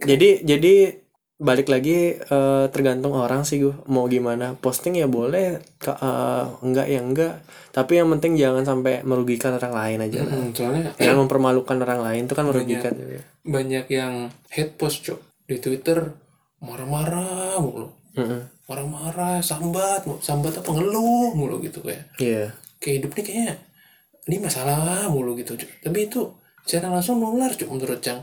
Jadi 0.02 0.28
jadi 0.42 1.01
balik 1.43 1.66
lagi 1.66 2.14
eh, 2.14 2.64
tergantung 2.70 3.18
orang 3.18 3.43
sih 3.43 3.59
gue 3.59 3.74
mau 3.90 4.07
gimana 4.07 4.55
posting 4.55 4.95
ya 4.95 5.11
boleh 5.11 5.59
eh, 5.59 6.45
enggak 6.62 6.86
ya 6.86 7.01
enggak 7.03 7.34
tapi 7.74 7.99
yang 7.99 8.09
penting 8.14 8.38
jangan 8.38 8.62
sampai 8.62 9.03
merugikan 9.03 9.57
orang 9.57 9.74
lain 9.74 9.99
aja 10.07 10.18
lah. 10.22 10.32
Hmm, 10.38 10.51
soalnya 10.55 10.84
jangan 10.97 11.18
mempermalukan 11.26 11.76
orang 11.82 12.01
lain 12.01 12.22
itu 12.30 12.34
kan 12.38 12.47
merugikan 12.47 12.93
juga. 12.95 13.20
banyak 13.43 13.86
yang 13.90 14.30
hate 14.55 14.78
post 14.78 15.03
cok 15.03 15.18
di 15.51 15.59
Twitter 15.59 15.99
marah-marah 16.62 17.59
mulu 17.59 17.90
Mm-mm. 18.14 18.40
marah-marah 18.70 19.43
sambat 19.43 20.07
mulu. 20.07 20.22
sambat 20.22 20.55
apa 20.62 20.70
ngeluh 20.70 21.34
mulu 21.34 21.59
gitu 21.59 21.82
kayak 21.82 22.07
iya 22.22 22.55
kayak 22.78 23.03
hidup 23.03 23.11
nih 23.18 23.24
kayaknya 23.26 23.55
ini 24.30 24.36
masalah 24.38 25.11
mulu 25.11 25.34
gitu 25.34 25.59
Cuk. 25.59 25.66
tapi 25.82 26.07
itu 26.07 26.30
secara 26.62 26.95
langsung 26.95 27.18
nular 27.18 27.51
cuk 27.51 27.66
menurut 27.66 27.99
Cang 27.99 28.22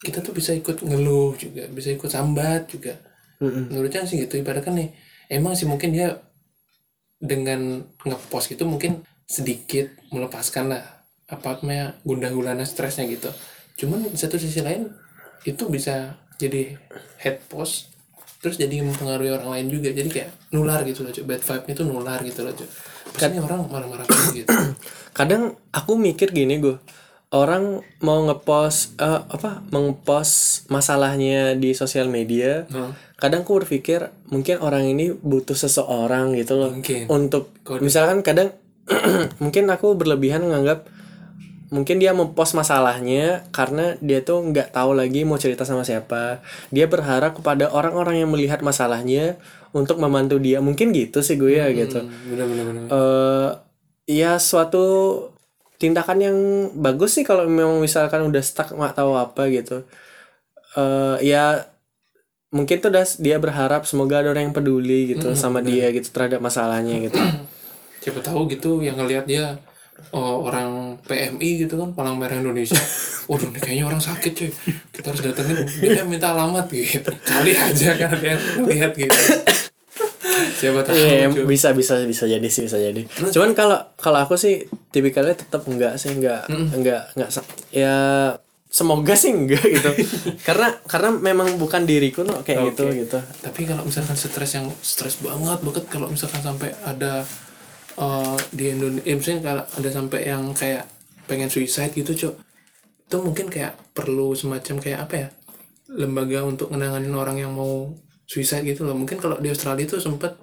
kita 0.00 0.24
tuh 0.24 0.32
bisa 0.32 0.56
ikut 0.56 0.80
ngeluh 0.80 1.36
juga 1.36 1.68
bisa 1.68 1.92
ikut 1.92 2.08
sambat 2.08 2.72
juga 2.72 2.96
Mm-mm. 3.40 3.72
menurut 3.72 3.92
Cang 3.92 4.08
sih 4.08 4.20
gitu 4.20 4.40
ibaratkan 4.40 4.72
nih 4.76 4.88
emang 5.28 5.52
sih 5.52 5.68
mungkin 5.68 5.92
dia 5.92 6.16
dengan 7.20 7.84
ngepost 8.08 8.56
gitu 8.56 8.64
mungkin 8.64 9.04
sedikit 9.28 9.92
melepaskan 10.08 10.72
lah 10.72 10.82
apa 11.28 11.60
namanya 11.62 12.00
gundah 12.02 12.32
gulana 12.32 12.64
stresnya 12.64 13.06
gitu 13.06 13.28
cuman 13.84 14.08
di 14.08 14.18
satu 14.18 14.40
sisi 14.40 14.64
lain 14.64 14.88
itu 15.44 15.68
bisa 15.68 16.16
jadi 16.40 16.74
head 17.20 17.44
post 17.46 17.92
terus 18.40 18.56
jadi 18.56 18.80
mempengaruhi 18.80 19.36
orang 19.36 19.52
lain 19.52 19.66
juga 19.68 19.92
jadi 19.92 20.08
kayak 20.08 20.30
nular 20.56 20.80
gitu 20.88 21.04
loh 21.04 21.12
Cuk. 21.12 21.24
bad 21.28 21.44
vibe 21.44 21.64
itu 21.76 21.82
nular 21.84 22.18
gitu 22.24 22.40
loh. 22.40 22.56
Pasti 23.12 23.36
orang 23.36 23.68
marah-marah 23.68 24.08
gitu 24.38 24.48
kadang 25.12 25.60
aku 25.68 25.92
mikir 26.00 26.32
gini 26.32 26.56
gue 26.56 26.80
orang 27.30 27.86
mau 28.02 28.26
ngepost 28.26 28.98
eh, 28.98 29.22
apa 29.22 29.62
mengpost 29.70 30.66
masalahnya 30.66 31.54
di 31.54 31.70
sosial 31.78 32.10
media 32.10 32.66
Nah, 32.70 32.90
kadang 33.14 33.46
aku 33.46 33.62
berpikir 33.62 34.10
mungkin 34.26 34.58
orang 34.58 34.90
ini 34.90 35.14
butuh 35.14 35.54
seseorang 35.54 36.34
gitu 36.34 36.58
loh. 36.58 36.72
Mungkin. 36.74 37.06
untuk 37.06 37.54
Kode. 37.62 37.86
misalkan 37.86 38.26
kadang 38.26 38.50
mungkin 39.42 39.70
aku 39.70 39.94
berlebihan 39.94 40.42
menganggap 40.42 40.90
mungkin 41.70 42.02
dia 42.02 42.10
mempost 42.10 42.58
masalahnya 42.58 43.46
karena 43.54 43.94
dia 44.02 44.26
tuh 44.26 44.42
nggak 44.50 44.74
tahu 44.74 44.90
lagi 44.90 45.22
mau 45.22 45.38
cerita 45.38 45.62
sama 45.62 45.86
siapa. 45.86 46.42
Dia 46.74 46.90
berharap 46.90 47.38
kepada 47.38 47.70
orang-orang 47.70 48.26
yang 48.26 48.30
melihat 48.34 48.58
masalahnya 48.58 49.38
untuk 49.70 50.02
membantu 50.02 50.42
dia. 50.42 50.58
Mungkin 50.58 50.90
gitu 50.90 51.22
sih 51.22 51.38
gue 51.38 51.62
ya 51.62 51.70
gitu. 51.70 52.02
bener 52.26 52.46
bener 52.50 52.64
bener 52.66 52.82
eh 52.90 53.48
ya 54.10 54.42
suatu 54.42 54.82
tindakan 55.80 56.18
yang 56.20 56.36
bagus 56.76 57.16
sih 57.16 57.24
kalau 57.24 57.48
memang 57.48 57.80
misalkan 57.80 58.20
udah 58.28 58.44
stuck 58.44 58.68
nggak 58.76 58.92
tahu 58.92 59.16
apa 59.16 59.48
gitu. 59.48 59.88
Eh 60.76 61.32
ya 61.32 61.64
mungkin 62.52 62.76
tuh 62.84 62.92
udah 62.92 63.06
dia 63.16 63.40
berharap 63.40 63.88
semoga 63.88 64.20
ada 64.20 64.28
orang 64.36 64.52
yang 64.52 64.54
peduli 64.54 65.16
gitu 65.16 65.32
sama 65.32 65.64
dia 65.64 65.88
gitu 65.88 66.12
terhadap 66.12 66.44
masalahnya 66.44 67.00
gitu. 67.08 67.16
Siapa 68.04 68.20
tahu 68.20 68.44
gitu 68.52 68.84
yang 68.84 69.00
ngelihat 69.00 69.24
dia 69.24 69.56
oh, 70.12 70.44
orang 70.44 71.00
PMI 71.08 71.64
gitu 71.64 71.80
kan 71.80 71.96
palang 71.96 72.20
merah 72.20 72.36
Indonesia. 72.36 72.76
Waduh 73.30 73.48
ini 73.48 73.60
kayaknya 73.62 73.84
orang 73.88 74.02
sakit 74.04 74.32
cuy. 74.36 74.50
Kita 74.92 75.06
harus 75.16 75.22
datengin 75.24 75.64
dia 75.80 76.04
minta 76.04 76.36
alamat 76.36 76.68
gitu. 76.68 77.08
Kali 77.24 77.56
aja 77.56 77.96
kan 77.96 78.12
dia 78.20 78.36
lihat 78.68 78.92
gitu 78.92 79.16
siapa 80.50 80.80
tahu 80.80 80.94
Iya, 80.94 81.26
cuy. 81.28 81.44
bisa 81.46 81.68
bisa 81.70 82.00
bisa 82.02 82.24
jadi 82.24 82.44
sih 82.44 82.64
bisa 82.64 82.76
jadi. 82.76 83.02
Cuman 83.30 83.52
kalau 83.52 83.78
kalau 83.94 84.18
aku 84.20 84.34
sih 84.34 84.64
tipikalnya 84.88 85.34
tetap 85.34 85.62
enggak 85.64 85.96
sih 85.96 86.10
enggak 86.10 86.44
enggak 86.48 87.10
enggak 87.12 87.30
sa- 87.30 87.46
ya 87.70 87.94
semoga 88.66 89.14
sih 89.14 89.30
enggak 89.30 89.62
gitu. 89.62 89.90
karena 90.46 90.78
karena 90.84 91.10
memang 91.10 91.56
bukan 91.56 91.82
diriku 91.82 92.22
no 92.22 92.40
kayak 92.40 92.70
gitu 92.70 92.86
gitu. 92.94 93.18
tapi 93.40 93.66
kalau 93.66 93.82
misalkan 93.82 94.14
stres 94.14 94.54
yang 94.54 94.70
stres 94.78 95.18
banget 95.18 95.58
banget 95.58 95.84
kalau 95.86 96.06
misalkan 96.06 96.38
sampai 96.38 96.70
ada 96.80 97.26
eh, 97.96 98.38
di 98.50 98.70
Indonesia 98.70 99.02
eh, 99.04 99.14
misalnya 99.14 99.42
kalau 99.42 99.64
ada 99.66 99.88
sampai 99.90 100.20
yang 100.22 100.54
kayak 100.54 100.86
pengen 101.26 101.50
suicide 101.50 101.90
gitu 101.90 102.14
cok 102.16 102.34
itu 103.06 103.16
mungkin 103.18 103.50
kayak 103.50 103.74
perlu 103.90 104.34
semacam 104.34 104.76
kayak 104.78 104.98
apa 105.02 105.14
ya 105.16 105.28
lembaga 105.90 106.46
untuk 106.46 106.70
menanganin 106.70 107.10
orang 107.10 107.38
yang 107.38 107.50
mau 107.50 107.90
suicide 108.30 108.62
gitu 108.62 108.86
loh. 108.86 108.94
Mungkin 108.94 109.18
kalau 109.18 109.42
di 109.42 109.50
Australia 109.50 109.82
itu 109.82 109.98
sempet 109.98 110.38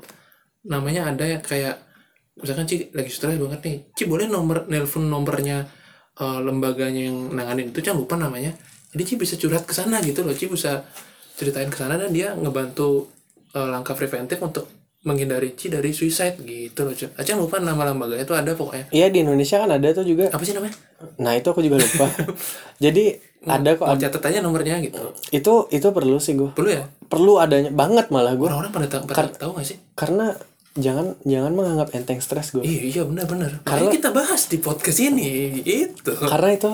namanya 0.68 1.08
ada 1.16 1.24
ya 1.24 1.40
kayak 1.40 1.80
misalkan 2.36 2.68
Ci 2.68 2.92
lagi 2.92 3.08
stres 3.08 3.40
banget 3.40 3.60
nih. 3.64 3.78
Ci 3.96 4.04
boleh 4.12 4.28
nomor 4.28 4.68
nelpon 4.68 5.08
nomornya 5.08 5.64
eh, 6.20 6.40
lembaganya 6.44 7.08
yang 7.08 7.32
nanganin 7.32 7.72
itu? 7.72 7.80
Jangan 7.80 8.04
lupa 8.04 8.20
namanya. 8.20 8.52
Jadi 8.92 9.04
Ci 9.08 9.14
bisa 9.16 9.40
curhat 9.40 9.64
ke 9.64 9.72
sana 9.72 10.04
gitu 10.04 10.28
loh. 10.28 10.36
Ci 10.36 10.52
bisa 10.52 10.84
ceritain 11.40 11.72
ke 11.72 11.78
sana 11.80 11.96
dan 11.96 12.12
dia 12.12 12.36
ngebantu 12.36 13.08
eh, 13.56 13.68
langkah 13.72 13.96
preventif 13.96 14.44
untuk 14.44 14.68
menghindari 15.00 15.54
Ci 15.54 15.68
dari 15.68 15.90
suicide 15.90 16.40
gitu 16.40 16.82
loh 16.82 16.92
Ci 16.92 17.06
aja 17.12 17.34
lupa 17.34 17.58
nama 17.58 17.86
lembaganya 17.86 18.24
itu 18.24 18.34
ada 18.34 18.52
pokoknya 18.52 18.90
Iya 18.90 19.08
di 19.08 19.22
Indonesia 19.22 19.58
kan 19.58 19.70
ada 19.70 19.88
tuh 19.92 20.04
juga. 20.04 20.28
apa 20.28 20.42
sih 20.42 20.52
namanya 20.52 20.74
Nah 21.18 21.32
itu 21.32 21.46
aku 21.46 21.62
juga 21.62 21.78
lupa. 21.78 22.10
Jadi 22.84 23.14
ada 23.46 23.70
kok 23.72 23.86
mau 23.86 23.96
catat 23.96 24.24
aja 24.26 24.40
nomornya 24.40 24.82
gitu 24.82 25.14
itu 25.30 25.54
itu 25.70 25.88
perlu 25.88 26.18
sih 26.18 26.34
gue. 26.34 26.50
perlu 26.52 26.72
ya 26.72 26.84
Perlu 27.06 27.38
adanya 27.38 27.70
banget 27.70 28.10
malah 28.10 28.34
gue. 28.34 28.44
orang-orang 28.44 28.74
pada 28.74 28.88
tahu 28.90 29.02
pada 29.06 29.30
tahu 29.30 29.52
gak 29.56 29.68
sih 29.68 29.78
Karena 29.94 30.34
jangan 30.74 31.16
jangan 31.24 31.52
menganggap 31.52 31.90
enteng 31.92 32.20
stres 32.20 32.52
gue. 32.52 32.62
iya 32.62 32.82
iya 32.84 33.02
benar-benar 33.02 33.64
makanya 33.64 33.94
kita 33.94 34.10
bahas 34.12 34.46
di 34.46 34.58
podcast 34.58 35.00
ini 35.00 35.62
itu 35.62 36.12
Karena 36.12 36.52
itu 36.52 36.68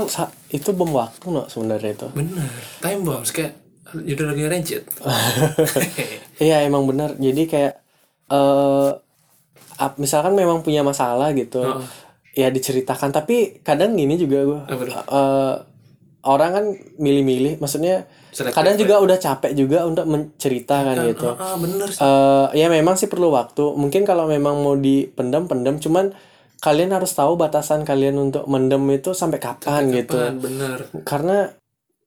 itu 0.50 0.70
bom 0.72 0.90
waktu 0.90 1.24
no 1.26 1.46
sebenarnya 1.46 1.92
itu. 1.94 2.08
bener 2.10 2.48
time 2.80 3.04
bombs 3.04 3.30
kayak 3.30 3.54
judul 3.94 4.26
lagi 4.28 4.44
rancid 4.46 4.84
Iya 6.42 6.64
emang 6.64 6.84
benar. 6.86 7.14
Jadi 7.16 7.46
kayak 7.46 7.83
eh 8.34 8.90
ap- 9.78 10.00
misalkan 10.02 10.34
memang 10.38 10.62
punya 10.66 10.82
masalah 10.86 11.30
gitu, 11.38 11.62
ya 12.34 12.48
diceritakan. 12.50 13.10
Tapi 13.14 13.62
kadang 13.68 13.94
gini 13.98 14.16
juga 14.18 14.40
gue, 14.46 14.62
tuh? 14.70 15.04
eh, 15.20 15.56
orang 16.26 16.52
kan 16.56 16.66
milih-milih. 17.02 17.54
Maksudnya 17.62 18.08
Selektif 18.34 18.58
kadang 18.58 18.76
juga 18.82 18.96
udah 19.06 19.18
capek 19.22 19.52
juga 19.54 19.80
untuk 19.90 20.06
menceritakan 20.10 20.96
gitu. 21.14 21.30
ah, 21.38 21.54
ah, 21.54 21.56
bener 21.62 21.88
sih 21.94 22.02
eh 22.06 22.48
ya 22.62 22.68
memang 22.74 22.96
sih 23.00 23.10
perlu 23.12 23.30
waktu. 23.34 23.66
Mungkin 23.78 24.04
kalau 24.10 24.26
memang 24.30 24.56
mau 24.66 24.76
dipendam 24.78 25.46
pendam, 25.52 25.78
cuman 25.78 26.14
kalian 26.64 26.92
harus 26.96 27.12
tahu 27.14 27.36
batasan 27.36 27.84
kalian 27.84 28.16
untuk 28.18 28.48
mendem 28.48 28.82
itu 28.96 29.12
sampai 29.14 29.40
kapan 29.42 29.92
gitu. 29.94 30.16
Apaan, 30.18 30.36
bener 30.42 30.80
Karena 31.06 31.38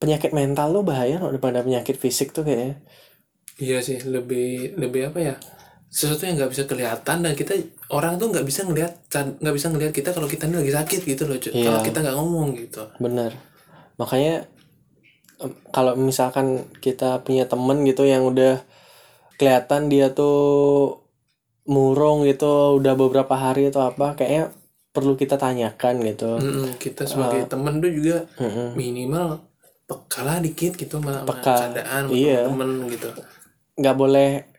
penyakit 0.02 0.32
mental 0.36 0.68
lo 0.76 0.80
bahaya 0.84 1.16
loh 1.22 1.30
daripada 1.32 1.60
penyakit 1.66 1.96
fisik 2.00 2.32
tuh 2.36 2.44
kayaknya. 2.46 2.76
iya 3.64 3.78
sih 3.86 3.98
lebih 4.14 4.46
lebih 4.82 5.02
apa 5.08 5.18
ya 5.28 5.34
sesuatu 5.96 6.28
yang 6.28 6.36
nggak 6.36 6.52
bisa 6.52 6.68
kelihatan 6.68 7.24
dan 7.24 7.32
kita 7.32 7.56
orang 7.88 8.20
tuh 8.20 8.28
nggak 8.28 8.44
bisa 8.44 8.68
ngelihat 8.68 8.92
nggak 9.40 9.54
bisa 9.56 9.72
ngelihat 9.72 9.92
kita 9.96 10.12
kalau 10.12 10.28
kita 10.28 10.44
ini 10.44 10.60
lagi 10.60 10.72
sakit 10.76 11.00
gitu 11.08 11.22
loh. 11.24 11.40
Iya. 11.40 11.64
kalau 11.64 11.80
kita 11.80 11.98
nggak 12.04 12.16
ngomong 12.20 12.48
gitu 12.52 12.84
Bener. 13.00 13.32
Makanya 13.96 14.44
kalau 15.72 15.96
misalkan 15.96 16.68
kita 16.84 17.24
punya 17.24 17.48
temen 17.48 17.80
gitu 17.88 18.04
yang 18.04 18.28
udah 18.28 18.60
kelihatan 19.40 19.88
dia 19.88 20.12
tuh 20.12 21.00
murung 21.64 22.28
gitu 22.28 22.76
udah 22.76 22.92
beberapa 22.92 23.32
hari 23.32 23.72
atau 23.72 23.88
apa 23.88 24.20
kayaknya 24.20 24.52
perlu 24.92 25.16
kita 25.16 25.40
tanyakan 25.40 26.04
gitu. 26.04 26.36
Mm-mm, 26.36 26.76
kita 26.76 27.08
sebagai 27.08 27.48
temen 27.48 27.80
tuh 27.80 27.88
juga 27.88 28.28
Mm-mm. 28.36 28.76
minimal 28.76 29.40
peka 29.86 30.20
lah 30.26 30.36
dikit 30.42 30.74
gitu 30.76 30.98
sama, 30.98 31.22
Peka, 31.22 31.72
keadaan 31.72 32.10
iya. 32.10 32.44
temen 32.44 32.90
gitu 32.90 33.08
nggak 33.76 33.96
boleh 33.96 34.55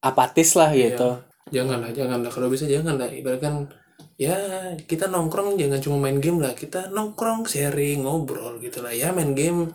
apatis 0.00 0.56
lah 0.56 0.72
gitu. 0.72 1.20
janganlah 1.50 1.90
janganlah 1.90 2.30
kalau 2.30 2.46
bisa 2.46 2.64
janganlah 2.64 3.10
ibaratkan 3.10 3.66
ya 4.20 4.36
kita 4.84 5.08
nongkrong 5.08 5.56
jangan 5.56 5.80
cuma 5.80 5.96
main 5.96 6.20
game 6.20 6.44
lah. 6.44 6.52
Kita 6.52 6.92
nongkrong 6.92 7.48
sharing 7.48 8.04
ngobrol 8.04 8.60
gitu 8.60 8.84
lah. 8.84 8.92
Ya 8.92 9.10
main 9.16 9.32
game 9.32 9.72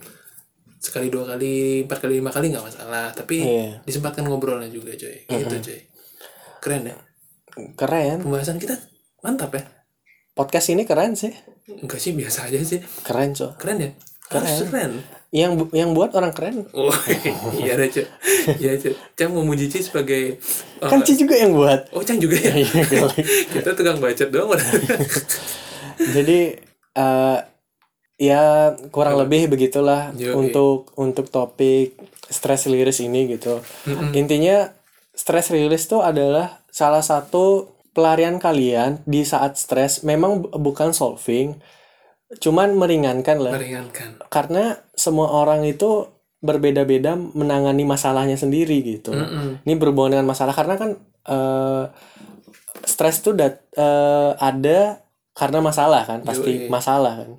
sekali 0.77 1.09
dua 1.09 1.25
kali 1.33 1.81
empat 1.89 1.97
kali 2.05 2.21
lima 2.21 2.29
kali 2.29 2.53
nggak 2.53 2.61
masalah. 2.61 3.09
Tapi 3.17 3.41
Iya. 3.41 3.81
disempatkan 3.83 4.21
ngobrolnya 4.29 4.69
juga 4.69 4.93
coy. 4.93 5.25
Gitu 5.25 5.55
coy. 5.65 5.79
Keren 6.61 6.83
ya? 6.93 6.95
Keren. 7.73 8.21
pembahasan 8.21 8.61
kita 8.61 8.77
mantap 9.25 9.57
ya? 9.57 9.65
Podcast 10.37 10.69
ini 10.69 10.85
keren 10.85 11.17
sih. 11.17 11.33
enggak 11.65 11.97
sih 11.97 12.13
biasa 12.13 12.45
aja 12.45 12.61
sih. 12.61 12.77
Keren, 13.01 13.33
Cok. 13.33 13.57
keren 13.57 13.77
ya? 13.81 13.89
Harus 14.29 14.69
keren 14.69 15.01
Yang 15.35 15.51
bu- 15.59 15.73
yang 15.73 15.91
buat 15.91 16.15
orang 16.15 16.31
keren. 16.31 16.63
oh 16.71 16.95
iya 17.53 17.75
cuy 17.75 18.07
iya 18.55 18.71
cuy 18.73 18.95
Cang 19.13 19.31
memuji 19.31 19.67
Ci 19.67 19.83
sebagai 19.83 20.39
uh, 20.79 20.87
Kan 20.87 21.03
Ci 21.03 21.19
juga 21.19 21.35
yang 21.35 21.51
buat. 21.51 21.91
oh 21.91 21.99
Cang 21.99 22.15
juga 22.17 22.39
ya 22.39 22.55
Iya, 22.61 22.81
kali. 22.87 23.19
kita 23.51 23.75
tukang 23.75 23.99
bacot 23.99 24.31
doang 24.31 24.55
Jadi 26.15 26.39
eh 26.93 27.39
ya 28.15 28.43
kurang 28.89 29.19
lebih 29.19 29.51
begitulah 29.51 30.15
Yoi. 30.15 30.31
untuk 30.33 30.95
untuk 30.95 31.27
topik 31.27 31.99
stress 32.25 32.65
release 32.65 33.03
ini 33.03 33.27
gitu. 33.29 33.59
Intinya 34.13 34.71
stress 35.11 35.51
release 35.51 35.85
itu 35.85 35.99
adalah 35.99 36.63
salah 36.67 37.03
satu 37.03 37.67
pelarian 37.91 38.39
kalian 38.39 39.03
di 39.03 39.23
saat 39.23 39.55
stres. 39.55 40.01
Memang 40.01 40.41
bu- 40.41 40.51
bukan 40.53 40.91
solving, 40.91 41.59
cuman 42.25 42.73
meringankan 42.73 43.37
lah. 43.37 43.53
meringankan 43.53 44.17
Karena 44.33 44.73
semua 44.97 45.29
orang 45.29 45.61
itu 45.65 46.09
berbeda-beda 46.41 47.17
menangani 47.17 47.85
masalahnya 47.85 48.37
sendiri 48.37 48.81
gitu. 48.85 49.13
Mm-mm. 49.13 49.65
Ini 49.65 49.73
berhubungan 49.77 50.17
dengan 50.17 50.29
masalah 50.29 50.53
karena 50.53 50.75
kan 50.77 50.91
eh 51.25 51.85
stres 52.85 53.25
tuh 53.25 53.33
dat- 53.33 53.65
eh, 53.73 54.31
ada 54.37 55.01
karena 55.35 55.59
masalah 55.59 56.05
kan, 56.07 56.21
pasti 56.23 56.65
Yoi. 56.65 56.71
masalah 56.71 57.13
kan. 57.25 57.29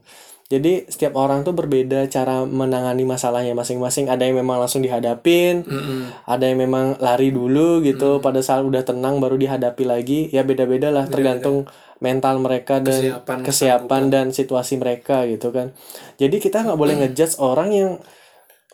Jadi 0.46 0.86
setiap 0.86 1.18
orang 1.18 1.42
tuh 1.42 1.58
berbeda 1.58 2.06
cara 2.06 2.46
menangani 2.46 3.02
masalahnya 3.02 3.50
masing-masing. 3.58 4.06
Ada 4.06 4.30
yang 4.30 4.38
memang 4.46 4.62
langsung 4.62 4.78
dihadapin, 4.78 5.66
Mm-mm. 5.66 6.14
ada 6.22 6.44
yang 6.46 6.62
memang 6.62 6.94
lari 7.02 7.34
dulu 7.34 7.82
gitu. 7.82 8.22
Pada 8.22 8.38
saat 8.38 8.62
udah 8.62 8.86
tenang 8.86 9.18
baru 9.18 9.34
dihadapi 9.34 9.82
lagi. 9.82 10.30
Ya 10.30 10.46
beda-beda 10.46 10.94
lah, 10.94 11.10
tergantung 11.10 11.66
mental 11.98 12.38
mereka 12.38 12.78
dan 12.78 12.94
Kesiapan, 12.94 13.38
kesiapan 13.42 14.02
dan 14.06 14.26
situasi 14.30 14.78
mereka 14.78 15.26
gitu 15.26 15.50
kan. 15.50 15.74
Jadi 16.14 16.38
kita 16.38 16.62
nggak 16.62 16.78
boleh 16.78 16.94
ngejudge 17.02 17.42
orang 17.42 17.70
yang 17.74 17.90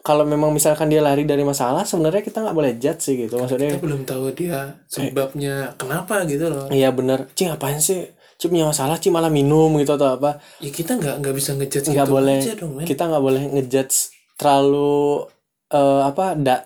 kalau 0.03 0.27
memang 0.27 0.51
misalkan 0.51 0.91
dia 0.91 0.99
lari 0.99 1.23
dari 1.23 1.47
masalah, 1.47 1.87
sebenarnya 1.87 2.27
kita 2.27 2.43
nggak 2.43 2.57
boleh 2.59 2.73
judge 2.77 3.01
sih 3.01 3.15
gitu. 3.17 3.39
Maksudnya 3.39 3.79
kita 3.79 3.81
belum 3.81 4.03
tahu 4.03 4.35
dia 4.35 4.77
sebabnya 4.91 5.73
kenapa 5.79 6.27
gitu 6.27 6.51
loh 6.51 6.67
Iya 6.69 6.91
bener, 6.91 7.31
Ci 7.39 7.47
ngapain 7.47 7.79
sih? 7.79 8.03
Ci 8.43 8.51
punya 8.51 8.67
masalah, 8.67 8.99
Ci 8.99 9.15
malah 9.15 9.31
minum 9.31 9.71
gitu 9.79 9.95
atau 9.95 10.19
apa? 10.19 10.43
ya 10.59 10.75
kita 10.75 10.99
nggak 10.99 11.23
nggak 11.23 11.35
bisa 11.39 11.55
ngejudge 11.55 11.95
Nggak 11.95 12.07
gitu 12.11 12.15
boleh, 12.19 12.39
aja 12.43 12.55
dong 12.59 12.73
men 12.75 12.85
kita 12.91 13.03
nggak 13.07 13.23
boleh 13.23 13.43
ngejudge 13.55 13.97
terlalu 14.35 15.31
eh, 15.71 16.03
apa, 16.03 16.35
da, 16.35 16.57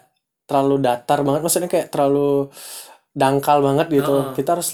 terlalu 0.48 0.80
datar 0.80 1.20
banget. 1.20 1.44
Maksudnya 1.44 1.68
kayak 1.68 1.92
terlalu 1.92 2.48
dangkal 3.12 3.60
banget 3.60 3.92
gitu. 3.92 4.32
Kita 4.32 4.56
harus 4.56 4.72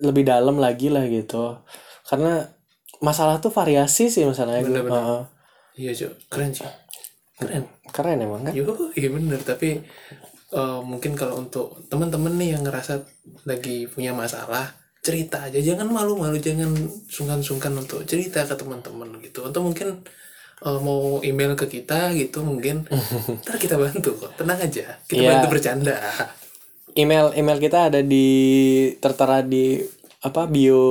lebih 0.00 0.24
dalam 0.24 0.56
lagi 0.56 0.88
lah 0.88 1.04
gitu. 1.04 1.60
Karena 2.08 2.48
masalah 3.04 3.36
tuh 3.36 3.52
variasi 3.52 4.08
sih 4.08 4.24
masalahnya. 4.24 4.64
Bener-bener. 4.64 4.96
Heeh. 4.96 5.22
iya 5.80 5.92
cuy 5.96 6.12
keren 6.28 6.50
sih 6.52 6.68
keren 7.40 7.64
keren 7.88 8.18
emang 8.20 8.44
kan? 8.44 8.52
Yo, 8.52 8.68
iya 8.92 9.08
bener 9.08 9.40
tapi 9.40 9.80
eh, 10.52 10.80
mungkin 10.84 11.16
kalau 11.16 11.40
untuk 11.40 11.84
teman-teman 11.88 12.36
nih 12.36 12.56
yang 12.56 12.64
ngerasa 12.64 13.00
lagi 13.48 13.88
punya 13.88 14.12
masalah 14.12 14.79
cerita 15.00 15.48
aja. 15.48 15.58
Jangan 15.58 15.88
malu-malu 15.88 16.36
jangan 16.38 16.70
sungkan-sungkan 17.06 17.72
untuk 17.74 18.04
cerita 18.04 18.44
ke 18.44 18.54
teman-teman 18.54 19.16
gitu. 19.20 19.44
Atau 19.44 19.64
mungkin 19.64 20.04
eh, 20.60 20.80
mau 20.80 21.18
email 21.20 21.56
ke 21.56 21.66
kita 21.66 22.12
gitu 22.12 22.44
mungkin 22.44 22.84
ntar 23.44 23.56
kita 23.56 23.76
bantu 23.76 24.16
kok. 24.16 24.36
Tenang 24.36 24.60
aja. 24.60 25.00
Kita 25.04 25.20
Iya. 25.20 25.28
bantu 25.36 25.46
bercanda. 25.50 25.96
Email 26.92 27.30
email 27.34 27.58
kita 27.58 27.88
ada 27.88 28.00
di 28.02 28.28
tertera 28.98 29.40
di 29.40 29.78
apa 30.20 30.44
bio 30.44 30.82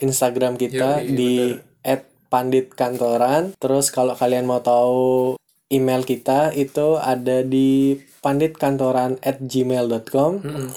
Instagram 0.00 0.54
kita 0.54 1.04
Yoi, 1.04 1.12
di 1.12 1.34
at 1.82 2.06
pandit 2.30 2.70
kantoran. 2.72 3.52
Terus 3.58 3.90
kalau 3.90 4.14
kalian 4.14 4.46
mau 4.46 4.62
tahu 4.62 5.34
email 5.68 6.00
kita 6.02 6.54
itu 6.54 6.96
ada 6.96 7.42
di 7.42 7.98
panditkantoran 8.20 9.16
at 9.20 9.40
gmail.com 9.40 10.32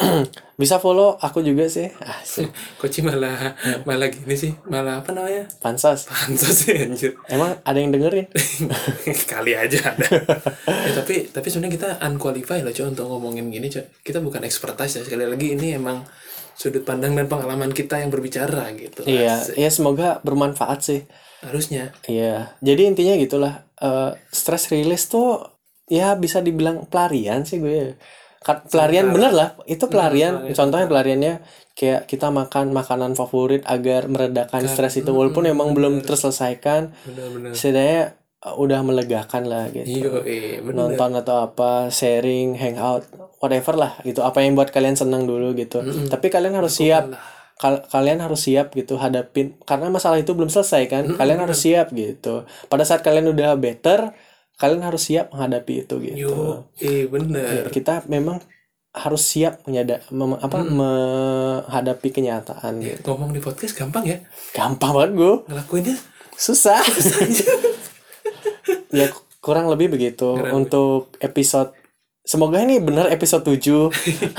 bisa 0.62 0.80
follow 0.80 1.18
aku 1.18 1.44
juga 1.44 1.68
sih 1.68 1.92
Asik. 2.24 2.48
Koci 2.80 3.04
malah 3.04 3.54
malah 3.84 4.08
gini 4.08 4.32
sih, 4.34 4.52
malah 4.66 5.04
apa 5.04 5.12
namanya? 5.12 5.46
pansos 5.60 6.08
Pansos 6.08 6.64
sih 6.64 6.76
anjir. 6.78 7.20
emang 7.28 7.60
ada 7.62 7.78
yang 7.78 7.92
dengerin 7.92 8.32
Kali 9.32 9.54
aja 9.54 9.92
ada. 9.92 10.08
ya, 10.66 10.92
tapi 11.00 11.28
tapi 11.28 11.48
sebenarnya 11.48 11.74
kita 11.76 11.90
unqualified 12.02 12.64
loh 12.64 12.72
coy 12.72 12.88
untuk 12.88 13.06
ngomongin 13.08 13.50
gini 13.50 13.68
coy. 13.68 13.84
Kita 14.00 14.24
bukan 14.24 14.42
expertise 14.44 15.00
ya 15.00 15.04
sekali 15.04 15.28
lagi 15.28 15.54
ini 15.54 15.76
emang 15.76 16.06
sudut 16.54 16.86
pandang 16.86 17.18
dan 17.18 17.26
pengalaman 17.26 17.74
kita 17.74 17.98
yang 17.98 18.14
berbicara 18.14 18.70
gitu. 18.78 19.04
iya 19.04 19.42
Asik. 19.42 19.58
ya 19.58 19.70
semoga 19.70 20.22
bermanfaat 20.22 20.80
sih 20.80 21.02
Harusnya. 21.44 21.92
Iya, 22.08 22.56
jadi 22.64 22.88
intinya 22.88 23.20
gitulah. 23.20 23.68
eh 23.76 24.16
stress 24.32 24.72
release 24.72 25.12
tuh 25.12 25.44
ya 25.86 26.16
bisa 26.16 26.40
dibilang 26.40 26.86
pelarian 26.86 27.44
sih 27.44 27.58
gue. 27.58 27.96
Pelarian 28.68 29.08
bener 29.16 29.32
lah, 29.32 29.50
itu 29.66 29.88
pelarian. 29.88 30.34
Contohnya 30.54 30.84
pelariannya 30.86 31.34
kayak 31.74 32.06
kita 32.06 32.28
makan 32.28 32.70
makanan 32.70 33.16
favorit 33.16 33.64
agar 33.66 34.06
meredakan 34.06 34.62
stres 34.70 34.94
itu, 34.98 35.10
walaupun 35.10 35.48
emang 35.48 35.72
belum 35.72 36.04
terselesaikan, 36.04 36.92
setidaknya 37.56 38.02
eh, 38.44 38.54
udah 38.54 38.80
melegakan 38.84 39.48
lah 39.48 39.72
gitu. 39.72 39.88
Iya, 39.88 40.60
eh. 40.60 40.60
Nonton 40.76 41.12
atau 41.16 41.36
apa, 41.42 41.88
sharing, 41.88 42.60
hangout, 42.60 43.08
whatever 43.40 43.74
lah 43.74 43.96
gitu. 44.04 44.20
Apa 44.20 44.44
yang 44.44 44.54
buat 44.54 44.70
kalian 44.70 45.00
senang 45.00 45.24
dulu 45.24 45.56
gitu. 45.56 45.80
Tapi 46.12 46.28
kalian 46.28 46.52
harus 46.54 46.76
siap. 46.76 47.08
kal- 47.54 47.86
kalian 47.88 48.20
harus 48.20 48.44
siap 48.44 48.76
gitu 48.76 49.00
hadapin. 49.00 49.56
Karena 49.64 49.88
masalah 49.88 50.20
itu 50.20 50.36
belum 50.36 50.52
selesai 50.52 50.84
kan. 50.92 51.04
Kalian 51.16 51.40
harus 51.40 51.64
siap 51.64 51.96
gitu. 51.96 52.44
Pada 52.68 52.84
saat 52.84 53.00
kalian 53.00 53.32
udah 53.32 53.56
better 53.56 54.12
kalian 54.58 54.86
harus 54.86 55.10
siap 55.10 55.34
menghadapi 55.34 55.74
itu 55.86 55.96
gitu. 56.00 56.18
Yo, 56.18 56.38
eh 56.80 57.10
bener. 57.10 57.70
kita 57.74 58.06
memang 58.06 58.40
harus 58.94 59.26
siap 59.26 59.66
menyada 59.66 60.06
mem- 60.14 60.38
apa 60.38 60.62
menghadapi 60.62 62.14
kenyataan 62.14 62.78
gitu. 62.86 63.10
Ngomong 63.10 63.34
di 63.34 63.42
podcast 63.42 63.74
gampang 63.74 64.06
ya. 64.06 64.18
gampang 64.54 64.94
banget 64.94 65.12
gue 65.18 65.34
Ngelakuinnya? 65.50 65.98
Susah. 66.38 66.80
Ya 68.94 69.10
kurang 69.42 69.74
lebih 69.74 69.90
begitu. 69.90 70.38
Untuk 70.54 71.18
episode 71.18 71.74
semoga 72.24 72.62
ini 72.62 72.78
benar 72.80 73.10
episode 73.10 73.42
7 73.44 73.90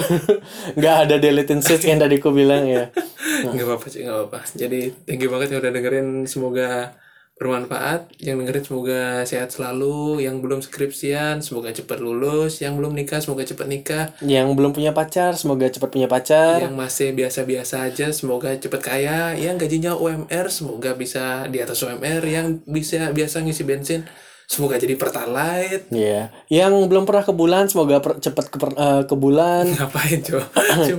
nggak 0.78 0.96
ada 1.04 1.16
deleting 1.20 1.60
scenes 1.60 1.84
yang 1.84 1.98
tadi 1.98 2.22
ku 2.22 2.30
bilang 2.30 2.64
ya. 2.70 2.94
Nggak 3.42 3.66
apa-apa 3.66 3.86
sih 3.90 4.06
nggak 4.06 4.14
apa-apa. 4.14 4.38
Jadi 4.54 4.94
thank 5.04 5.20
you 5.20 5.28
banget 5.34 5.52
yang 5.52 5.60
udah 5.60 5.72
dengerin. 5.74 6.08
Semoga 6.30 6.94
bermanfaat. 7.34 8.14
Yang 8.18 8.36
dengerin 8.40 8.64
semoga 8.64 9.02
sehat 9.24 9.50
selalu. 9.50 10.22
Yang 10.22 10.36
belum 10.40 10.60
skripsian 10.62 11.42
semoga 11.42 11.70
cepat 11.70 11.98
lulus. 11.98 12.62
Yang 12.62 12.78
belum 12.78 12.92
nikah 12.94 13.18
semoga 13.18 13.42
cepat 13.42 13.66
nikah. 13.66 14.04
Yang 14.20 14.48
belum 14.54 14.70
punya 14.70 14.94
pacar 14.94 15.34
semoga 15.34 15.66
cepat 15.66 15.90
punya 15.90 16.06
pacar. 16.06 16.62
Yang 16.62 16.74
masih 16.74 17.08
biasa-biasa 17.12 17.86
aja 17.86 18.14
semoga 18.14 18.54
cepat 18.54 18.80
kaya. 18.80 19.34
Yang 19.34 19.66
gajinya 19.66 19.92
UMR 19.94 20.46
semoga 20.48 20.94
bisa 20.94 21.50
di 21.50 21.58
atas 21.58 21.82
UMR 21.82 22.22
yang 22.22 22.62
bisa 22.64 23.10
biasa 23.10 23.42
ngisi 23.42 23.66
bensin 23.66 24.02
semoga 24.44 24.76
jadi 24.76 24.94
pertalite. 25.00 25.88
Iya, 25.88 26.28
yang 26.52 26.84
belum 26.84 27.08
pernah 27.08 27.24
ke 27.24 27.32
bulan 27.32 27.64
semoga 27.64 28.04
per- 28.04 28.20
cepat 28.20 28.52
ke, 28.52 28.56
per- 28.60 28.76
eh, 28.76 29.02
ke 29.08 29.16
bulan. 29.16 29.64
ngapain 29.80 30.20
coba 30.20 30.44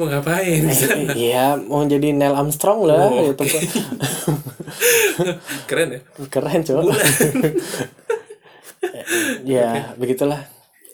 mau 0.02 0.08
ngapain? 0.10 0.62
Iya, 1.14 1.62
mau 1.62 1.86
jadi 1.86 2.10
Neil 2.10 2.34
Armstrong 2.34 2.90
lah 2.90 3.06
Oh, 3.06 3.32
gitu. 3.32 3.46
keren 5.70 5.96
ya 5.96 6.02
Keren, 6.28 6.60
coba. 6.64 6.92
ya, 9.56 9.96
begitulah. 9.96 10.48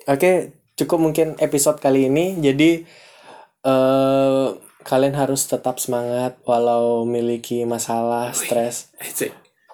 Oke, 0.09 0.53
cukup 0.77 0.99
mungkin 1.01 1.37
episode 1.37 1.81
kali 1.81 2.09
ini. 2.09 2.37
Jadi 2.41 2.85
eh 3.61 4.47
kalian 4.81 5.13
harus 5.13 5.45
tetap 5.45 5.77
semangat 5.77 6.41
walau 6.45 7.05
memiliki 7.05 7.65
masalah, 7.69 8.33
stres. 8.33 8.89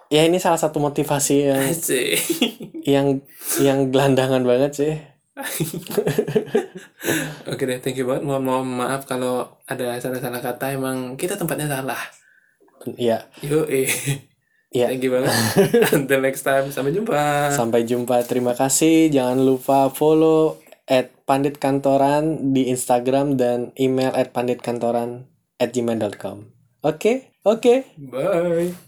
Ya 0.08 0.24
ini 0.24 0.39
salah 0.39 0.60
satu 0.60 0.80
motivasi 0.80 1.51
yang 1.51 1.64
yang 2.95 3.08
yang 3.60 3.80
gelandangan 3.91 4.43
banget 4.43 4.72
sih. 4.76 4.93
Oke 7.51 7.64
deh, 7.70 7.80
thank 7.80 7.99
you 7.99 8.10
banget. 8.10 8.26
Mohon, 8.26 8.43
mohon 8.43 8.68
maaf 8.84 9.05
kalau 9.05 9.62
ada 9.70 9.99
salah-salah 10.01 10.41
kata. 10.41 10.74
Emang 10.74 11.16
kita 11.20 11.38
tempatnya 11.38 11.70
salah. 11.70 11.99
Ya, 12.95 13.27
Yuk, 13.43 13.67
eh. 13.67 13.91
ya. 14.71 14.88
Thank 14.88 15.03
you 15.03 15.11
banget. 15.11 15.35
Until 15.97 16.23
next 16.23 16.47
time. 16.47 16.71
Sampai 16.71 16.95
jumpa. 16.95 17.51
Sampai 17.51 17.83
jumpa. 17.83 18.23
Terima 18.23 18.55
kasih. 18.55 19.11
Jangan 19.11 19.43
lupa 19.43 19.91
follow 19.91 20.63
at 20.88 21.11
Pandit 21.27 21.59
Kantoran 21.59 22.55
di 22.55 22.71
Instagram 22.71 23.35
dan 23.35 23.75
email 23.75 24.15
at 24.15 24.31
panditkantoran 24.31 25.27
at 25.59 25.75
gmail.com. 25.75 26.47
Oke, 26.88 27.35
oke. 27.43 27.83
Bye. 27.99 28.86